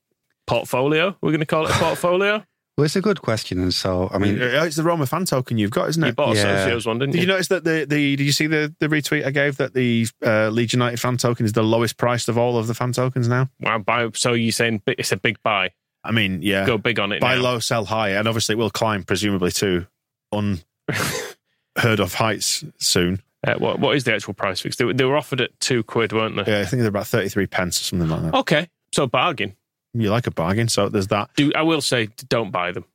portfolio. 0.48 1.16
We're 1.22 1.32
going 1.32 1.40
to 1.40 1.46
call 1.46 1.66
it 1.66 1.72
a 1.72 1.74
portfolio. 1.80 2.44
Well, 2.78 2.84
it's 2.84 2.96
a 2.98 3.02
good 3.02 3.22
question, 3.22 3.60
and 3.62 3.74
so 3.74 4.10
I 4.14 4.18
mean, 4.18 4.38
it's 4.42 4.76
the 4.76 4.84
Roma 4.84 5.06
fan 5.06 5.24
token 5.24 5.58
you've 5.58 5.72
got, 5.72 5.88
isn't 5.90 6.04
it? 6.04 6.08
you 6.08 6.14
bought 6.14 6.36
a 6.36 6.40
Yeah. 6.40 6.68
Socios 6.68 6.86
one, 6.86 7.00
didn't 7.00 7.14
Did 7.14 7.22
you? 7.22 7.26
Did 7.26 7.28
you 7.28 7.34
notice 7.34 7.48
that 7.48 7.64
the, 7.64 7.86
the 7.88 8.16
did 8.18 8.24
you 8.26 8.34
see 8.34 8.48
the, 8.48 8.76
the 8.80 8.88
retweet 8.90 9.26
I 9.26 9.32
gave 9.32 9.56
that 9.58 9.74
the 9.74 10.08
uh, 10.26 10.50
Leeds 10.50 10.74
United 10.74 11.00
fan 11.00 11.16
token 11.16 11.46
is 11.46 11.54
the 11.54 11.64
lowest 11.64 11.96
priced 11.96 12.28
of 12.28 12.38
all 12.38 12.58
of 12.58 12.68
the 12.68 12.74
fan 12.74 12.92
tokens 12.92 13.30
now? 13.30 13.50
Wow, 13.62 13.78
buy, 13.78 14.10
so 14.14 14.34
you're 14.34 14.52
saying 14.52 14.82
it's 14.88 15.14
a 15.14 15.18
big 15.18 15.42
buy? 15.42 15.72
I 16.04 16.12
mean, 16.12 16.42
yeah, 16.42 16.66
Go 16.66 16.78
big 16.78 17.00
on 17.00 17.14
it. 17.14 17.22
buy 17.22 17.36
now. 17.36 17.42
low, 17.42 17.60
sell 17.60 17.86
high, 17.86 18.10
and 18.10 18.28
obviously 18.28 18.54
it 18.54 18.58
will 18.58 18.70
climb 18.70 19.04
presumably 19.04 19.52
to 19.52 19.88
unheard 20.32 22.00
of 22.00 22.14
heights 22.16 22.64
soon. 22.78 23.22
Uh, 23.48 23.56
what, 23.56 23.80
what 23.80 23.96
is 23.96 24.04
the 24.04 24.14
actual 24.14 24.34
price 24.34 24.60
fix? 24.60 24.76
They, 24.76 24.92
they 24.92 25.06
were 25.06 25.16
offered 25.18 25.40
at 25.42 25.58
two 25.60 25.84
quid, 25.84 26.12
weren't 26.14 26.36
they? 26.36 26.52
Yeah, 26.52 26.60
I 26.62 26.66
think 26.66 26.82
they're 26.82 26.90
about 26.90 27.08
thirty 27.08 27.30
three 27.30 27.48
pence 27.48 27.80
or 27.80 27.84
something 27.86 28.10
like 28.10 28.22
that. 28.24 28.34
Okay, 28.34 28.70
so 28.94 29.08
bargain. 29.08 29.56
You 29.98 30.10
like 30.10 30.28
a 30.28 30.32
bargain, 30.32 30.68
so 30.68 30.90
there's 30.90 31.08
that. 31.08 31.30
Do 31.36 31.52
I 31.56 31.62
will 31.64 31.82
say 31.82 32.10
don't 32.30 32.52
buy 32.52 32.72
them. 32.72 32.86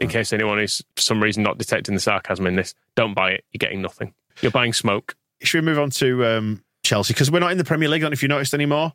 In 0.00 0.08
case 0.08 0.32
anyone 0.32 0.60
is 0.60 0.84
for 0.96 1.02
some 1.02 1.20
reason 1.22 1.42
not 1.42 1.58
detecting 1.58 1.94
the 1.94 2.00
sarcasm 2.00 2.46
in 2.46 2.54
this, 2.56 2.74
don't 2.94 3.14
buy 3.14 3.30
it. 3.32 3.44
You're 3.52 3.58
getting 3.58 3.82
nothing. 3.82 4.14
You're 4.42 4.52
buying 4.52 4.72
smoke. 4.72 5.16
Should 5.42 5.62
we 5.62 5.66
move 5.66 5.78
on 5.78 5.90
to 5.90 6.24
um, 6.24 6.62
Chelsea 6.84 7.14
because 7.14 7.30
we're 7.30 7.40
not 7.40 7.50
in 7.52 7.58
the 7.58 7.64
Premier 7.64 7.88
League? 7.88 8.02
I 8.02 8.04
don't 8.04 8.10
know 8.10 8.14
if 8.14 8.22
you 8.22 8.28
noticed 8.28 8.54
anymore. 8.54 8.92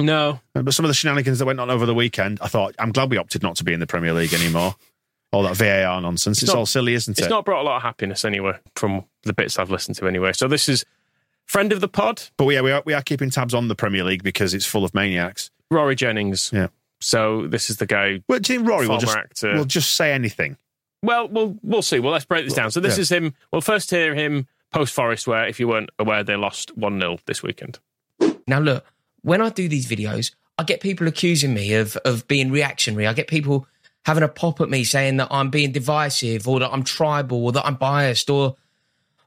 No, 0.00 0.40
Uh, 0.54 0.62
But 0.62 0.72
some 0.74 0.84
of 0.84 0.88
the 0.88 0.94
shenanigans 0.94 1.38
that 1.40 1.44
went 1.46 1.60
on 1.60 1.70
over 1.70 1.84
the 1.86 1.94
weekend, 1.94 2.38
I 2.40 2.48
thought 2.48 2.74
I'm 2.78 2.90
glad 2.90 3.10
we 3.10 3.16
opted 3.18 3.42
not 3.42 3.56
to 3.56 3.64
be 3.64 3.72
in 3.72 3.80
the 3.80 3.86
Premier 3.86 4.12
League 4.12 4.32
anymore. 4.34 4.74
All 5.32 5.42
that 5.44 5.56
VAR 5.56 6.00
nonsense. 6.00 6.42
It's, 6.42 6.50
not- 6.52 6.58
all 6.58 6.66
silly, 6.66 6.94
isn't 6.94 7.18
it? 7.18 7.22
it's 7.22 7.30
not 7.30 7.44
brought 7.44 7.60
a 7.60 7.64
lot 7.64 7.76
of 7.76 7.82
happiness 7.82 8.24
anyway 8.24 8.54
from 8.74 9.04
the 9.24 9.32
bits 9.32 9.58
I've 9.58 9.70
listened 9.70 9.96
to 9.98 10.08
anyway. 10.08 10.32
So 10.32 10.48
this 10.48 10.68
is 10.68 10.84
friend 11.46 11.72
of 11.72 11.80
the 11.80 11.88
pod, 11.88 12.22
But 12.36 12.48
yeah, 12.48 12.62
we 12.62 12.72
are, 12.72 12.82
we 12.86 12.94
are 12.94 13.02
keeping 13.02 13.30
tabs 13.30 13.54
on 13.54 13.68
the 13.68 13.74
Premier 13.76 14.02
League 14.02 14.22
because 14.24 14.54
it's 14.54 14.66
full 14.66 14.84
of 14.84 14.94
maniacs. 14.94 15.50
Rory 15.70 15.94
Jennings. 15.94 16.50
Yeah. 16.52 16.68
So 17.00 17.46
this 17.46 17.70
is 17.70 17.76
the 17.78 17.86
guy. 17.86 18.22
Well, 18.28 18.38
do 18.38 18.52
you 18.52 18.58
think 18.58 18.68
Rory 18.68 18.86
will 18.88 18.98
just, 18.98 19.16
actor. 19.16 19.54
will 19.54 19.64
just 19.64 19.94
say 19.94 20.12
anything? 20.12 20.56
Well, 21.02 21.28
we'll 21.28 21.56
we'll 21.62 21.82
see. 21.82 21.98
Well, 21.98 22.12
let's 22.12 22.24
break 22.26 22.44
this 22.44 22.54
down. 22.54 22.70
So 22.70 22.80
this 22.80 22.96
Yeah. 22.98 23.02
is 23.02 23.12
him. 23.12 23.34
We'll 23.52 23.62
first 23.62 23.90
hear 23.90 24.14
him 24.14 24.46
post 24.70 24.92
Forest, 24.92 25.26
where 25.26 25.46
if 25.46 25.58
you 25.58 25.66
weren't 25.68 25.90
aware, 25.98 26.22
they 26.22 26.36
lost 26.36 26.76
one 26.76 27.00
0 27.00 27.18
this 27.26 27.42
weekend. 27.42 27.78
Now, 28.46 28.58
look, 28.60 28.84
when 29.22 29.40
I 29.40 29.48
do 29.48 29.68
these 29.68 29.86
videos, 29.88 30.32
I 30.58 30.64
get 30.64 30.80
people 30.80 31.08
accusing 31.08 31.54
me 31.54 31.72
of 31.74 31.96
of 32.04 32.28
being 32.28 32.50
reactionary. 32.50 33.06
I 33.06 33.14
get 33.14 33.28
people 33.28 33.66
having 34.04 34.22
a 34.22 34.28
pop 34.28 34.60
at 34.60 34.68
me 34.68 34.84
saying 34.84 35.16
that 35.18 35.28
I'm 35.30 35.48
being 35.50 35.72
divisive 35.72 36.46
or 36.48 36.60
that 36.60 36.70
I'm 36.72 36.82
tribal 36.84 37.44
or 37.46 37.52
that 37.52 37.64
I'm 37.66 37.76
biased 37.76 38.28
or 38.28 38.56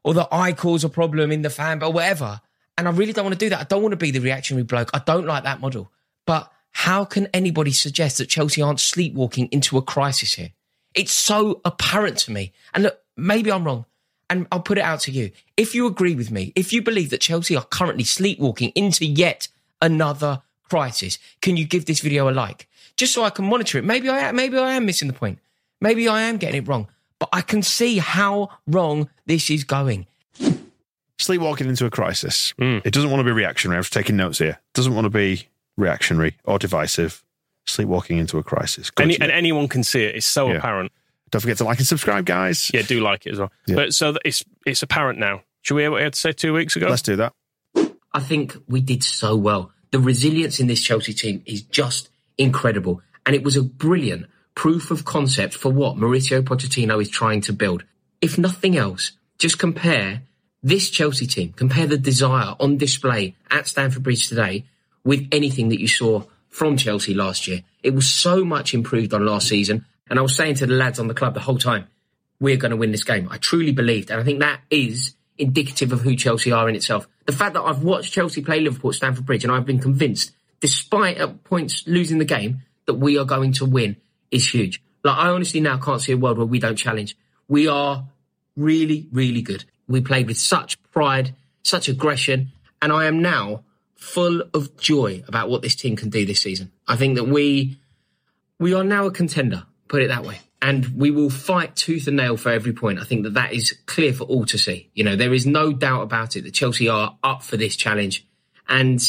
or 0.03 0.13
that 0.13 0.27
I 0.31 0.51
cause 0.53 0.83
a 0.83 0.89
problem 0.89 1.31
in 1.31 1.41
the 1.41 1.49
fan, 1.49 1.79
but 1.79 1.91
whatever. 1.91 2.41
And 2.77 2.87
I 2.87 2.91
really 2.91 3.13
don't 3.13 3.23
want 3.25 3.33
to 3.39 3.45
do 3.45 3.49
that. 3.49 3.59
I 3.61 3.63
don't 3.63 3.81
want 3.81 3.93
to 3.93 3.97
be 3.97 4.11
the 4.11 4.19
reactionary 4.19 4.63
bloke. 4.63 4.89
I 4.93 4.99
don't 5.05 5.25
like 5.25 5.43
that 5.43 5.59
model. 5.61 5.91
But 6.25 6.51
how 6.73 7.05
can 7.05 7.27
anybody 7.33 7.71
suggest 7.71 8.17
that 8.17 8.27
Chelsea 8.27 8.61
aren't 8.61 8.79
sleepwalking 8.79 9.47
into 9.51 9.77
a 9.77 9.81
crisis 9.81 10.33
here? 10.33 10.51
It's 10.93 11.13
so 11.13 11.61
apparent 11.65 12.17
to 12.19 12.31
me. 12.31 12.53
And 12.73 12.83
look, 12.83 12.99
maybe 13.17 13.51
I'm 13.51 13.63
wrong. 13.63 13.85
And 14.29 14.47
I'll 14.51 14.61
put 14.61 14.77
it 14.77 14.83
out 14.83 15.01
to 15.01 15.11
you. 15.11 15.31
If 15.57 15.75
you 15.75 15.85
agree 15.85 16.15
with 16.15 16.31
me, 16.31 16.53
if 16.55 16.73
you 16.73 16.81
believe 16.81 17.09
that 17.11 17.21
Chelsea 17.21 17.55
are 17.55 17.63
currently 17.63 18.03
sleepwalking 18.03 18.71
into 18.75 19.05
yet 19.05 19.47
another 19.81 20.41
crisis. 20.73 21.19
Can 21.41 21.55
you 21.55 21.65
give 21.65 21.85
this 21.85 21.99
video 21.99 22.29
a 22.29 22.31
like? 22.31 22.67
Just 22.97 23.13
so 23.13 23.23
I 23.23 23.29
can 23.29 23.45
monitor 23.45 23.77
it. 23.77 23.83
Maybe 23.83 24.09
I 24.09 24.19
am, 24.19 24.35
maybe 24.35 24.57
I 24.57 24.73
am 24.73 24.87
missing 24.87 25.07
the 25.07 25.13
point. 25.13 25.37
Maybe 25.81 26.07
I 26.07 26.21
am 26.21 26.37
getting 26.37 26.63
it 26.63 26.67
wrong. 26.67 26.87
But 27.19 27.29
I 27.31 27.41
can 27.41 27.61
see 27.61 27.99
how 27.99 28.49
wrong 28.65 29.09
this 29.27 29.51
is 29.51 29.63
going. 29.63 30.07
Sleepwalking 31.19 31.67
into 31.69 31.85
a 31.85 31.91
crisis. 31.91 32.53
Hmm. 32.57 32.79
It 32.83 32.91
doesn't 32.91 33.11
want 33.11 33.19
to 33.19 33.23
be 33.23 33.31
reactionary. 33.31 33.77
I 33.77 33.79
was 33.79 33.91
taking 33.91 34.17
notes 34.17 34.39
here. 34.39 34.59
Doesn't 34.73 34.95
want 34.95 35.05
to 35.05 35.09
be 35.11 35.47
reactionary 35.77 36.37
or 36.43 36.59
divisive. 36.59 37.23
Sleepwalking 37.65 38.17
into 38.17 38.37
a 38.37 38.43
crisis. 38.43 38.91
Any, 38.99 39.17
and 39.21 39.31
anyone 39.31 39.69
can 39.69 39.83
see 39.83 40.03
it. 40.03 40.15
It's 40.17 40.25
so 40.25 40.49
Yeah. 40.49 40.55
apparent. 40.57 40.91
Don't 41.31 41.39
forget 41.39 41.57
to 41.59 41.63
like 41.63 41.77
and 41.77 41.87
subscribe, 41.87 42.25
guys. 42.25 42.69
Yeah, 42.73 42.81
do 42.81 42.99
like 42.99 43.25
it 43.25 43.31
as 43.31 43.39
well. 43.39 43.53
Yeah. 43.67 43.75
But 43.75 43.93
so 43.93 44.17
it's 44.25 44.43
it's 44.65 44.83
apparent 44.83 45.17
now. 45.17 45.43
Should 45.61 45.75
we 45.75 45.83
hear 45.83 45.91
what 45.91 45.99
he 46.01 46.03
had 46.03 46.11
to 46.13 46.19
say 46.19 46.33
two 46.33 46.53
weeks 46.53 46.75
ago? 46.75 46.89
Let's 46.89 47.01
do 47.01 47.15
that. 47.15 47.31
I 48.11 48.19
think 48.19 48.57
we 48.67 48.81
did 48.81 49.01
so 49.01 49.37
well. 49.37 49.71
The 49.91 49.99
resilience 49.99 50.59
in 50.59 50.67
this 50.67 50.81
Chelsea 50.81 51.13
team 51.13 51.41
is 51.45 51.61
just 51.61 52.09
incredible. 52.37 53.01
And 53.25 53.33
it 53.33 53.43
was 53.43 53.55
a 53.55 53.63
brilliant 53.63 54.25
proof 54.55 54.91
of 54.91 55.05
concept 55.05 55.53
for 55.53 55.71
what 55.71 55.95
Mauricio 55.95 56.41
Pochettino 56.41 57.01
is 57.01 57.09
trying 57.09 57.39
to 57.41 57.53
build. 57.53 57.85
If 58.19 58.37
nothing 58.37 58.75
else, 58.75 59.13
just 59.39 59.57
compare 59.57 60.23
this 60.61 60.89
Chelsea 60.89 61.27
team, 61.27 61.53
compare 61.53 61.87
the 61.87 61.97
desire 61.97 62.55
on 62.59 62.77
display 62.77 63.35
at 63.49 63.67
Stamford 63.67 64.03
Bridge 64.03 64.27
today 64.27 64.65
with 65.03 65.27
anything 65.31 65.69
that 65.69 65.79
you 65.79 65.87
saw 65.87 66.23
from 66.49 66.77
Chelsea 66.77 67.13
last 67.13 67.47
year. 67.47 67.61
It 67.81 67.93
was 67.93 68.09
so 68.09 68.45
much 68.45 68.73
improved 68.73 69.13
on 69.13 69.25
last 69.25 69.47
season. 69.47 69.85
And 70.09 70.19
I 70.19 70.21
was 70.21 70.35
saying 70.35 70.55
to 70.55 70.65
the 70.67 70.73
lads 70.73 70.99
on 70.99 71.07
the 71.07 71.13
club 71.13 71.33
the 71.33 71.39
whole 71.39 71.57
time, 71.57 71.87
we're 72.39 72.57
going 72.57 72.71
to 72.71 72.77
win 72.77 72.91
this 72.91 73.03
game. 73.03 73.27
I 73.31 73.37
truly 73.37 73.71
believed. 73.71 74.11
And 74.11 74.19
I 74.19 74.23
think 74.23 74.39
that 74.39 74.61
is 74.69 75.15
indicative 75.37 75.91
of 75.91 76.01
who 76.01 76.15
Chelsea 76.15 76.51
are 76.51 76.69
in 76.69 76.75
itself. 76.75 77.07
The 77.25 77.33
fact 77.33 77.53
that 77.53 77.61
I've 77.61 77.83
watched 77.83 78.13
Chelsea 78.13 78.41
play 78.41 78.59
Liverpool 78.59 78.91
at 78.91 78.95
Stamford 78.95 79.25
Bridge 79.25 79.43
and 79.43 79.51
I've 79.51 79.65
been 79.65 79.79
convinced, 79.79 80.31
despite 80.59 81.17
at 81.17 81.43
points 81.43 81.83
losing 81.87 82.19
the 82.19 82.25
game, 82.25 82.61
that 82.85 82.95
we 82.95 83.17
are 83.17 83.25
going 83.25 83.53
to 83.53 83.65
win 83.65 83.95
is 84.29 84.53
huge. 84.53 84.81
Like, 85.03 85.17
I 85.17 85.29
honestly 85.29 85.59
now 85.59 85.77
can't 85.77 86.01
see 86.01 86.11
a 86.11 86.17
world 86.17 86.37
where 86.37 86.45
we 86.45 86.59
don't 86.59 86.75
challenge. 86.75 87.17
We 87.47 87.67
are 87.67 88.05
really, 88.55 89.07
really 89.11 89.41
good. 89.41 89.65
We 89.87 90.01
played 90.01 90.27
with 90.27 90.37
such 90.37 90.81
pride, 90.91 91.35
such 91.63 91.87
aggression, 91.89 92.51
and 92.81 92.91
I 92.91 93.05
am 93.05 93.21
now 93.21 93.63
full 94.03 94.43
of 94.53 94.75
joy 94.77 95.23
about 95.27 95.49
what 95.49 95.61
this 95.61 95.75
team 95.75 95.95
can 95.95 96.09
do 96.09 96.25
this 96.25 96.41
season. 96.41 96.71
I 96.87 96.97
think 96.97 97.15
that 97.15 97.23
we 97.23 97.79
we 98.59 98.73
are 98.73 98.83
now 98.83 99.05
a 99.05 99.11
contender, 99.11 99.65
put 99.87 100.01
it 100.01 100.09
that 100.09 100.23
way. 100.23 100.39
And 100.61 100.85
we 100.97 101.11
will 101.11 101.29
fight 101.29 101.75
tooth 101.75 102.07
and 102.07 102.15
nail 102.15 102.37
for 102.37 102.49
every 102.49 102.71
point. 102.71 102.99
I 102.99 103.03
think 103.03 103.23
that 103.23 103.33
that 103.33 103.53
is 103.53 103.75
clear 103.85 104.13
for 104.13 104.23
all 104.25 104.45
to 104.45 104.57
see. 104.57 104.89
You 104.93 105.03
know, 105.03 105.15
there 105.15 105.33
is 105.33 105.45
no 105.45 105.73
doubt 105.73 106.03
about 106.03 106.35
it 106.35 106.43
that 106.43 106.53
Chelsea 106.53 106.87
are 106.87 107.17
up 107.23 107.43
for 107.43 107.57
this 107.57 107.75
challenge, 107.75 108.25
and 108.67 108.99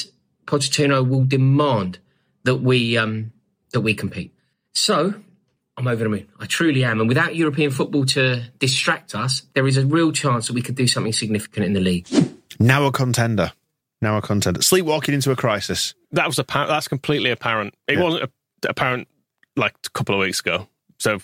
Pochettino 0.47 1.07
will 1.09 1.25
demand 1.25 1.99
that 2.45 2.57
we 2.57 2.97
um, 2.97 3.33
that 3.73 3.83
we 3.83 3.95
compete. 3.95 4.33
So 4.73 5.15
I'm 5.77 5.89
over 5.89 6.05
the 6.05 6.11
moon. 6.11 6.29
I 6.39 6.47
truly 6.47 6.85
am. 6.85 7.01
And 7.01 7.09
without 7.09 7.37
European 7.37 7.71
football 7.71 8.05
to 8.07 8.45
distract 8.59 9.15
us, 9.15 9.43
there 9.55 9.67
is 9.67 9.77
a 9.77 9.87
real 9.87 10.13
chance 10.13 10.47
that 10.47 10.55
we 10.55 10.63
could 10.63 10.77
do 10.77 10.87
something 10.87 11.13
significant 11.13 11.67
in 11.67 11.73
the 11.73 11.81
league. 11.81 12.09
Now 12.59 12.87
a 12.87 12.93
contender. 12.93 13.53
Now 14.05 14.19
a 14.19 14.23
contender. 14.23 14.61
Sleepwalking 14.63 15.15
into 15.15 15.31
a 15.31 15.37
crisis. 15.37 15.95
That 16.13 16.27
was 16.27 16.39
apparent. 16.39 16.69
That's 16.69 16.89
completely 16.89 17.31
apparent. 17.31 17.75
It 17.89 17.97
Yeah. 17.99 18.05
wasn't 18.05 18.25
a- 18.25 18.69
apparent 18.69 19.09
like 19.57 19.75
a 19.87 19.91
couple 19.91 20.15
of 20.15 20.21
weeks 20.21 20.41
ago. 20.41 20.69
So 20.99 21.21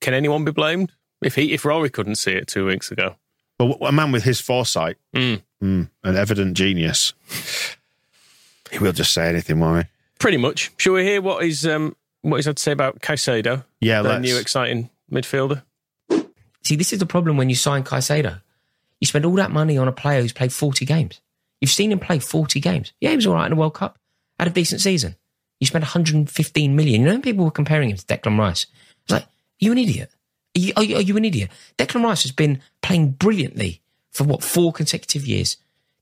can 0.00 0.12
anyone 0.12 0.44
be 0.44 0.50
blamed 0.52 0.92
if 1.22 1.36
he 1.36 1.52
if 1.52 1.64
Rory 1.64 1.88
couldn't 1.88 2.16
see 2.16 2.32
it 2.32 2.48
two 2.48 2.66
weeks 2.66 2.90
ago? 2.90 3.14
But 3.58 3.78
a 3.80 3.92
man 3.92 4.10
with 4.12 4.24
his 4.24 4.40
foresight, 4.40 4.96
Mm. 5.14 5.42
mm, 5.62 5.88
an 6.04 6.16
evident 6.16 6.56
genius, 6.56 7.14
he 8.70 8.78
will 8.78 8.92
just 8.92 9.12
say 9.14 9.28
anything, 9.28 9.60
won't 9.60 9.86
he? 9.86 9.90
Pretty 10.18 10.36
much. 10.36 10.70
Shall 10.76 10.94
we 10.94 11.04
hear 11.04 11.20
what 11.22 11.44
he's 11.44 11.64
um 11.66 11.94
what 12.22 12.36
he's 12.38 12.46
had 12.46 12.56
to 12.56 12.62
say 12.62 12.72
about 12.72 13.00
Caicedo? 13.00 13.64
Yeah, 13.80 14.02
the 14.02 14.18
new 14.18 14.36
exciting 14.36 14.90
midfielder. 15.12 15.62
See, 16.64 16.74
this 16.76 16.92
is 16.92 16.98
the 16.98 17.06
problem 17.06 17.36
when 17.36 17.48
you 17.48 17.54
sign 17.56 17.84
Caicedo. 17.84 18.42
You 19.00 19.06
spend 19.06 19.24
all 19.24 19.34
that 19.36 19.52
money 19.52 19.78
on 19.78 19.86
a 19.86 19.92
player 19.92 20.20
who's 20.22 20.32
played 20.32 20.52
40 20.52 20.84
games. 20.84 21.20
You've 21.60 21.70
seen 21.70 21.92
him 21.92 21.98
play 21.98 22.18
40 22.18 22.60
games. 22.60 22.92
Yeah, 23.00 23.10
he 23.10 23.16
was 23.16 23.26
all 23.26 23.34
right 23.34 23.46
in 23.46 23.50
the 23.50 23.56
World 23.56 23.74
Cup. 23.74 23.98
Had 24.38 24.48
a 24.48 24.52
decent 24.52 24.80
season. 24.80 25.16
You 25.60 25.66
spent 25.66 25.84
115 25.84 26.76
million. 26.76 27.00
You 27.00 27.06
know, 27.06 27.20
people 27.20 27.44
were 27.44 27.50
comparing 27.50 27.90
him 27.90 27.96
to 27.96 28.04
Declan 28.04 28.38
Rice. 28.38 28.66
It's 29.04 29.12
like, 29.12 29.26
you 29.58 29.72
an 29.72 29.78
idiot? 29.78 30.10
Are 30.56 30.60
you, 30.60 30.72
are 30.76 30.84
you, 30.84 30.96
are 30.96 31.02
you 31.02 31.16
an 31.16 31.24
idiot? 31.24 31.50
Declan 31.78 32.04
Rice 32.04 32.22
has 32.22 32.32
been 32.32 32.60
playing 32.82 33.12
brilliantly 33.12 33.80
for 34.10 34.24
what, 34.24 34.42
four 34.42 34.72
consecutive 34.72 35.26
years. 35.26 35.56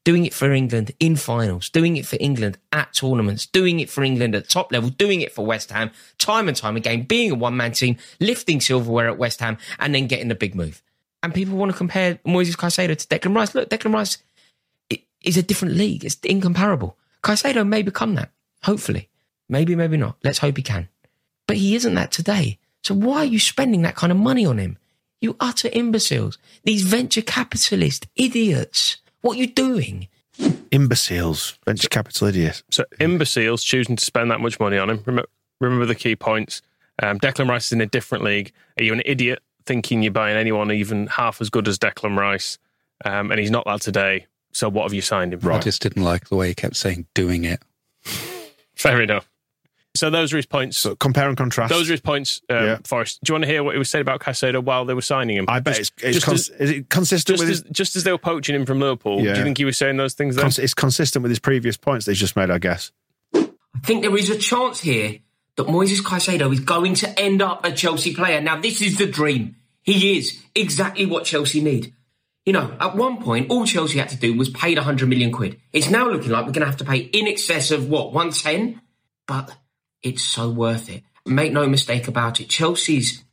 Doing 0.04 0.26
it 0.26 0.34
for 0.34 0.52
England 0.52 0.92
in 1.00 1.16
finals, 1.16 1.70
doing 1.70 1.96
it 1.96 2.04
for 2.04 2.18
England 2.20 2.58
at 2.72 2.92
tournaments, 2.92 3.46
doing 3.46 3.80
it 3.80 3.88
for 3.88 4.04
England 4.04 4.34
at 4.34 4.50
top 4.50 4.70
level, 4.70 4.90
doing 4.90 5.22
it 5.22 5.32
for 5.32 5.46
West 5.46 5.70
Ham, 5.70 5.92
time 6.18 6.46
and 6.46 6.54
time 6.54 6.76
again, 6.76 7.04
being 7.04 7.30
a 7.30 7.34
one 7.34 7.56
man 7.56 7.72
team, 7.72 7.96
lifting 8.20 8.60
silverware 8.60 9.08
at 9.08 9.16
West 9.16 9.40
Ham, 9.40 9.56
and 9.78 9.94
then 9.94 10.06
getting 10.06 10.28
the 10.28 10.34
big 10.34 10.54
move. 10.54 10.82
And 11.22 11.32
people 11.32 11.56
want 11.56 11.72
to 11.72 11.78
compare 11.78 12.16
Moises 12.26 12.54
Caicedo 12.54 12.94
to 12.98 13.06
Declan 13.06 13.34
Rice. 13.34 13.54
Look, 13.54 13.70
Declan 13.70 13.94
Rice 13.94 14.18
is 15.24 15.36
a 15.36 15.42
different 15.42 15.74
league. 15.74 16.04
It's 16.04 16.16
incomparable. 16.22 16.96
Caicedo 17.22 17.66
may 17.66 17.82
become 17.82 18.14
that, 18.14 18.30
hopefully. 18.62 19.08
Maybe, 19.48 19.74
maybe 19.74 19.96
not. 19.96 20.16
Let's 20.22 20.38
hope 20.38 20.56
he 20.56 20.62
can. 20.62 20.88
But 21.46 21.56
he 21.56 21.74
isn't 21.74 21.94
that 21.94 22.12
today. 22.12 22.58
So 22.82 22.94
why 22.94 23.18
are 23.18 23.24
you 23.24 23.38
spending 23.38 23.82
that 23.82 23.96
kind 23.96 24.12
of 24.12 24.18
money 24.18 24.44
on 24.44 24.58
him? 24.58 24.78
You 25.20 25.36
utter 25.40 25.70
imbeciles. 25.72 26.38
These 26.64 26.82
venture 26.82 27.22
capitalist 27.22 28.06
idiots. 28.14 28.98
What 29.22 29.36
are 29.36 29.40
you 29.40 29.46
doing? 29.46 30.08
Imbeciles, 30.70 31.58
venture 31.64 31.88
capital 31.88 32.28
idiots. 32.28 32.62
So 32.70 32.84
imbeciles 33.00 33.62
choosing 33.62 33.96
to 33.96 34.04
spend 34.04 34.30
that 34.30 34.40
much 34.40 34.60
money 34.60 34.76
on 34.76 34.90
him. 34.90 35.02
Remember, 35.06 35.28
remember 35.60 35.86
the 35.86 35.94
key 35.94 36.16
points. 36.16 36.60
Um, 37.02 37.18
Declan 37.18 37.48
Rice 37.48 37.66
is 37.66 37.72
in 37.72 37.80
a 37.80 37.86
different 37.86 38.24
league. 38.24 38.52
Are 38.78 38.84
you 38.84 38.92
an 38.92 39.02
idiot 39.06 39.40
thinking 39.64 40.02
you're 40.02 40.12
buying 40.12 40.36
anyone 40.36 40.70
even 40.72 41.06
half 41.06 41.40
as 41.40 41.48
good 41.48 41.68
as 41.68 41.78
Declan 41.78 42.18
Rice? 42.18 42.58
Um, 43.04 43.30
and 43.30 43.40
he's 43.40 43.50
not 43.50 43.64
that 43.66 43.80
today. 43.80 44.26
So 44.54 44.68
what 44.68 44.84
have 44.84 44.94
you 44.94 45.02
signed 45.02 45.34
him 45.34 45.40
for? 45.40 45.52
I 45.52 45.58
just 45.58 45.82
didn't 45.82 46.04
like 46.04 46.28
the 46.28 46.36
way 46.36 46.48
he 46.48 46.54
kept 46.54 46.76
saying 46.76 47.06
doing 47.14 47.44
it. 47.44 47.60
Fair 48.76 49.00
enough. 49.02 49.28
So 49.96 50.10
those 50.10 50.32
are 50.32 50.36
his 50.36 50.46
points. 50.46 50.76
So 50.76 50.96
compare 50.96 51.28
and 51.28 51.36
contrast. 51.36 51.72
Those 51.72 51.88
are 51.88 51.92
his 51.92 52.00
points, 52.00 52.40
um, 52.50 52.56
Yeah. 52.64 52.78
Forrest. 52.84 53.20
Do 53.22 53.30
you 53.30 53.34
want 53.34 53.44
to 53.44 53.48
hear 53.50 53.62
what 53.62 53.74
he 53.74 53.78
was 53.78 53.88
said 53.88 54.00
about 54.00 54.20
Caicedo 54.20 54.62
while 54.62 54.84
they 54.84 54.94
were 54.94 55.02
signing 55.02 55.36
him? 55.36 55.44
I 55.48 55.60
bet 55.60 55.76
Just- 55.76 55.92
it's, 55.98 56.04
it's 56.04 56.14
just 56.14 56.26
cons- 56.26 56.48
as, 56.50 56.60
is 56.60 56.70
it 56.78 56.88
consistent 56.88 57.36
just, 57.38 57.40
with 57.44 57.50
as, 57.52 57.62
his, 57.62 57.70
just 57.70 57.96
as 57.96 58.02
they 58.04 58.10
were 58.10 58.18
poaching 58.18 58.54
him 58.56 58.66
from 58.66 58.80
Liverpool. 58.80 59.18
Do 59.18 59.24
you 59.28 59.34
think 59.36 59.58
he 59.58 59.64
was 59.64 59.76
saying 59.76 59.96
those 59.96 60.14
things 60.14 60.34
then? 60.36 60.42
cons- 60.44 60.58
it's 60.58 60.74
consistent 60.74 61.22
with 61.22 61.30
his 61.30 61.38
previous 61.38 61.76
points 61.76 62.06
they 62.06 62.14
just 62.14 62.34
made, 62.34 62.50
I 62.50 62.58
guess. 62.58 62.90
I 63.34 63.46
think 63.84 64.02
there 64.02 64.16
is 64.16 64.30
a 64.30 64.38
chance 64.38 64.80
here 64.80 65.18
that 65.56 65.66
Moises 65.66 66.00
Caicedo 66.00 66.52
is 66.52 66.60
going 66.60 66.94
to 66.96 67.20
end 67.20 67.40
up 67.42 67.64
a 67.64 67.70
Chelsea 67.70 68.14
player. 68.14 68.40
Now, 68.40 68.60
this 68.60 68.82
is 68.82 68.98
the 68.98 69.06
dream. 69.06 69.56
He 69.82 70.18
is 70.18 70.40
exactly 70.56 71.06
what 71.06 71.24
Chelsea 71.24 71.60
need. 71.60 71.92
You 72.46 72.52
know, 72.52 72.76
at 72.78 72.94
one 72.94 73.22
point, 73.22 73.50
all 73.50 73.64
Chelsea 73.64 73.98
had 73.98 74.10
to 74.10 74.16
do 74.16 74.36
was 74.36 74.50
pay 74.50 74.74
the 74.74 74.80
100 74.80 75.08
million 75.08 75.32
quid. 75.32 75.60
It's 75.72 75.88
now 75.88 76.08
looking 76.08 76.30
like 76.30 76.44
we're 76.44 76.52
going 76.52 76.60
to 76.60 76.70
have 76.70 76.76
to 76.78 76.84
pay 76.84 76.98
in 76.98 77.26
excess 77.26 77.70
of 77.70 77.88
what, 77.88 78.12
110? 78.12 78.80
But 79.26 79.56
it's 80.02 80.22
so 80.22 80.50
worth 80.50 80.90
it. 80.90 81.02
Make 81.24 81.52
no 81.52 81.66
mistake 81.66 82.06
about 82.06 82.40
it. 82.40 82.50
Chelsea's, 82.50 83.24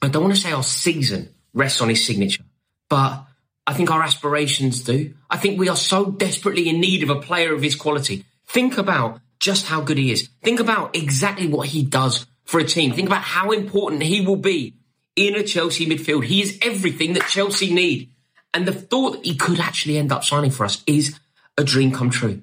I 0.00 0.08
don't 0.08 0.22
want 0.22 0.34
to 0.34 0.40
say 0.40 0.52
our 0.52 0.62
season 0.62 1.34
rests 1.52 1.82
on 1.82 1.90
his 1.90 2.06
signature, 2.06 2.44
but 2.88 3.24
I 3.66 3.74
think 3.74 3.90
our 3.90 4.02
aspirations 4.02 4.82
do. 4.82 5.12
I 5.28 5.36
think 5.36 5.58
we 5.58 5.68
are 5.68 5.76
so 5.76 6.10
desperately 6.10 6.68
in 6.68 6.80
need 6.80 7.02
of 7.02 7.10
a 7.10 7.20
player 7.20 7.54
of 7.54 7.62
his 7.62 7.76
quality. 7.76 8.24
Think 8.46 8.78
about 8.78 9.20
just 9.38 9.66
how 9.66 9.82
good 9.82 9.98
he 9.98 10.10
is. 10.10 10.30
Think 10.42 10.60
about 10.60 10.96
exactly 10.96 11.46
what 11.46 11.68
he 11.68 11.84
does 11.84 12.26
for 12.44 12.58
a 12.58 12.64
team. 12.64 12.92
Think 12.92 13.08
about 13.08 13.22
how 13.22 13.50
important 13.50 14.02
he 14.02 14.22
will 14.22 14.36
be 14.36 14.74
in 15.14 15.34
a 15.34 15.42
Chelsea 15.42 15.86
midfield. 15.86 16.24
He 16.24 16.40
is 16.40 16.58
everything 16.62 17.12
that 17.12 17.28
Chelsea 17.28 17.72
need. 17.72 18.10
And 18.52 18.66
the 18.66 18.72
thought 18.72 19.12
that 19.12 19.24
he 19.24 19.36
could 19.36 19.60
actually 19.60 19.98
end 19.98 20.12
up 20.12 20.24
signing 20.24 20.50
for 20.50 20.64
us 20.64 20.82
is 20.86 21.18
a 21.56 21.64
dream 21.64 21.92
come 21.92 22.10
true. 22.10 22.42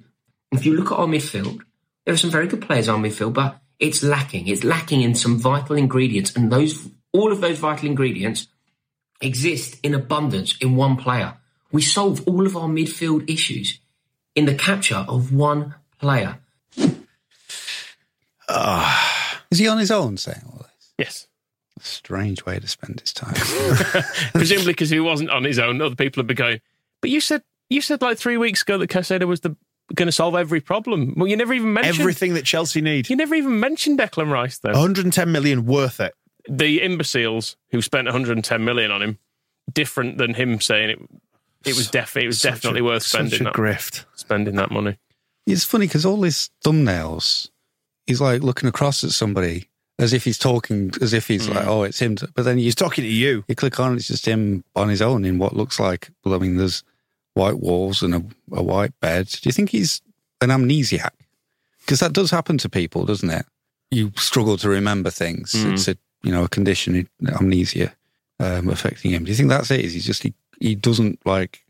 If 0.52 0.64
you 0.64 0.74
look 0.74 0.90
at 0.90 0.98
our 0.98 1.06
midfield, 1.06 1.60
there 2.04 2.14
are 2.14 2.18
some 2.18 2.30
very 2.30 2.46
good 2.46 2.62
players 2.62 2.88
on 2.88 3.02
midfield, 3.02 3.34
but 3.34 3.60
it's 3.78 4.02
lacking. 4.02 4.48
It's 4.48 4.64
lacking 4.64 5.02
in 5.02 5.14
some 5.14 5.38
vital 5.38 5.76
ingredients, 5.76 6.34
and 6.34 6.50
those 6.50 6.88
all 7.12 7.32
of 7.32 7.40
those 7.40 7.58
vital 7.58 7.88
ingredients 7.88 8.48
exist 9.20 9.78
in 9.82 9.94
abundance 9.94 10.56
in 10.58 10.76
one 10.76 10.96
player. 10.96 11.34
We 11.70 11.82
solve 11.82 12.26
all 12.26 12.46
of 12.46 12.56
our 12.56 12.68
midfield 12.68 13.28
issues 13.30 13.78
in 14.34 14.46
the 14.46 14.54
capture 14.54 15.04
of 15.08 15.32
one 15.32 15.74
player. 16.00 16.38
Ah. 18.48 19.42
Is 19.50 19.58
he 19.58 19.68
on 19.68 19.78
his 19.78 19.90
own 19.90 20.16
saying 20.16 20.42
all 20.46 20.58
this? 20.58 20.92
Yes. 20.98 21.26
Strange 21.80 22.44
way 22.44 22.58
to 22.58 22.66
spend 22.68 23.00
his 23.00 23.12
time. 23.12 23.34
Presumably 24.32 24.72
because 24.72 24.90
he 24.90 25.00
wasn't 25.00 25.30
on 25.30 25.44
his 25.44 25.58
own, 25.58 25.80
other 25.80 25.94
people 25.96 26.20
have 26.20 26.26
been 26.26 26.36
going, 26.36 26.60
but 27.00 27.10
you 27.10 27.20
said 27.20 27.42
you 27.70 27.80
said 27.80 28.00
like 28.02 28.18
three 28.18 28.36
weeks 28.36 28.62
ago 28.62 28.78
that 28.78 28.90
Caicedo 28.90 29.26
was 29.26 29.40
the 29.40 29.56
going 29.94 30.06
to 30.06 30.12
solve 30.12 30.34
every 30.34 30.60
problem. 30.60 31.14
Well, 31.16 31.26
you 31.28 31.36
never 31.36 31.54
even 31.54 31.72
mentioned 31.72 32.00
Everything 32.00 32.34
that 32.34 32.44
Chelsea 32.44 32.80
need. 32.80 33.08
You 33.08 33.16
never 33.16 33.34
even 33.34 33.58
mentioned 33.58 33.98
Declan 33.98 34.30
Rice, 34.30 34.58
though. 34.58 34.72
110 34.72 35.32
million 35.32 35.64
worth 35.64 35.98
it. 36.00 36.14
The 36.48 36.82
imbeciles 36.82 37.56
who 37.70 37.80
spent 37.80 38.06
110 38.06 38.64
million 38.64 38.90
on 38.90 39.00
him, 39.02 39.18
different 39.72 40.18
than 40.18 40.34
him 40.34 40.60
saying 40.60 40.90
it. 40.90 40.98
It 41.64 41.74
was 41.76 41.90
definitely 41.90 42.24
it 42.24 42.28
was 42.28 42.40
Such 42.40 42.50
a- 42.50 42.54
definitely 42.54 42.82
worth 42.82 43.02
such 43.02 43.18
spending 43.30 43.40
a 43.40 43.44
that 43.44 43.54
grift. 43.54 44.04
spending 44.14 44.56
that 44.56 44.70
money. 44.70 44.98
It's 45.46 45.64
funny 45.64 45.86
because 45.86 46.04
all 46.06 46.22
his 46.22 46.50
thumbnails, 46.64 47.48
he's 48.06 48.20
like 48.20 48.42
looking 48.42 48.68
across 48.68 49.02
at 49.04 49.10
somebody 49.10 49.68
as 49.98 50.12
if 50.12 50.24
he's 50.24 50.38
talking, 50.38 50.92
as 51.00 51.12
if 51.12 51.26
he's 51.26 51.48
like, 51.48 51.66
oh, 51.66 51.82
it's 51.82 52.00
him. 52.00 52.16
But 52.34 52.44
then 52.44 52.58
he's 52.58 52.74
talking 52.74 53.02
to 53.02 53.10
you. 53.10 53.44
You 53.48 53.54
click 53.54 53.80
on, 53.80 53.96
it's 53.96 54.08
just 54.08 54.26
him 54.26 54.62
on 54.76 54.88
his 54.88 55.02
own 55.02 55.24
in 55.24 55.38
what 55.38 55.56
looks 55.56 55.80
like. 55.80 56.10
Well, 56.24 56.34
I 56.34 56.38
mean, 56.38 56.56
there's 56.56 56.84
white 57.34 57.58
walls 57.58 58.02
and 58.02 58.14
a, 58.14 58.24
a 58.52 58.62
white 58.62 58.98
bed. 59.00 59.28
Do 59.28 59.40
you 59.48 59.52
think 59.52 59.70
he's 59.70 60.00
an 60.40 60.50
amnesiac? 60.50 61.10
Because 61.80 62.00
that 62.00 62.12
does 62.12 62.30
happen 62.30 62.58
to 62.58 62.68
people, 62.68 63.04
doesn't 63.04 63.30
it? 63.30 63.46
You 63.90 64.12
struggle 64.16 64.56
to 64.58 64.68
remember 64.68 65.10
things. 65.10 65.52
Mm. 65.52 65.72
It's 65.72 65.88
a 65.88 65.96
you 66.22 66.30
know 66.30 66.44
a 66.44 66.48
condition, 66.48 67.08
amnesia, 67.26 67.92
um, 68.38 68.68
affecting 68.68 69.12
him. 69.12 69.24
Do 69.24 69.30
you 69.30 69.36
think 69.36 69.48
that's 69.48 69.70
it? 69.70 69.84
Is 69.84 69.94
he 69.94 70.00
just 70.00 70.22
he, 70.22 70.34
he 70.60 70.74
doesn't 70.74 71.24
like 71.24 71.64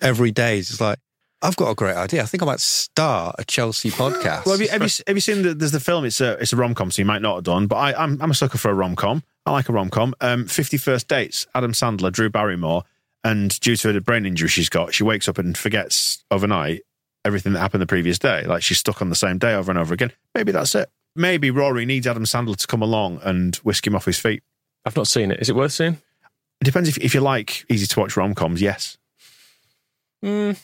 every 0.00 0.30
day? 0.30 0.56
He's 0.56 0.68
just 0.68 0.80
like, 0.80 0.98
I've 1.42 1.56
got 1.56 1.70
a 1.70 1.74
great 1.74 1.96
idea. 1.96 2.22
I 2.22 2.26
think 2.26 2.42
I 2.42 2.46
might 2.46 2.60
start 2.60 3.36
a 3.38 3.44
Chelsea 3.44 3.90
podcast. 3.90 4.44
Well, 4.46 4.58
have 4.58 4.60
you, 4.60 4.68
have 4.68 4.82
you, 4.82 5.04
have 5.06 5.16
you 5.16 5.20
seen 5.20 5.42
the, 5.42 5.54
there's 5.54 5.72
the 5.72 5.80
film? 5.80 6.04
It's 6.04 6.20
a 6.20 6.32
it's 6.34 6.52
a 6.52 6.56
rom 6.56 6.74
com, 6.74 6.90
so 6.90 7.00
you 7.00 7.06
might 7.06 7.22
not 7.22 7.36
have 7.36 7.44
done, 7.44 7.66
but 7.66 7.76
I, 7.76 7.94
I'm 7.94 8.20
I'm 8.20 8.30
a 8.30 8.34
sucker 8.34 8.58
for 8.58 8.70
a 8.70 8.74
rom 8.74 8.96
com. 8.96 9.22
I 9.46 9.52
like 9.52 9.68
a 9.68 9.72
rom 9.72 9.90
com. 9.90 10.14
Um, 10.20 10.46
Fifty 10.46 10.76
First 10.76 11.08
Dates. 11.08 11.46
Adam 11.54 11.72
Sandler, 11.72 12.12
Drew 12.12 12.28
Barrymore, 12.28 12.84
and 13.24 13.58
due 13.60 13.76
to 13.76 13.96
a 13.96 14.00
brain 14.00 14.26
injury 14.26 14.48
she's 14.48 14.68
got, 14.68 14.92
she 14.94 15.02
wakes 15.02 15.28
up 15.28 15.38
and 15.38 15.56
forgets 15.56 16.24
overnight 16.30 16.82
everything 17.24 17.52
that 17.52 17.60
happened 17.60 17.82
the 17.82 17.86
previous 17.86 18.18
day. 18.18 18.44
Like 18.44 18.62
she's 18.62 18.78
stuck 18.78 19.02
on 19.02 19.08
the 19.08 19.14
same 19.14 19.38
day 19.38 19.54
over 19.54 19.70
and 19.70 19.78
over 19.78 19.92
again. 19.94 20.12
Maybe 20.34 20.52
that's 20.52 20.74
it. 20.74 20.90
Maybe 21.16 21.50
Rory 21.50 21.84
needs 21.86 22.06
Adam 22.06 22.24
Sandler 22.24 22.56
to 22.56 22.66
come 22.66 22.82
along 22.82 23.20
and 23.22 23.56
whisk 23.56 23.86
him 23.86 23.96
off 23.96 24.04
his 24.04 24.18
feet. 24.18 24.42
I've 24.84 24.96
not 24.96 25.08
seen 25.08 25.30
it. 25.30 25.40
Is 25.40 25.48
it 25.48 25.56
worth 25.56 25.72
seeing? 25.72 25.98
It 26.60 26.64
depends 26.64 26.88
if 26.88 26.98
if 26.98 27.14
you 27.14 27.20
like 27.20 27.64
easy 27.70 27.86
to 27.86 28.00
watch 28.00 28.16
rom 28.16 28.34
coms. 28.34 28.60
Yes. 28.60 28.98
Mm, 30.24 30.58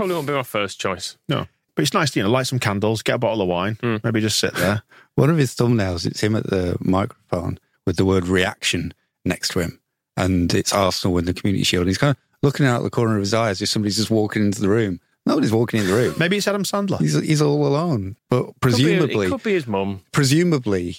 probably 0.00 0.14
won't 0.14 0.26
be 0.26 0.32
my 0.32 0.42
first 0.42 0.80
choice. 0.80 1.18
No. 1.28 1.46
But 1.74 1.82
it's 1.82 1.94
nice, 1.94 2.10
to, 2.12 2.18
you 2.18 2.24
know, 2.24 2.30
light 2.30 2.46
some 2.46 2.58
candles, 2.58 3.02
get 3.02 3.16
a 3.16 3.18
bottle 3.18 3.42
of 3.42 3.48
wine, 3.48 3.78
hmm. 3.80 3.96
maybe 4.02 4.20
just 4.20 4.40
sit 4.40 4.54
there. 4.54 4.82
One 5.14 5.30
of 5.30 5.36
his 5.36 5.54
thumbnails, 5.54 6.06
it's 6.06 6.22
him 6.22 6.34
at 6.34 6.44
the 6.44 6.76
microphone 6.80 7.58
with 7.86 7.96
the 7.96 8.04
word 8.04 8.26
reaction 8.26 8.94
next 9.24 9.48
to 9.50 9.60
him. 9.60 9.80
And 10.16 10.52
it's 10.54 10.72
Arsenal 10.72 11.14
with 11.14 11.26
the 11.26 11.34
community 11.34 11.64
shield. 11.64 11.86
He's 11.86 11.98
kind 11.98 12.12
of 12.12 12.16
looking 12.42 12.66
out 12.66 12.82
the 12.82 12.90
corner 12.90 13.14
of 13.16 13.20
his 13.20 13.34
eyes 13.34 13.58
as 13.58 13.62
if 13.62 13.68
somebody's 13.68 13.96
just 13.96 14.10
walking 14.10 14.42
into 14.42 14.60
the 14.60 14.68
room. 14.68 15.00
Nobody's 15.26 15.52
walking 15.52 15.80
in 15.80 15.86
the 15.86 15.92
room. 15.92 16.14
Maybe 16.18 16.38
it's 16.38 16.48
Adam 16.48 16.64
Sandler. 16.64 16.98
He's, 16.98 17.14
he's 17.20 17.42
all 17.42 17.66
alone. 17.66 18.16
But 18.30 18.58
presumably, 18.60 19.26
it 19.26 19.30
could 19.30 19.42
be 19.42 19.52
his 19.52 19.66
mum. 19.66 20.00
presumably, 20.12 20.96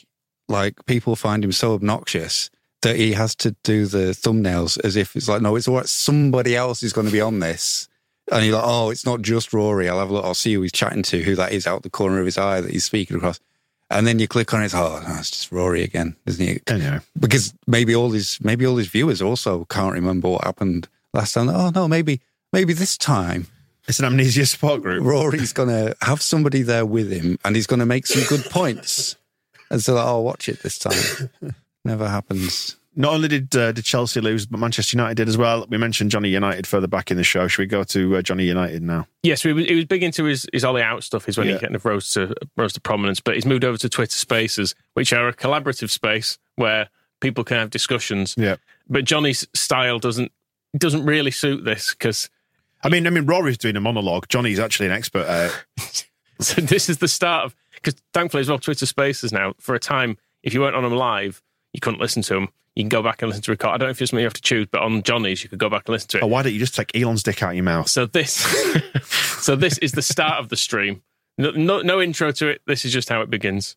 like 0.48 0.86
people 0.86 1.16
find 1.16 1.44
him 1.44 1.52
so 1.52 1.74
obnoxious 1.74 2.50
that 2.84 2.96
he 2.96 3.14
has 3.14 3.36
to 3.36 3.56
do 3.64 3.86
the 3.86 4.12
thumbnails 4.14 4.80
as 4.84 4.96
if 4.96 5.16
it's 5.16 5.28
like, 5.28 5.42
no, 5.42 5.56
it's 5.56 5.68
all 5.68 5.78
right. 5.78 5.90
Somebody 5.90 6.56
else 6.56 6.84
is 6.84 6.94
going 6.94 7.08
to 7.08 7.14
be 7.14 7.22
on 7.22 7.40
this. 7.40 7.88
And 8.32 8.46
you're 8.46 8.56
like, 8.56 8.66
oh, 8.66 8.90
it's 8.90 9.06
not 9.06 9.22
just 9.22 9.54
Rory. 9.54 9.90
I'll 9.90 10.00
have 10.00 10.10
a 10.10 10.14
look. 10.14 10.26
I'll 10.26 10.34
see 10.34 10.54
who 10.54 10.62
he's 10.62 10.72
chatting 10.72 11.04
to, 11.04 11.22
who 11.22 11.36
that 11.36 11.52
is 11.52 11.68
out 11.68 11.84
the 11.84 11.90
corner 11.90 12.20
of 12.20 12.26
his 12.26 12.38
eye 12.38 12.62
that 12.62 12.72
he's 12.72 12.86
speaking 12.86 13.18
across. 13.18 13.40
And 13.90 14.08
then 14.08 14.20
you 14.20 14.28
click 14.28 14.54
on 14.54 14.64
it. 14.64 14.74
Oh, 14.74 15.04
no, 15.06 15.16
it's 15.20 15.32
just 15.32 15.52
Rory 15.52 15.84
again, 15.84 16.16
isn't 16.26 16.46
he? 16.46 16.60
Anyway. 16.68 17.00
Because 17.20 17.54
maybe 17.68 17.94
all 17.94 18.12
his 18.12 18.40
maybe 18.42 18.66
all 18.66 18.78
his 18.78 18.88
viewers 18.88 19.22
also 19.22 19.66
can't 19.66 19.94
remember 19.94 20.30
what 20.30 20.46
happened 20.46 20.88
last 21.14 21.34
time. 21.34 21.50
Oh 21.50 21.72
no, 21.76 21.90
maybe 21.90 22.22
maybe 22.54 22.72
this 22.72 22.98
time 22.98 23.48
it's 23.88 24.00
an 24.00 24.06
amnesia 24.06 24.46
support 24.46 24.82
group. 24.82 25.04
Rory's 25.04 25.52
gonna 25.52 25.94
have 26.02 26.22
somebody 26.22 26.62
there 26.62 26.86
with 26.86 27.12
him, 27.12 27.38
and 27.44 27.56
he's 27.56 27.68
gonna 27.68 27.86
make 27.86 28.08
some 28.08 28.24
good 28.30 28.50
points. 28.50 29.18
And 29.70 29.82
so, 29.82 29.98
oh, 29.98 30.22
watch 30.22 30.48
it 30.48 30.64
this 30.64 30.78
time. 30.78 31.30
Never 31.86 32.08
happens. 32.08 32.78
Not 32.94 33.14
only 33.14 33.30
did 33.30 33.56
uh, 33.56 33.72
did 33.72 33.86
Chelsea 33.86 34.20
lose, 34.20 34.46
but 34.46 34.60
Manchester 34.60 34.98
United 34.98 35.16
did 35.16 35.30
as 35.30 35.38
well. 35.38 35.66
We 35.70 35.78
mentioned 35.78 36.12
Johnny 36.12 36.28
United 36.30 36.68
further 36.68 36.88
back 36.88 37.10
in 37.10 37.16
the 37.18 37.24
show. 37.24 37.48
Should 37.48 37.62
we 37.62 37.66
go 37.68 37.84
to 37.86 38.18
uh, 38.18 38.22
Johnny 38.22 38.44
United 38.46 38.82
now? 38.84 39.08
Yes, 39.24 39.44
he 39.44 39.54
was, 39.54 39.66
he 39.66 39.76
was 39.76 39.86
big 39.86 40.04
into 40.04 40.26
his, 40.26 40.46
his 40.52 40.66
Ole 40.66 40.82
Out 40.82 41.04
stuff. 41.04 41.30
Is 41.30 41.38
when 41.38 41.48
Yeah. 41.48 41.54
he 41.54 41.60
kind 41.60 41.76
of 41.76 41.86
rose 41.86 42.12
to 42.14 42.34
rose 42.58 42.74
to 42.74 42.82
prominence. 42.82 43.22
But 43.22 43.36
he's 43.36 43.46
moved 43.46 43.64
over 43.64 43.78
to 43.78 43.88
Twitter 43.88 44.18
Spaces, 44.18 44.76
which 44.96 45.14
are 45.14 45.30
a 45.30 45.34
collaborative 45.34 45.90
space 45.90 46.38
where 46.58 46.90
people 47.22 47.46
can 47.46 47.58
have 47.58 47.70
discussions. 47.70 48.36
Yeah. 48.38 48.58
But 48.90 49.06
Johnny's 49.06 49.48
style 49.54 49.98
doesn't 50.00 50.32
doesn't 50.78 51.06
really 51.06 51.32
suit 51.32 51.64
this 51.64 51.92
because 51.92 52.30
I 52.84 52.90
mean, 52.90 53.08
I 53.08 53.10
mean, 53.10 53.26
Rory's 53.26 53.58
doing 53.58 53.78
a 53.78 53.82
monologue. 53.82 54.28
Johnny's 54.28 54.60
actually 54.60 54.88
an 54.88 54.92
expert 54.94 55.28
at 55.28 55.52
it. 55.78 56.08
so 56.42 56.60
this 56.60 56.90
is 56.90 56.98
the 56.98 57.08
start 57.08 57.46
of 57.46 57.56
because 57.76 57.96
thankfully 58.14 58.42
as 58.42 58.50
well 58.50 58.60
Twitter 58.60 58.86
Spaces 58.86 59.32
now 59.32 59.54
for 59.62 59.76
a 59.76 59.80
time 59.80 60.18
if 60.44 60.54
you 60.54 60.60
weren't 60.60 60.76
on 60.76 60.84
them 60.84 60.94
live 60.94 61.42
you 61.74 61.80
couldn't 61.80 62.02
listen 62.02 62.22
to 62.24 62.34
them. 62.34 62.50
You 62.76 62.84
can 62.84 62.90
go 62.90 63.04
back 63.04 63.22
and 63.22 63.30
listen 63.30 63.44
to 63.44 63.52
record. 63.52 63.72
I 63.74 63.78
don't 63.78 63.88
know 63.88 63.92
if 63.92 64.02
it's 64.02 64.14
me 64.14 64.20
you 64.20 64.26
have 64.26 64.34
to 64.34 64.42
choose, 64.42 64.68
but 64.72 64.82
on 64.82 65.04
Johnny's 65.04 65.44
you 65.44 65.50
could 65.50 65.60
go 65.60 65.70
back 65.70 65.84
and 65.88 65.94
listen 65.94 66.08
to 66.10 66.18
it. 66.20 66.24
Oh, 66.24 66.28
why 66.28 66.42
don't 66.42 66.54
you 66.54 66.60
just 66.60 66.74
take 66.76 66.96
Elon's 66.96 67.22
dick 67.24 67.44
out 67.44 67.50
of 67.50 67.56
your 67.56 67.64
mouth? 67.66 67.90
So 67.90 68.06
this, 68.06 68.34
so 69.44 69.56
this 69.58 69.78
is 69.80 69.92
the 69.92 70.02
start 70.02 70.40
of 70.40 70.48
the 70.50 70.56
stream. 70.56 71.02
No, 71.38 71.52
no, 71.52 71.82
no 71.82 72.02
intro 72.02 72.32
to 72.32 72.48
it. 72.48 72.62
This 72.68 72.86
is 72.86 72.94
just 72.94 73.10
how 73.10 73.22
it 73.22 73.30
begins. 73.30 73.76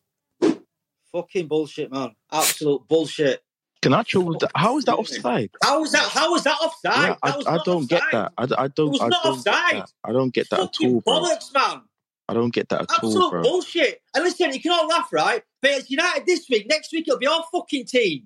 Fucking 1.11 1.47
bullshit, 1.47 1.91
man. 1.91 2.15
Absolute 2.31 2.87
bullshit. 2.87 3.41
Garnacho, 3.81 4.49
how 4.55 4.77
is 4.77 4.85
that 4.85 4.95
offside? 4.95 5.49
How 5.61 5.79
was 5.81 5.91
that? 5.91 6.07
How 6.09 6.31
was 6.31 6.43
that 6.43 6.57
offside? 6.61 7.09
Yeah, 7.09 7.15
I, 7.21 7.29
that 7.31 7.37
was 7.37 7.47
I 7.47 7.57
don't 7.63 7.87
get 7.89 8.01
that. 8.11 8.31
I, 8.37 8.43
I 8.57 8.67
don't. 8.67 8.91
was 8.91 9.01
I 9.01 9.09
don't 9.09 9.11
get 9.11 9.25
offside. 9.25 9.73
that. 9.81 9.91
I 10.03 10.11
don't 10.11 10.33
get 10.33 10.49
that 10.49 10.59
at 10.59 10.65
Fucking 10.75 10.95
all, 10.95 11.01
bro. 11.01 11.13
bollocks, 11.21 11.53
man. 11.53 11.81
I 12.27 12.33
don't 12.33 12.53
get 12.53 12.69
that 12.69 12.81
at 12.81 12.89
all, 13.03 13.09
Absolute 13.09 13.29
bro. 13.29 13.41
bullshit. 13.43 14.01
And 14.15 14.23
listen, 14.23 14.51
you 14.53 14.59
can 14.61 14.71
all 14.71 14.87
laugh, 14.87 15.09
right? 15.13 15.43
But 15.61 15.71
it's 15.71 15.91
United 15.91 16.25
this 16.25 16.47
week. 16.49 16.65
Next 16.67 16.91
week 16.91 17.07
it'll 17.07 17.19
be 17.19 17.27
our 17.27 17.43
fucking 17.51 17.85
team. 17.85 18.25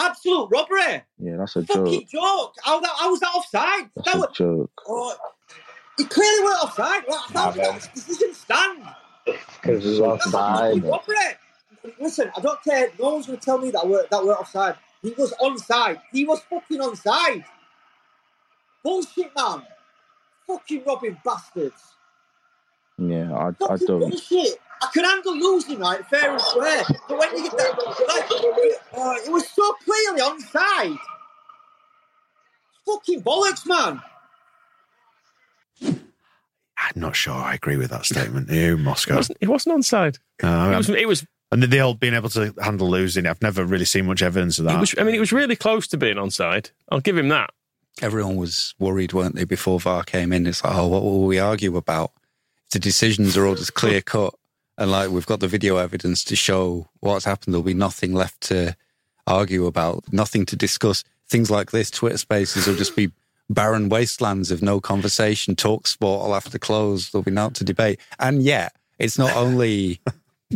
Absolute 0.00 0.48
robbery. 0.50 0.82
Eh? 0.82 1.00
Yeah, 1.18 1.36
that's 1.36 1.56
a 1.56 1.64
Fucking 1.64 2.06
joke. 2.06 2.08
joke. 2.08 2.54
How, 2.64 2.80
that, 2.80 2.90
how 2.98 3.10
was 3.10 3.20
that 3.20 3.32
offside? 3.34 3.90
That's 3.94 4.06
that 4.12 4.16
a 4.16 4.20
was, 4.20 4.28
joke. 4.34 4.82
oh, 4.88 5.14
it 5.98 6.08
clearly 6.08 6.44
weren't 6.44 6.64
offside. 6.64 7.02
Well, 7.06 7.24
how 7.28 7.50
did 7.50 7.64
that 7.64 7.90
decision 7.94 8.34
stand? 8.34 8.82
Because 9.26 9.84
it's 9.86 10.00
That's 10.00 10.26
a 10.26 10.30
fucking 10.30 10.82
robbery. 10.82 11.16
Eh? 11.18 11.90
Listen, 12.00 12.30
I 12.36 12.40
don't 12.40 12.62
care. 12.64 12.88
No 12.98 13.10
one's 13.14 13.26
going 13.26 13.38
to 13.38 13.44
tell 13.44 13.58
me 13.58 13.70
that 13.70 13.86
we're, 13.86 14.06
that 14.10 14.24
we're 14.24 14.34
offside. 14.34 14.76
He 15.02 15.14
was 15.16 15.32
onside. 15.40 16.00
He 16.12 16.24
was 16.24 16.40
fucking 16.48 16.78
onside. 16.78 17.44
Bullshit, 18.82 19.30
man. 19.36 19.62
Fucking 20.46 20.82
robbing 20.86 21.18
bastards. 21.24 21.82
Yeah, 23.00 23.32
I, 23.34 23.48
I 23.72 23.76
don't. 23.78 24.00
bullshit. 24.00 24.58
I 24.82 24.88
can 24.94 25.04
handle 25.04 25.36
losing, 25.36 25.78
right, 25.78 26.04
fair 26.06 26.30
and 26.32 26.40
square. 26.40 26.82
But 27.08 27.18
when 27.18 27.36
you 27.36 27.42
get 27.44 27.56
that, 27.58 27.76
like, 28.08 28.30
uh, 28.94 29.14
it 29.26 29.32
was 29.32 29.48
so 29.50 29.74
clearly 29.84 30.20
onside. 30.22 30.98
Fucking 32.86 33.22
bollocks, 33.22 33.66
man. 33.66 34.00
I'm 35.82 37.00
not 37.00 37.14
sure 37.14 37.34
I 37.34 37.54
agree 37.54 37.76
with 37.76 37.90
that 37.90 38.04
statement. 38.06 38.50
Ew, 38.50 38.76
Moscow. 38.78 39.14
It 39.14 39.16
wasn't, 39.16 39.38
it 39.42 39.48
wasn't 39.48 39.78
onside. 39.80 40.18
No, 40.42 40.72
It 40.72 40.76
was. 40.76 40.88
It 40.90 41.08
was. 41.08 41.26
and 41.52 41.62
the 41.62 41.80
old 41.80 42.00
being 42.00 42.14
able 42.14 42.30
to 42.30 42.54
handle 42.62 42.88
losing. 42.88 43.26
I've 43.26 43.42
never 43.42 43.64
really 43.64 43.84
seen 43.84 44.06
much 44.06 44.22
evidence 44.22 44.58
of 44.58 44.64
that. 44.64 44.76
It 44.76 44.80
was. 44.80 44.94
I 44.98 45.04
mean, 45.04 45.14
it 45.14 45.20
was 45.20 45.32
really 45.32 45.56
close 45.56 45.86
to 45.88 45.96
being 45.98 46.16
onside. 46.16 46.70
I'll 46.90 47.00
give 47.00 47.16
him 47.18 47.28
that. 47.28 47.50
Everyone 48.02 48.36
was 48.36 48.74
worried, 48.78 49.12
weren't 49.12 49.34
they, 49.36 49.44
before 49.44 49.78
VAR 49.78 50.04
came 50.04 50.32
in? 50.32 50.46
It's 50.46 50.64
like, 50.64 50.74
oh, 50.74 50.86
what 50.88 51.02
will 51.02 51.26
we 51.26 51.38
argue 51.38 51.76
about? 51.76 52.12
The 52.70 52.78
decisions 52.78 53.36
are 53.36 53.46
all 53.46 53.56
just 53.56 53.74
clear 53.74 54.00
cut, 54.00 54.34
and 54.78 54.90
like 54.90 55.10
we've 55.10 55.26
got 55.26 55.40
the 55.40 55.48
video 55.48 55.76
evidence 55.76 56.24
to 56.24 56.36
show 56.36 56.88
what's 57.00 57.24
happened, 57.24 57.52
there'll 57.52 57.62
be 57.64 57.74
nothing 57.74 58.14
left 58.14 58.40
to 58.42 58.76
argue 59.26 59.66
about, 59.66 60.12
nothing 60.12 60.46
to 60.46 60.56
discuss. 60.56 61.04
Things 61.28 61.50
like 61.50 61.70
this, 61.70 61.90
Twitter 61.90 62.18
spaces 62.18 62.66
will 62.66 62.76
just 62.76 62.96
be 62.96 63.10
barren 63.48 63.88
wastelands 63.88 64.50
of 64.50 64.62
no 64.62 64.80
conversation. 64.80 65.54
Talk 65.56 65.86
sport 65.86 66.26
will 66.26 66.34
have 66.34 66.50
to 66.50 66.58
close. 66.58 67.10
There'll 67.10 67.24
be 67.24 67.30
naught 67.30 67.54
to 67.56 67.64
debate. 67.64 68.00
And 68.18 68.42
yet, 68.42 68.74
it's 68.98 69.18
not 69.18 69.36
only 69.36 70.00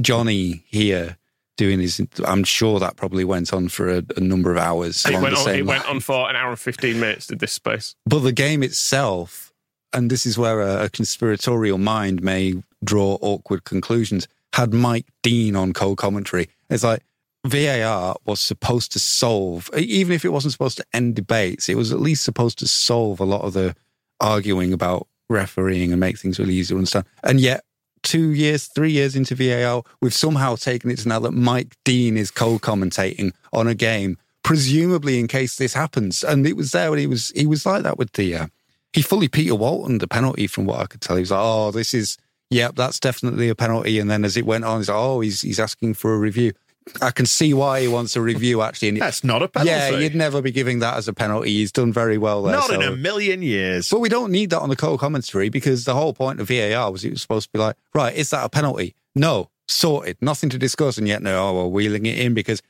Johnny 0.00 0.64
here 0.68 1.16
doing 1.56 1.80
his. 1.80 2.00
I'm 2.24 2.44
sure 2.44 2.80
that 2.80 2.96
probably 2.96 3.24
went 3.24 3.52
on 3.52 3.68
for 3.68 3.88
a, 3.88 4.02
a 4.16 4.20
number 4.20 4.50
of 4.50 4.58
hours. 4.58 5.04
It 5.06 5.20
went 5.20 5.36
on. 5.36 5.48
It 5.54 5.66
went 5.66 5.88
on 5.88 6.00
for 6.00 6.28
an 6.28 6.36
hour 6.36 6.50
and 6.50 6.58
fifteen 6.58 7.00
minutes. 7.00 7.26
Did 7.26 7.40
this 7.40 7.52
space? 7.52 7.94
But 8.06 8.20
the 8.20 8.32
game 8.32 8.62
itself, 8.62 9.52
and 9.95 10.11
this 10.11 10.26
is 10.26 10.36
where 10.36 10.61
a, 10.61 10.84
a 10.84 10.90
conspiratorial 10.90 11.78
mind 11.78 12.22
may 12.22 12.55
draw 12.82 13.16
awkward 13.22 13.64
conclusions, 13.64 14.28
had 14.53 14.74
Mike 14.74 15.07
Dean 15.22 15.57
on 15.57 15.72
co 15.72 15.97
commentary. 15.97 16.49
It's 16.68 16.84
like 16.84 17.03
VAR 17.45 18.16
was 18.24 18.40
supposed 18.40 18.92
to 18.92 18.99
solve, 18.99 19.70
even 19.76 20.12
if 20.12 20.24
it 20.24 20.30
wasn't 20.30 20.53
supposed 20.53 20.78
to 20.78 20.86
end 20.92 21.14
debates, 21.14 21.68
it 21.68 21.76
was 21.76 21.92
at 21.92 22.01
least 22.01 22.24
supposed 22.24 22.59
to 22.59 22.68
solve 22.68 23.20
a 23.20 23.24
lot 23.24 23.42
of 23.42 23.53
the 23.53 23.76
arguing 24.20 24.72
about 24.72 25.07
refereeing 25.28 25.92
and 25.92 26.01
make 26.01 26.18
things 26.18 26.38
really 26.38 26.55
easy 26.55 26.74
to 26.74 26.78
understand. 26.78 27.05
And 27.22 27.40
yet, 27.40 27.64
two 28.03 28.30
years, 28.30 28.66
three 28.66 28.92
years 28.92 29.14
into 29.14 29.34
VAR, 29.34 29.82
we've 30.01 30.14
somehow 30.14 30.57
taken 30.57 30.90
it 30.90 30.99
to 31.01 31.09
now 31.09 31.18
that 31.20 31.32
Mike 31.32 31.76
Dean 31.84 32.16
is 32.16 32.30
co 32.30 32.59
commentating 32.59 33.32
on 33.53 33.68
a 33.68 33.74
game, 33.74 34.16
presumably 34.42 35.18
in 35.18 35.28
case 35.28 35.57
this 35.57 35.74
happens. 35.74 36.24
And 36.24 36.47
it 36.47 36.57
was 36.57 36.72
there 36.72 36.90
when 36.90 36.99
he 36.99 37.07
was 37.07 37.30
he 37.34 37.47
was 37.47 37.66
like 37.66 37.82
that 37.82 37.99
with 37.99 38.12
the 38.12 38.36
uh, 38.36 38.47
he 38.95 39.03
fully 39.03 39.28
Peter 39.28 39.55
Walton 39.55 39.99
the 39.99 40.09
penalty 40.09 40.47
from 40.47 40.64
what 40.64 40.80
I 40.80 40.86
could 40.86 41.01
tell. 41.01 41.16
He 41.16 41.20
was 41.20 41.30
like, 41.32 41.40
Oh, 41.42 41.70
this 41.70 41.92
is 41.92 42.16
yep, 42.49 42.76
that's 42.76 43.01
definitely 43.01 43.49
a 43.49 43.55
penalty. 43.55 43.99
And 43.99 44.09
then 44.09 44.24
as 44.24 44.36
it 44.36 44.47
went 44.47 44.64
on, 44.64 44.78
he's 44.78 44.88
like, 44.88 44.97
Oh, 44.97 45.20
he's 45.20 45.42
he's 45.42 45.61
asking 45.61 45.95
for 45.95 46.14
a 46.14 46.18
review. 46.18 46.53
I 47.01 47.11
can 47.11 47.24
see 47.24 47.55
why 47.55 47.80
he 47.80 47.88
wants 47.88 48.14
a 48.14 48.20
review. 48.20 48.61
Actually, 48.61 48.90
and 48.90 49.01
That's 49.01 49.24
not 49.24 49.42
a 49.42 49.49
penalty. 49.49 49.70
Yeah, 49.70 49.99
you'd 49.99 50.14
never 50.14 50.42
be 50.42 50.53
giving 50.53 50.80
that 50.80 50.97
as 50.97 51.09
a 51.09 51.14
penalty. 51.14 51.51
He's 51.51 51.72
done 51.72 51.92
very 51.92 52.18
well 52.18 52.42
there. 52.42 52.57
Not 52.57 52.70
in 52.70 52.82
a 52.82 52.95
million 52.95 53.42
years. 53.42 53.88
But 53.88 54.01
we 54.01 54.11
don't 54.11 54.30
need 54.30 54.51
that 54.51 54.61
on 54.61 54.68
the 54.68 54.76
co-commentary 54.76 55.49
because 55.49 55.86
the 55.86 55.95
whole 55.95 56.12
point 56.12 56.40
of 56.40 56.49
VAR 56.49 56.92
was 56.92 57.05
it 57.05 57.11
was 57.11 57.22
supposed 57.22 57.47
to 57.47 57.53
be 57.53 57.59
like, 57.59 57.76
right, 57.95 58.14
is 58.14 58.30
that 58.30 58.45
a 58.45 58.51
penalty? 58.51 58.95
No, 59.14 59.49
sorted, 59.66 60.18
nothing 60.20 60.51
to 60.51 60.59
discuss, 60.59 60.99
and 60.99 61.09
yet 61.09 61.22
no, 61.22 61.49
oh, 61.49 61.55
we're 61.55 61.68
wheeling 61.68 62.05
it 62.05 62.18
in 62.18 62.34
because 62.34 62.61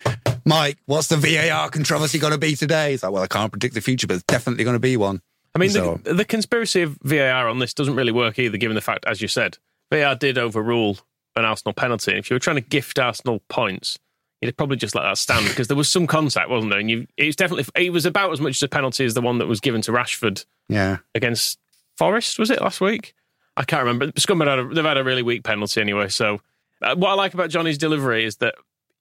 Mike, 0.45 0.79
what's 0.87 1.09
the 1.09 1.17
VAR 1.17 1.71
controversy 1.71 2.19
going 2.19 2.33
to 2.33 2.39
be 2.39 2.55
today? 2.55 2.93
He's 2.93 3.03
like, 3.03 3.13
well, 3.13 3.23
I 3.23 3.27
can't 3.27 3.51
predict 3.51 3.75
the 3.75 3.81
future, 3.81 4.07
but 4.07 4.15
it's 4.15 4.25
definitely 4.25 4.65
going 4.65 4.75
to 4.75 4.81
be 4.81 4.97
one. 4.97 5.23
I 5.55 5.59
mean, 5.59 5.71
So- 5.71 6.01
the, 6.03 6.15
the 6.15 6.25
conspiracy 6.25 6.83
of 6.83 6.99
VAR 7.03 7.49
on 7.49 7.59
this 7.59 7.75
doesn't 7.75 7.95
really 7.97 8.13
work 8.13 8.39
either, 8.39 8.57
given 8.59 8.75
the 8.75 8.81
fact, 8.81 9.05
as 9.07 9.21
you 9.23 9.29
said, 9.29 9.59
VAR 9.93 10.15
did 10.17 10.39
overrule 10.39 10.99
an 11.37 11.45
Arsenal 11.45 11.73
penalty. 11.73 12.13
And 12.13 12.19
if 12.21 12.31
you 12.31 12.35
were 12.35 12.41
trying 12.41 12.57
to 12.57 12.63
gift 12.63 12.99
Arsenal 12.99 13.41
points, 13.49 13.99
you'd 14.41 14.57
probably 14.57 14.77
just 14.77 14.95
let 14.95 15.03
that 15.03 15.19
stand 15.19 15.47
because 15.49 15.69
there 15.69 15.77
was 15.77 15.89
some 15.89 16.07
contact, 16.07 16.51
wasn't 16.51 16.71
there? 16.71 16.81
And 16.81 16.91
you, 16.91 17.07
it 17.17 17.27
was 17.27 17.37
definitely 17.37 17.65
it 17.83 17.91
was 17.91 18.05
about 18.07 18.33
as 18.33 18.41
much 18.41 18.57
as 18.57 18.63
a 18.63 18.69
penalty 18.69 19.05
as 19.05 19.15
the 19.15 19.21
one 19.23 19.39
that 19.39 19.47
was 19.47 19.61
given 19.61 19.81
to 19.83 19.93
Rashford 19.93 20.45
Yeah. 20.69 20.99
against 21.15 21.59
Forest. 21.97 22.39
Was 22.39 22.51
it 22.51 22.61
last 22.61 22.81
week? 22.81 23.15
I 23.57 23.65
can't 23.65 23.85
remember. 23.85 24.11
Scum 24.19 24.41
had 24.41 24.59
a, 24.59 24.69
they've 24.69 24.85
had 24.85 24.99
a 24.99 25.05
really 25.05 25.23
weak 25.23 25.45
penalty 25.45 25.81
anyway. 25.81 26.09
So 26.09 26.41
uh, 26.83 26.95
what 26.97 27.11
I 27.11 27.15
like 27.15 27.35
about 27.35 27.51
Johnny's 27.51 27.79
delivery 27.79 28.25
is 28.25 28.37
that 28.39 28.55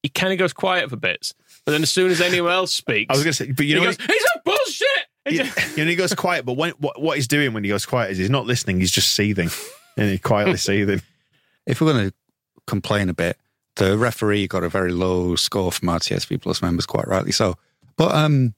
he 0.03 0.09
kind 0.09 0.31
of 0.31 0.37
goes 0.39 0.53
quiet 0.53 0.89
for 0.89 0.95
bits, 0.95 1.33
but 1.65 1.71
then 1.71 1.81
as 1.81 1.89
soon 1.91 2.11
as 2.11 2.21
anyone 2.21 2.51
else 2.51 2.71
speaks, 2.73 3.09
I 3.09 3.13
was 3.13 3.23
going 3.23 3.33
to 3.33 3.45
say, 3.45 3.51
but 3.51 3.65
you 3.65 3.75
he 3.75 3.81
know, 3.81 3.87
goes, 3.87 3.97
"He's 3.97 4.25
a 4.35 4.39
bullshit." 4.45 4.87
He 5.27 5.37
you, 5.37 5.43
just- 5.43 5.77
know, 5.77 5.85
he 5.85 5.95
goes 5.95 6.13
quiet, 6.13 6.45
but 6.45 6.57
when, 6.57 6.71
what, 6.79 7.01
what 7.01 7.15
he's 7.17 7.27
doing 7.27 7.53
when 7.53 7.63
he 7.63 7.69
goes 7.69 7.85
quiet 7.85 8.11
is 8.11 8.17
he's 8.17 8.29
not 8.29 8.45
listening, 8.45 8.79
he's 8.79 8.91
just 8.91 9.13
seething. 9.13 9.49
And 9.97 10.09
he's 10.09 10.21
quietly 10.21 10.57
seething. 10.57 11.01
If 11.65 11.79
we're 11.81 11.93
going 11.93 12.09
to 12.09 12.13
complain 12.67 13.09
a 13.09 13.13
bit, 13.13 13.37
the 13.75 13.97
referee 13.97 14.47
got 14.47 14.63
a 14.63 14.69
very 14.69 14.91
low 14.91 15.35
score 15.35 15.71
from 15.71 15.89
our 15.89 15.99
TSB 15.99 16.41
Plus 16.41 16.61
members, 16.61 16.85
quite 16.85 17.07
rightly 17.07 17.31
so. 17.31 17.55
But 17.95 18.13
um, 18.13 18.53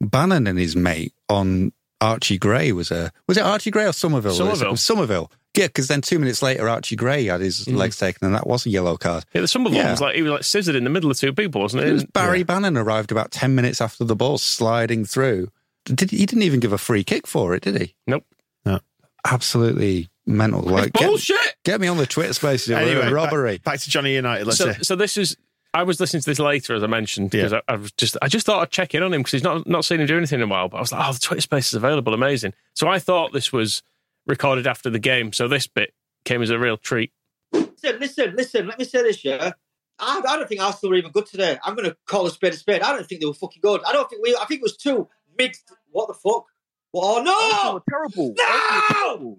Bannan 0.00 0.46
and 0.46 0.58
his 0.58 0.76
mate 0.76 1.12
on 1.28 1.72
Archie 2.00 2.38
Gray 2.38 2.72
was 2.72 2.90
a 2.90 3.12
was 3.28 3.36
it 3.38 3.42
Archie 3.44 3.70
Gray 3.70 3.84
or 3.86 3.92
Summerville? 3.92 4.32
Summerville. 4.34 4.72
Was 4.72 4.80
Summerville. 4.84 5.30
Yeah, 5.56 5.66
because 5.66 5.86
then 5.88 6.00
two 6.00 6.18
minutes 6.18 6.42
later, 6.42 6.68
Archie 6.68 6.96
Gray 6.96 7.24
had 7.26 7.40
his 7.40 7.68
legs 7.68 7.98
taken, 7.98 8.24
and 8.26 8.34
that 8.34 8.46
was 8.46 8.64
a 8.66 8.70
yellow 8.70 8.96
card. 8.96 9.24
Yeah, 9.34 9.42
the 9.42 9.48
Summerville 9.48 9.78
Yeah. 9.78 9.90
was 9.92 10.00
like 10.00 10.14
he 10.16 10.22
was 10.22 10.32
like 10.32 10.44
scissored 10.44 10.74
in 10.74 10.84
the 10.84 10.90
middle 10.90 11.10
of 11.10 11.18
two 11.18 11.32
people, 11.32 11.60
wasn't 11.60 11.84
it? 11.84 11.88
It 11.88 11.92
was 11.92 12.04
Barry 12.04 12.42
Bannan 12.42 12.76
arrived 12.76 13.12
about 13.12 13.30
ten 13.30 13.54
minutes 13.54 13.80
after 13.80 14.04
the 14.04 14.16
ball 14.16 14.38
sliding 14.38 15.04
through. 15.04 15.48
Did 15.84 16.10
he 16.10 16.26
didn't 16.26 16.42
even 16.42 16.60
give 16.60 16.72
a 16.72 16.78
free 16.78 17.04
kick 17.04 17.26
for 17.26 17.54
it, 17.54 17.62
did 17.62 17.80
he? 17.80 17.94
Nope. 18.06 18.24
No. 18.64 18.80
Absolutely 19.24 20.10
mental. 20.26 20.62
Like 20.62 20.92
get- 20.92 21.08
bullshit. 21.08 21.56
Get, 21.64 21.80
me 21.80 21.88
on 21.88 21.96
the 21.96 22.06
Twitter 22.06 22.32
spaces. 22.32 22.70
It 22.70 22.74
was 22.74 22.88
Anyway, 22.88 23.06
a 23.06 23.12
robbery. 23.12 23.58
Back, 23.58 23.64
back 23.64 23.80
to 23.80 23.90
Johnny 23.90 24.14
United. 24.14 24.46
Let's 24.46 24.58
so, 24.58 24.72
say. 24.72 24.78
so 24.82 24.96
this 24.96 25.16
is. 25.16 25.36
I 25.74 25.84
was 25.84 26.00
listening 26.00 26.20
to 26.20 26.30
this 26.30 26.38
later, 26.38 26.74
as 26.74 26.82
I 26.82 26.86
mentioned, 26.86 27.30
because 27.30 27.54
I, 27.54 27.62
I 27.66 27.76
was 27.76 27.92
just 27.92 28.18
I 28.20 28.28
just 28.28 28.44
thought 28.44 28.60
I'd 28.60 28.70
check 28.70 28.94
in 28.94 29.02
on 29.02 29.12
him 29.12 29.20
because 29.20 29.32
he's 29.32 29.42
not 29.42 29.66
not 29.66 29.86
seen 29.86 30.00
him 30.00 30.06
do 30.06 30.18
anything 30.18 30.40
in 30.40 30.44
a 30.44 30.50
while. 30.50 30.68
But 30.68 30.76
I 30.76 30.80
was 30.80 30.92
like, 30.92 31.08
oh, 31.08 31.12
the 31.12 31.18
Twitter 31.18 31.40
space 31.40 31.68
is 31.68 31.74
available, 31.74 32.12
amazing. 32.12 32.52
So 32.74 32.88
I 32.88 32.98
thought 32.98 33.32
this 33.32 33.52
was 33.52 33.82
recorded 34.26 34.66
after 34.66 34.90
the 34.90 34.98
game. 34.98 35.32
So 35.32 35.48
this 35.48 35.66
bit 35.66 35.94
came 36.24 36.42
as 36.42 36.50
a 36.50 36.58
real 36.58 36.76
treat. 36.76 37.12
Listen, 37.52 37.98
listen, 38.00 38.36
listen. 38.36 38.66
Let 38.66 38.78
me 38.78 38.84
say 38.84 39.02
this, 39.02 39.24
yeah. 39.24 39.52
I, 39.98 40.20
I 40.26 40.36
don't 40.36 40.48
think 40.48 40.60
Arsenal 40.60 40.90
were 40.90 40.96
even 40.96 41.10
good 41.10 41.26
today. 41.26 41.58
I'm 41.64 41.74
going 41.74 41.88
to 41.88 41.96
call 42.06 42.26
a 42.26 42.30
spade 42.30 42.52
a 42.52 42.56
spade. 42.56 42.82
I 42.82 42.92
don't 42.92 43.06
think 43.06 43.20
they 43.20 43.26
were 43.26 43.34
fucking 43.34 43.60
good. 43.62 43.82
I 43.86 43.92
don't 43.92 44.08
think 44.10 44.22
we. 44.22 44.36
I 44.36 44.44
think 44.44 44.60
it 44.60 44.64
was 44.64 44.76
two 44.76 45.08
mixed. 45.38 45.72
What 45.90 46.08
the 46.08 46.14
fuck? 46.14 46.44
What? 46.92 47.04
Oh 47.04 47.22
no! 47.22 47.80
terrible. 47.88 48.34
No! 48.38 49.38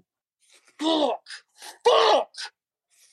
Fuck! 0.79 1.21
Fuck! 1.85 2.29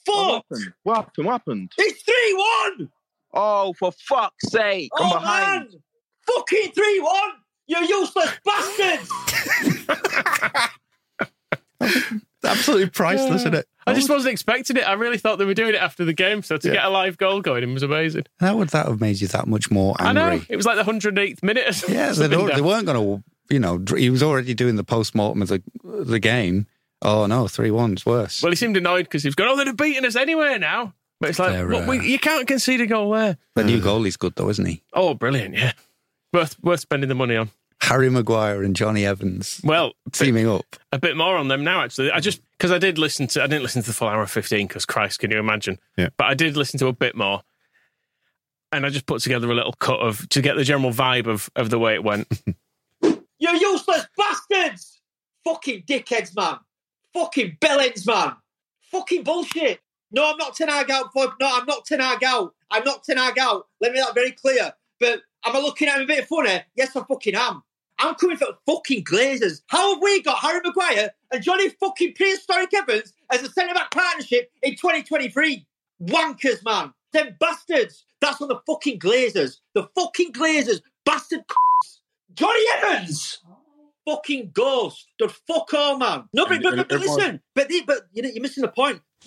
What 0.06 0.16
Fuck! 0.16 0.44
happened? 0.50 0.72
What 0.82 0.94
happened? 0.96 1.26
What 1.26 1.32
happened? 1.32 1.72
It's 1.78 2.02
three 2.02 2.34
one. 2.34 2.88
Oh, 3.32 3.72
for 3.78 3.92
fuck's 3.92 4.50
sake! 4.50 4.90
I'm 4.98 5.06
Oh 5.06 5.14
behind. 5.14 5.70
man! 5.70 5.80
Fucking 6.26 6.72
three 6.72 7.00
one. 7.00 7.30
You 7.66 7.78
useless 7.86 8.30
bastards! 8.44 9.10
Absolutely 12.44 12.90
priceless, 12.90 13.42
isn't 13.42 13.54
it? 13.54 13.66
I 13.86 13.94
just 13.94 14.08
wasn't 14.10 14.32
expecting 14.32 14.76
it. 14.76 14.86
I 14.86 14.92
really 14.92 15.18
thought 15.18 15.38
they 15.38 15.44
were 15.44 15.54
doing 15.54 15.74
it 15.74 15.80
after 15.80 16.04
the 16.04 16.12
game. 16.12 16.42
So 16.42 16.56
to 16.58 16.68
Yeah. 16.68 16.74
get 16.74 16.84
a 16.84 16.90
live 16.90 17.16
goal 17.18 17.40
going, 17.40 17.62
it 17.62 17.72
was 17.72 17.82
amazing. 17.82 18.24
How 18.38 18.56
would 18.56 18.68
that 18.70 18.86
have 18.86 19.00
made 19.00 19.20
you 19.20 19.28
that 19.28 19.46
much 19.48 19.70
more 19.70 19.96
I 19.98 20.10
angry? 20.10 20.22
know 20.38 20.42
it 20.48 20.56
was 20.56 20.66
like 20.66 20.76
the 20.76 20.84
108th 20.84 21.42
minute. 21.42 21.68
Or 21.68 21.72
something. 21.72 21.96
Yeah, 21.96 22.12
they, 22.12 22.28
don't- 22.28 22.54
they 22.54 22.60
weren't 22.70 22.86
going 22.86 22.98
to, 23.18 23.24
you 23.54 23.58
know, 23.58 23.78
dr- 23.78 24.00
he 24.00 24.10
was 24.10 24.22
already 24.22 24.54
doing 24.54 24.76
the 24.76 24.84
post 24.84 25.14
mortem 25.14 25.42
of 25.42 25.48
the 25.48 25.62
the 25.82 26.18
game. 26.20 26.66
Oh 27.02 27.24
no, 27.26 27.48
three 27.48 27.70
one's 27.70 28.04
worse. 28.04 28.42
Well, 28.42 28.52
he 28.52 28.56
seemed 28.56 28.76
annoyed 28.76 29.04
because 29.04 29.22
he 29.22 29.28
was 29.28 29.34
going, 29.34 29.50
"Oh, 29.50 29.56
they'd 29.56 29.66
have 29.66 29.76
beaten 29.76 30.04
us 30.04 30.16
anywhere 30.16 30.58
now." 30.58 30.92
But 31.18 31.30
it's 31.30 31.38
like, 31.38 31.52
They're, 31.52 31.66
what, 31.68 31.84
uh, 31.84 31.86
we, 31.86 32.06
you 32.06 32.18
can't 32.18 32.46
concede 32.46 32.80
a 32.82 32.86
goal 32.86 33.10
there. 33.12 33.38
the 33.54 33.64
new 33.64 33.80
goalie's 33.80 34.16
good 34.18 34.34
though, 34.36 34.50
isn't 34.50 34.64
he? 34.66 34.82
Oh, 34.92 35.14
brilliant! 35.14 35.54
Yeah, 35.56 35.72
worth 36.34 36.56
worth 36.62 36.80
spending 36.80 37.08
the 37.08 37.14
money 37.14 37.36
on. 37.36 37.50
Harry 37.82 38.10
Maguire 38.10 38.62
and 38.62 38.76
Jonny 38.76 39.04
Evans 39.06 39.60
Well, 39.64 39.92
teaming 40.12 40.46
up. 40.48 40.76
a 40.92 40.98
bit 40.98 41.16
more 41.16 41.36
on 41.36 41.48
them 41.48 41.64
now. 41.64 41.82
Actually, 41.82 42.10
I 42.12 42.20
just 42.20 42.40
because 42.52 42.70
I 42.70 42.78
did 42.78 42.98
listen 42.98 43.26
to 43.28 43.42
I 43.42 43.46
didn't 43.46 43.62
listen 43.62 43.82
to 43.82 43.88
the 43.88 43.94
full 43.94 44.08
hour 44.08 44.22
of 44.22 44.30
fifteen 44.30 44.66
because 44.68 44.84
Christ, 44.86 45.18
can 45.20 45.30
you 45.30 45.38
imagine? 45.38 45.78
Yeah. 45.96 46.08
But 46.16 46.26
I 46.26 46.34
did 46.34 46.56
listen 46.56 46.78
to 46.80 46.86
a 46.88 46.92
bit 46.92 47.16
more, 47.16 47.42
and 48.72 48.84
I 48.86 48.90
just 48.90 49.06
put 49.06 49.22
together 49.22 49.50
a 49.50 49.54
little 49.54 49.72
cut 49.74 50.00
of 50.00 50.28
to 50.28 50.42
get 50.42 50.56
the 50.56 50.64
general 50.64 50.92
vibe 50.92 51.26
of 51.26 51.50
of 51.56 51.70
the 51.70 51.78
way 51.78 51.94
it 51.94 52.04
went. 52.04 52.28
You 53.42 53.48
useless 53.58 54.06
bastards! 54.18 55.00
Fucking 55.44 55.84
dickheads, 55.84 56.36
man! 56.36 56.58
Fucking 57.14 57.56
bellends, 57.58 58.06
man! 58.06 58.34
Fucking 58.92 59.22
bullshit! 59.24 59.80
No, 60.12 60.30
I'm 60.30 60.36
not 60.36 60.54
Ten 60.56 60.68
Hag 60.68 60.90
out 60.90 61.10
for. 61.14 61.24
No, 61.40 61.50
I'm 61.58 61.64
not 61.64 61.86
Ten 61.86 62.00
Hag 62.00 62.22
out. 62.22 62.54
I'm 62.70 62.84
not 62.84 63.02
Ten 63.02 63.16
Hag 63.16 63.38
out. 63.38 63.66
Let 63.80 63.92
me 63.92 63.98
make 63.98 64.06
that 64.06 64.14
very 64.14 64.32
clear. 64.32 64.74
But 64.98 65.22
am 65.46 65.56
I 65.56 65.58
looking 65.60 65.88
at 65.88 65.96
him 65.96 66.02
a 66.02 66.06
bit 66.06 66.26
funny? 66.28 66.60
Yes, 66.76 66.94
I 66.94 67.02
fucking 67.02 67.34
am. 67.34 67.62
I'm 68.00 68.14
coming 68.14 68.36
for 68.36 68.46
fucking 68.66 69.04
Glazers. 69.04 69.60
How 69.68 69.94
have 69.94 70.02
we 70.02 70.22
got 70.22 70.38
Harry 70.38 70.60
Maguire 70.64 71.10
and 71.32 71.42
Jonny 71.42 71.68
fucking 71.68 72.14
prehistoric 72.14 72.72
Evans 72.74 73.12
as 73.32 73.42
a 73.42 73.50
centre 73.50 73.74
back 73.74 73.90
partnership 73.90 74.50
in 74.62 74.72
2023? 74.76 75.66
Wankers, 76.02 76.64
man. 76.64 76.92
Them 77.12 77.36
bastards. 77.38 78.04
That's 78.20 78.40
on 78.40 78.48
the 78.48 78.60
fucking 78.66 78.98
Glazers. 78.98 79.58
The 79.74 79.88
fucking 79.94 80.32
Glazers. 80.32 80.80
Bastard. 81.04 81.44
Jonny 82.34 82.60
Evans. 82.78 83.42
Fucking 84.06 84.50
ghost. 84.54 85.06
The 85.18 85.28
fuck 85.28 85.72
all, 85.74 85.98
man. 85.98 86.24
No, 86.32 86.46
but, 86.46 86.62
but, 86.62 86.76
but, 86.76 86.88
but 86.88 87.00
listen. 87.00 87.40
But, 87.54 87.68
the- 87.68 87.82
but 87.86 87.98
you 88.12 88.22
know, 88.22 88.30
you're 88.32 88.42
missing 88.42 88.62
the 88.62 88.68
point. 88.68 89.02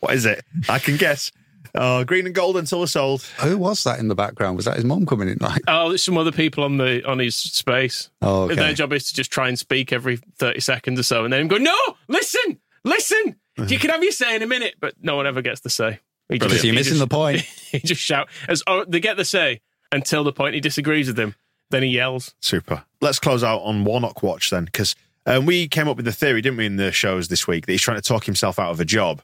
what 0.00 0.14
is 0.14 0.24
it? 0.26 0.44
I 0.68 0.78
can 0.78 0.96
guess. 0.96 1.32
Oh, 1.74 2.04
green 2.04 2.26
and 2.26 2.34
gold 2.34 2.56
until 2.58 2.80
we're 2.80 2.86
sold. 2.86 3.22
Who 3.40 3.56
was 3.56 3.84
that 3.84 3.98
in 3.98 4.08
the 4.08 4.14
background? 4.14 4.56
Was 4.56 4.66
that 4.66 4.76
his 4.76 4.84
mom 4.84 5.06
coming 5.06 5.28
in? 5.28 5.38
Like, 5.40 5.62
Oh, 5.66 5.88
there's 5.88 6.02
some 6.04 6.18
other 6.18 6.32
people 6.32 6.64
on 6.64 6.76
the 6.76 7.06
on 7.08 7.18
his 7.18 7.34
space. 7.34 8.10
oh, 8.20 8.42
okay. 8.42 8.56
Their 8.56 8.74
job 8.74 8.92
is 8.92 9.08
to 9.08 9.14
just 9.14 9.30
try 9.30 9.48
and 9.48 9.58
speak 9.58 9.92
every 9.92 10.16
thirty 10.36 10.60
seconds 10.60 11.00
or 11.00 11.02
so, 11.02 11.24
and 11.24 11.32
then 11.32 11.40
him 11.42 11.48
go, 11.48 11.56
"No, 11.56 11.76
listen, 12.08 12.58
listen. 12.84 13.36
You 13.68 13.78
can 13.78 13.90
have 13.90 14.02
your 14.02 14.12
say 14.12 14.36
in 14.36 14.42
a 14.42 14.46
minute," 14.46 14.76
but 14.80 14.94
no 15.00 15.16
one 15.16 15.26
ever 15.26 15.40
gets 15.42 15.60
the 15.60 15.70
say. 15.70 16.00
He 16.28 16.38
Brilliant. 16.38 16.64
You're 16.64 16.72
he 16.72 16.78
missing 16.78 16.98
the 16.98 17.06
point. 17.06 17.42
He 17.72 17.78
just 17.78 18.02
shout 18.02 18.28
as 18.48 18.62
oh, 18.66 18.84
they 18.86 19.00
get 19.00 19.16
the 19.16 19.24
say 19.24 19.62
until 19.90 20.24
the 20.24 20.32
point 20.32 20.54
he 20.54 20.60
disagrees 20.60 21.06
with 21.06 21.16
them. 21.16 21.34
Then 21.70 21.82
he 21.82 21.88
yells. 21.88 22.34
Super. 22.40 22.84
Let's 23.00 23.18
close 23.18 23.42
out 23.42 23.60
on 23.60 23.84
Warnock 23.84 24.22
Watch 24.22 24.50
then, 24.50 24.66
because 24.66 24.94
um, 25.24 25.46
we 25.46 25.68
came 25.68 25.88
up 25.88 25.96
with 25.96 26.04
the 26.04 26.12
theory, 26.12 26.42
didn't 26.42 26.58
we, 26.58 26.66
in 26.66 26.76
the 26.76 26.92
shows 26.92 27.28
this 27.28 27.46
week, 27.46 27.64
that 27.64 27.72
he's 27.72 27.80
trying 27.80 27.96
to 27.96 28.02
talk 28.02 28.24
himself 28.24 28.58
out 28.58 28.70
of 28.70 28.78
a 28.78 28.84
job 28.84 29.22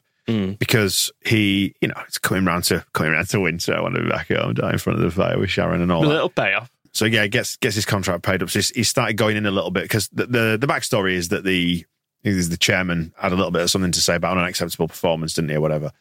because 0.59 1.11
he, 1.25 1.73
you 1.81 1.87
know, 1.87 1.95
it's 2.07 2.17
coming 2.17 2.45
round 2.45 2.63
to 2.65 2.85
coming 2.93 3.11
round 3.13 3.27
to 3.29 3.39
winter. 3.39 3.75
I 3.75 3.81
want 3.81 3.95
to 3.95 4.01
be 4.03 4.09
back 4.09 4.29
at 4.31 4.37
home, 4.39 4.53
die 4.53 4.71
in 4.71 4.77
front 4.77 4.99
of 4.99 5.05
the 5.05 5.11
fire 5.11 5.37
with 5.39 5.49
Sharon 5.49 5.81
and 5.81 5.91
all 5.91 6.03
A 6.03 6.07
that. 6.07 6.13
little 6.13 6.29
payoff. 6.29 6.71
So 6.91 7.05
yeah, 7.05 7.27
gets 7.27 7.55
gets 7.57 7.75
his 7.75 7.85
contract 7.85 8.23
paid 8.23 8.41
up. 8.43 8.49
So 8.49 8.59
he 8.59 8.83
started 8.83 9.13
going 9.17 9.37
in 9.37 9.45
a 9.45 9.51
little 9.51 9.71
bit 9.71 9.83
because 9.83 10.07
the, 10.09 10.25
the 10.25 10.57
the 10.59 10.67
backstory 10.67 11.13
is 11.13 11.29
that 11.29 11.43
the 11.43 11.85
is 12.23 12.49
the 12.49 12.57
chairman 12.57 13.13
had 13.17 13.31
a 13.31 13.35
little 13.35 13.51
bit 13.51 13.61
of 13.61 13.69
something 13.69 13.91
to 13.91 14.01
say 14.01 14.15
about 14.15 14.33
an 14.33 14.43
unacceptable 14.43 14.87
performance, 14.87 15.33
didn't 15.33 15.49
he, 15.51 15.55
or 15.55 15.61
whatever. 15.61 15.91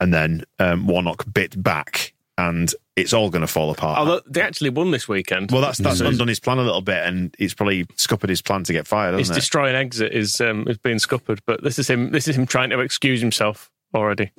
And 0.00 0.12
then 0.12 0.44
um, 0.58 0.86
Warnock 0.86 1.24
bit 1.32 1.60
back, 1.62 2.12
and 2.36 2.74
it's 2.96 3.12
all 3.14 3.30
going 3.30 3.40
to 3.40 3.46
fall 3.46 3.70
apart. 3.70 3.98
Although 3.98 4.20
they 4.26 4.42
actually 4.42 4.68
won 4.70 4.90
this 4.90 5.08
weekend. 5.08 5.50
well, 5.52 5.62
that's 5.62 5.78
that's 5.78 5.98
So 5.98 6.06
undone 6.06 6.28
his 6.28 6.40
plan 6.40 6.58
a 6.58 6.62
little 6.62 6.82
bit, 6.82 7.06
and 7.06 7.34
he's 7.38 7.54
probably 7.54 7.86
scuppered 7.96 8.28
his 8.28 8.42
plan 8.42 8.64
to 8.64 8.72
get 8.72 8.86
fired, 8.86 9.12
His 9.14 9.28
hasn't 9.28 9.36
it? 9.38 9.40
destroying 9.40 9.76
exit 9.76 10.12
is 10.12 10.40
um, 10.42 10.66
is 10.68 10.76
being 10.76 10.98
scuppered, 10.98 11.38
but 11.46 11.62
this 11.62 11.78
is 11.78 11.88
him. 11.88 12.10
This 12.10 12.26
is 12.28 12.36
him 12.36 12.46
trying 12.46 12.70
to 12.70 12.80
excuse 12.80 13.20
himself 13.20 13.70
already. 13.94 14.32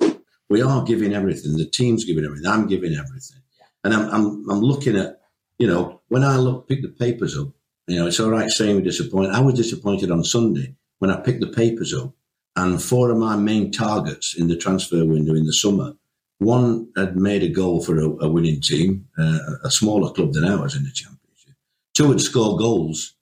We 0.48 0.62
are 0.62 0.84
giving 0.84 1.14
everything. 1.14 1.56
The 1.56 1.66
team's 1.66 2.04
giving 2.04 2.24
everything. 2.24 2.46
I'm 2.46 2.66
giving 2.66 2.94
everything. 2.94 3.40
And 3.82 3.94
I'm, 3.94 4.08
I'm, 4.10 4.50
I'm 4.50 4.60
looking 4.60 4.96
at, 4.96 5.20
you 5.58 5.66
know, 5.66 6.00
when 6.08 6.24
I 6.24 6.36
look, 6.36 6.68
pick 6.68 6.82
the 6.82 6.88
papers 6.88 7.38
up, 7.38 7.48
you 7.86 7.96
know, 7.96 8.06
it's 8.06 8.20
all 8.20 8.30
right 8.30 8.50
saying 8.50 8.76
we're 8.76 8.82
disappointed. 8.82 9.32
I 9.32 9.40
was 9.40 9.54
disappointed 9.54 10.10
on 10.10 10.24
Sunday 10.24 10.74
when 10.98 11.10
I 11.10 11.20
picked 11.20 11.40
the 11.40 11.48
papers 11.48 11.92
up 11.92 12.12
and 12.56 12.82
four 12.82 13.10
of 13.10 13.18
my 13.18 13.36
main 13.36 13.70
targets 13.70 14.34
in 14.34 14.48
the 14.48 14.56
transfer 14.56 15.04
window 15.04 15.34
in 15.34 15.44
the 15.44 15.52
summer, 15.52 15.94
one 16.38 16.88
had 16.96 17.16
made 17.16 17.42
a 17.42 17.48
goal 17.48 17.82
for 17.82 17.98
a, 17.98 18.08
a 18.24 18.28
winning 18.28 18.60
team, 18.60 19.06
uh, 19.18 19.38
a 19.64 19.70
smaller 19.70 20.10
club 20.12 20.32
than 20.32 20.44
ours 20.44 20.74
in 20.74 20.84
the 20.84 20.90
championship. 20.90 21.54
Two 21.92 22.10
had 22.10 22.20
scored 22.20 22.58
goals 22.58 23.14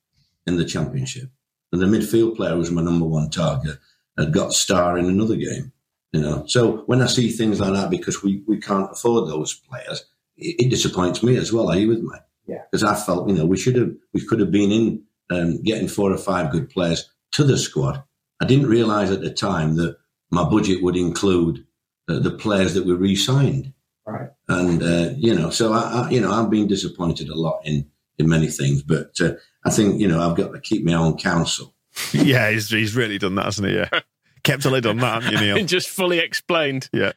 in 0.47 0.57
the 0.57 0.65
championship. 0.65 1.29
And 1.71 1.81
the 1.81 1.87
midfield 1.87 2.37
player 2.37 2.55
was 2.55 2.71
my 2.71 2.81
number 2.81 3.05
one 3.05 3.29
target 3.29 3.79
had 4.17 4.31
got 4.31 4.53
star 4.53 4.97
in 4.97 5.05
another 5.05 5.35
game. 5.35 5.72
You 6.13 6.21
know, 6.21 6.43
so 6.47 6.83
when 6.85 7.01
I 7.01 7.07
see 7.07 7.29
things 7.29 7.59
like 7.59 7.73
that, 7.73 7.89
because 7.89 8.23
we, 8.23 8.43
we 8.47 8.59
can't 8.59 8.91
afford 8.91 9.27
those 9.27 9.53
players, 9.55 10.05
it, 10.37 10.65
it 10.65 10.69
disappoints 10.69 11.23
me 11.23 11.37
as 11.37 11.51
well. 11.51 11.69
Are 11.69 11.77
you 11.77 11.89
with 11.89 12.01
me? 12.01 12.17
Yeah. 12.47 12.61
Because 12.71 12.83
I 12.83 12.95
felt, 12.95 13.27
you 13.27 13.35
know, 13.35 13.45
we 13.45 13.57
should 13.57 13.75
have, 13.75 13.91
we 14.13 14.25
could 14.25 14.39
have 14.39 14.51
been 14.51 14.71
in 14.71 15.03
um, 15.31 15.61
getting 15.63 15.87
four 15.87 16.11
or 16.11 16.17
five 16.17 16.51
good 16.51 16.69
players 16.69 17.09
to 17.31 17.43
the 17.43 17.57
squad. 17.57 18.03
I 18.39 18.45
didn't 18.45 18.67
realise 18.67 19.09
at 19.09 19.21
the 19.21 19.33
time 19.33 19.75
that 19.77 19.97
my 20.29 20.43
budget 20.43 20.83
would 20.83 20.95
include 20.95 21.65
uh, 22.07 22.19
the 22.19 22.31
players 22.31 22.73
that 22.73 22.85
we 22.85 22.93
re-signed. 22.93 23.73
Right. 24.05 24.29
And 24.49 24.83
uh, 24.83 25.13
you 25.15 25.33
know, 25.33 25.49
so 25.49 25.71
I, 25.71 25.79
I, 25.79 26.09
you 26.09 26.19
know, 26.19 26.31
I've 26.31 26.49
been 26.49 26.67
disappointed 26.67 27.29
a 27.29 27.35
lot 27.35 27.61
in 27.63 27.89
in 28.17 28.27
many 28.27 28.47
things, 28.47 28.83
but 28.83 29.19
uh, 29.21 29.33
I 29.65 29.69
think 29.69 29.99
you 29.99 30.07
know 30.07 30.19
I've 30.19 30.35
got 30.35 30.51
to 30.51 30.59
keep 30.59 30.83
my 30.83 30.93
own 30.93 31.17
counsel. 31.17 31.73
yeah, 32.11 32.51
he's 32.51 32.69
he's 32.69 32.95
really 32.95 33.17
done 33.17 33.35
that, 33.35 33.45
hasn't 33.45 33.69
he? 33.69 33.75
Yeah, 33.75 33.89
kept 34.43 34.65
a 34.65 34.69
lid 34.69 34.85
on 34.85 34.97
that, 34.97 35.23
haven't 35.23 35.39
you, 35.45 35.53
Neil? 35.55 35.65
just 35.65 35.89
fully 35.89 36.19
explained 36.19 36.89
Yeah. 36.93 37.13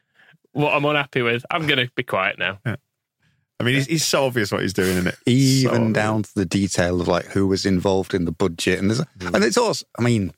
what 0.53 0.73
I'm 0.73 0.85
unhappy 0.85 1.21
with. 1.21 1.45
I'm 1.51 1.67
going 1.67 1.85
to 1.85 1.91
be 1.95 2.03
quiet 2.03 2.37
now. 2.39 2.59
I 2.65 3.63
mean, 3.63 3.75
he's, 3.75 3.87
he's 3.87 4.05
so 4.05 4.25
obvious 4.25 4.51
what 4.51 4.61
he's 4.61 4.73
doing, 4.73 4.89
isn't 4.89 5.07
it? 5.07 5.17
even 5.25 5.91
down 5.93 6.23
to 6.23 6.29
the 6.35 6.45
detail 6.45 7.01
of 7.01 7.07
like 7.07 7.25
who 7.25 7.47
was 7.47 7.65
involved 7.65 8.13
in 8.13 8.25
the 8.25 8.31
budget 8.31 8.79
and 8.79 8.89
there's 8.91 8.99
and 9.33 9.43
it's 9.43 9.57
also 9.57 9.83
I 9.97 10.03
mean 10.03 10.31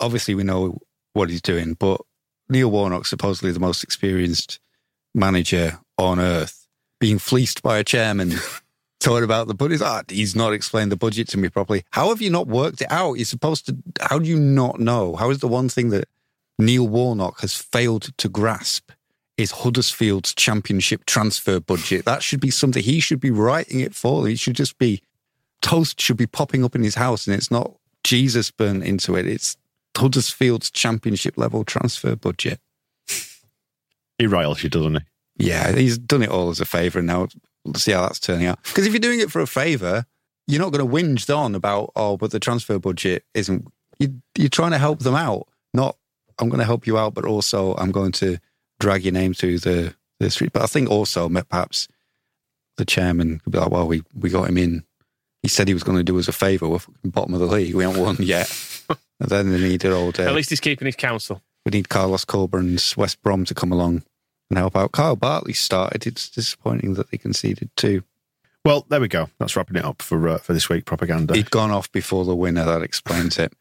obviously 0.00 0.34
we 0.34 0.42
know 0.42 0.78
what 1.12 1.30
he's 1.30 1.40
doing 1.42 1.74
but 1.74 2.00
Neil 2.48 2.70
Warnock 2.70 3.06
supposedly 3.06 3.52
the 3.52 3.60
most 3.60 3.84
experienced 3.84 4.58
manager 5.14 5.78
on 5.98 6.18
earth 6.18 6.66
being 7.00 7.18
fleeced 7.20 7.62
by 7.62 7.78
a 7.78 7.84
chairman 7.84 8.32
talking 9.00 9.22
about 9.24 9.46
the 9.46 9.54
budget 9.54 9.80
ah, 9.82 10.02
he's 10.08 10.34
not 10.36 10.52
explained 10.52 10.90
the 10.92 10.96
budget 10.96 11.28
to 11.28 11.38
me 11.38 11.48
properly 11.48 11.84
how 11.90 12.08
have 12.08 12.20
you 12.20 12.30
not 12.30 12.48
worked 12.48 12.80
it 12.80 12.90
out 12.90 13.14
you're 13.14 13.24
supposed 13.24 13.66
to 13.66 13.76
how 14.00 14.18
do 14.18 14.28
you 14.28 14.38
not 14.38 14.80
know 14.80 15.14
how 15.16 15.30
is 15.30 15.38
the 15.38 15.48
one 15.48 15.68
thing 15.68 15.90
that 15.90 16.08
Neil 16.58 16.86
Warnock 16.86 17.40
has 17.40 17.54
failed 17.54 18.16
to 18.18 18.28
grasp 18.28 18.90
is 19.36 19.52
Huddersfield's 19.52 20.34
championship 20.34 21.06
transfer 21.06 21.60
budget. 21.60 22.04
That 22.04 22.24
should 22.24 22.40
be 22.40 22.50
something 22.50 22.82
he 22.82 22.98
should 22.98 23.20
be 23.20 23.30
writing 23.30 23.80
it 23.80 23.94
for. 23.94 24.26
He 24.26 24.34
should 24.34 24.56
just 24.56 24.76
be 24.78 25.00
toast 25.62 26.00
should 26.00 26.16
be 26.16 26.26
popping 26.26 26.64
up 26.64 26.74
in 26.74 26.82
his 26.82 26.96
house, 26.96 27.26
and 27.26 27.36
it's 27.36 27.50
not 27.50 27.74
Jesus 28.02 28.50
burnt 28.50 28.84
into 28.84 29.16
it. 29.16 29.26
It's 29.26 29.56
Huddersfield's 29.96 30.70
championship 30.70 31.38
level 31.38 31.64
transfer 31.64 32.16
budget. 32.16 32.60
He 34.18 34.26
rails 34.26 34.64
you, 34.64 34.68
doesn't 34.68 34.96
he? 34.96 35.00
Yeah, 35.36 35.72
he's 35.72 35.98
done 35.98 36.24
it 36.24 36.30
all 36.30 36.50
as 36.50 36.60
a 36.60 36.64
favour, 36.64 36.98
and 36.98 37.06
now 37.06 37.28
we'll 37.64 37.74
see 37.74 37.92
how 37.92 38.02
that's 38.02 38.18
turning 38.18 38.46
out. 38.46 38.60
Because 38.64 38.86
if 38.86 38.92
you're 38.92 38.98
doing 38.98 39.20
it 39.20 39.30
for 39.30 39.40
a 39.40 39.46
favour, 39.46 40.04
you're 40.48 40.60
not 40.60 40.72
going 40.72 40.84
to 40.84 40.92
whinge 40.92 41.32
on 41.34 41.54
about 41.54 41.92
oh, 41.94 42.16
but 42.16 42.32
the 42.32 42.40
transfer 42.40 42.80
budget 42.80 43.24
isn't. 43.34 43.68
You, 44.00 44.20
you're 44.36 44.48
trying 44.48 44.72
to 44.72 44.78
help 44.78 45.00
them 45.00 45.14
out, 45.14 45.46
not 45.72 45.96
I'm 46.38 46.48
going 46.48 46.60
to 46.60 46.64
help 46.64 46.86
you 46.86 46.98
out, 46.98 47.14
but 47.14 47.24
also 47.24 47.74
I'm 47.76 47.90
going 47.90 48.12
to 48.12 48.38
drag 48.80 49.04
your 49.04 49.12
name 49.12 49.34
through 49.34 49.58
the, 49.60 49.94
the 50.20 50.30
street. 50.30 50.52
But 50.52 50.62
I 50.62 50.66
think 50.66 50.90
also 50.90 51.28
perhaps 51.28 51.88
the 52.76 52.84
chairman 52.84 53.40
could 53.40 53.52
be 53.52 53.58
like, 53.58 53.70
well, 53.70 53.86
we, 53.86 54.02
we 54.14 54.30
got 54.30 54.48
him 54.48 54.58
in. 54.58 54.84
He 55.42 55.48
said 55.48 55.68
he 55.68 55.74
was 55.74 55.82
going 55.84 55.98
to 55.98 56.04
do 56.04 56.18
us 56.18 56.28
a 56.28 56.32
favour. 56.32 56.68
We're 56.68 56.78
fucking 56.78 57.10
bottom 57.10 57.34
of 57.34 57.40
the 57.40 57.46
league. 57.46 57.74
We 57.74 57.84
haven't 57.84 58.02
won 58.02 58.16
yet. 58.20 58.50
and 59.20 59.28
then 59.28 59.50
they 59.50 59.58
needed 59.60 59.92
all 59.92 60.10
day. 60.10 60.26
At 60.26 60.34
least 60.34 60.50
he's 60.50 60.60
keeping 60.60 60.86
his 60.86 60.96
counsel. 60.96 61.42
we 61.64 61.70
need 61.70 61.88
Carlos 61.88 62.24
Corberán's 62.24 62.96
West 62.96 63.22
Brom 63.22 63.44
to 63.44 63.54
come 63.54 63.72
along 63.72 64.02
and 64.50 64.58
help 64.58 64.76
out. 64.76 64.92
Kyle 64.92 65.16
Bartley 65.16 65.52
started. 65.52 66.06
It's 66.06 66.28
disappointing 66.28 66.94
that 66.94 67.10
they 67.10 67.18
conceded 67.18 67.70
two. 67.76 68.02
Well, 68.64 68.84
there 68.88 69.00
we 69.00 69.08
go. 69.08 69.30
That's 69.38 69.56
wrapping 69.56 69.76
it 69.76 69.84
up 69.84 70.02
for 70.02 70.28
uh, 70.28 70.38
for 70.38 70.52
this 70.52 70.68
week. 70.68 70.84
Propaganda. 70.84 71.34
He'd 71.34 71.50
gone 71.50 71.70
off 71.70 71.90
before 71.92 72.24
the 72.24 72.34
winner. 72.34 72.64
That 72.64 72.82
explains 72.82 73.38
it. 73.38 73.52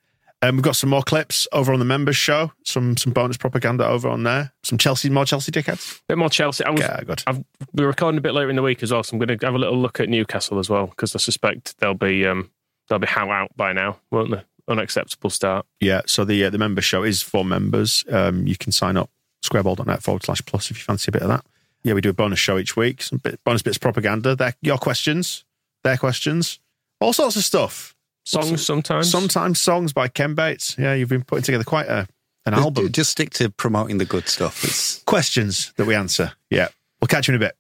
Um, 0.44 0.56
we've 0.56 0.64
got 0.64 0.76
some 0.76 0.92
more 0.92 1.02
clips 1.02 1.48
over 1.52 1.74
on 1.74 1.80
the 1.80 1.86
members 1.86 2.16
show. 2.16 2.52
Some 2.64 2.96
some 2.96 3.12
bonus 3.12 3.38
propaganda 3.38 3.88
over 3.88 4.08
on 4.08 4.24
there. 4.24 4.54
Some 4.64 4.78
Chelsea, 4.78 5.10
more 5.10 5.26
Chelsea 5.26 5.52
dickheads. 5.52 6.00
bit 6.08 6.18
more 6.18 6.30
Chelsea. 6.30 6.64
I 6.64 6.70
was, 6.70 6.82
Yeah, 6.82 7.02
good. 7.04 7.24
I've, 7.26 7.44
we're 7.74 7.88
recording 7.88 8.20
a 8.20 8.22
bit 8.22 8.34
later 8.34 8.50
in 8.50 8.56
the 8.56 8.62
week 8.62 8.84
as 8.84 8.92
well, 8.92 9.02
so 9.04 9.16
I'm 9.16 9.20
going 9.20 9.38
to 9.38 9.46
have 9.46 9.56
a 9.56 9.58
little 9.58 9.80
look 9.80 10.00
at 10.00 10.10
Newcastle 10.10 10.60
as 10.60 10.70
well 10.70 10.88
because 10.88 11.16
I 11.16 11.20
suspect 11.20 11.78
they'll 11.80 11.96
be 11.96 12.26
um, 12.28 12.52
they'll 12.88 13.00
be 13.00 13.08
Howe 13.08 13.32
out 13.32 13.50
by 13.56 13.74
now, 13.74 13.98
won't 14.12 14.32
they? 14.32 14.44
Unacceptable 14.68 15.30
start. 15.32 15.66
Yeah. 15.80 16.02
So 16.06 16.24
the 16.24 16.44
uh, 16.46 16.50
the 16.52 16.58
member 16.60 16.82
show 16.82 17.02
is 17.04 17.22
for 17.24 17.44
members. 17.44 18.06
Um, 18.12 18.46
you 18.46 18.58
can 18.58 18.72
sign 18.72 18.96
up 18.96 19.10
squareball.net 19.44 20.04
forward 20.04 20.24
slash 20.24 20.46
plus 20.46 20.70
if 20.70 20.78
you 20.78 20.84
fancy 20.84 21.10
a 21.10 21.14
bit 21.14 21.22
of 21.24 21.30
that. 21.30 21.46
Yeah, 21.84 21.94
we 21.94 22.02
do 22.02 22.10
a 22.10 22.14
bonus 22.14 22.38
show 22.40 22.58
each 22.58 22.76
week. 22.76 23.02
Some 23.02 23.20
bit, 23.20 23.44
bonus 23.44 23.62
bits 23.64 23.78
of 23.78 23.82
propaganda. 23.82 24.36
They're 24.36 24.54
your 24.62 24.78
questions, 24.78 25.46
their 25.84 25.98
questions, 25.98 26.60
all 27.00 27.14
sorts 27.14 27.38
of 27.38 27.44
stuff. 27.44 27.96
Songs 28.28 28.66
sometimes. 28.66 29.10
Sometimes 29.10 29.62
songs 29.62 29.94
by 29.94 30.10
Ken 30.10 30.36
Bates. 30.36 30.76
Yeah, 30.78 30.94
you've 30.94 31.08
been 31.08 31.24
putting 31.24 31.44
together 31.44 31.64
quite 31.64 31.88
a 31.88 32.08
an 32.46 32.54
Just- 32.54 32.62
album. 32.62 32.92
Just 32.92 33.12
stick 33.12 33.30
to 33.32 33.50
promoting 33.50 33.98
the 34.00 34.06
good 34.06 34.28
stuff. 34.28 34.64
It's 34.66 35.02
Questions 35.04 35.72
that 35.78 35.88
we 35.88 35.96
answer. 35.96 36.34
Yeah. 36.50 36.68
We'll 37.02 37.08
catch 37.08 37.28
you 37.30 37.36
in 37.36 37.42
a 37.42 37.46
bit. 37.46 37.56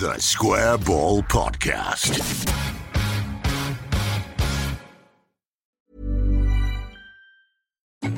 The 0.00 0.16
Square 0.18 0.78
Ball 0.78 1.22
Podcast. 1.24 2.48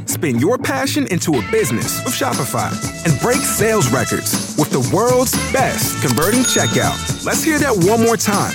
Spin 0.07 0.39
your 0.39 0.57
passion 0.59 1.07
into 1.09 1.33
a 1.39 1.43
business 1.51 2.03
with 2.05 2.15
Shopify 2.15 2.71
and 3.05 3.21
break 3.21 3.39
sales 3.39 3.91
records 3.91 4.55
with 4.59 4.71
the 4.71 4.81
world's 4.95 5.33
best 5.53 6.01
converting 6.07 6.41
checkout. 6.41 7.25
Let's 7.25 7.43
hear 7.43 7.59
that 7.59 7.75
one 7.77 8.03
more 8.03 8.17
time. 8.17 8.55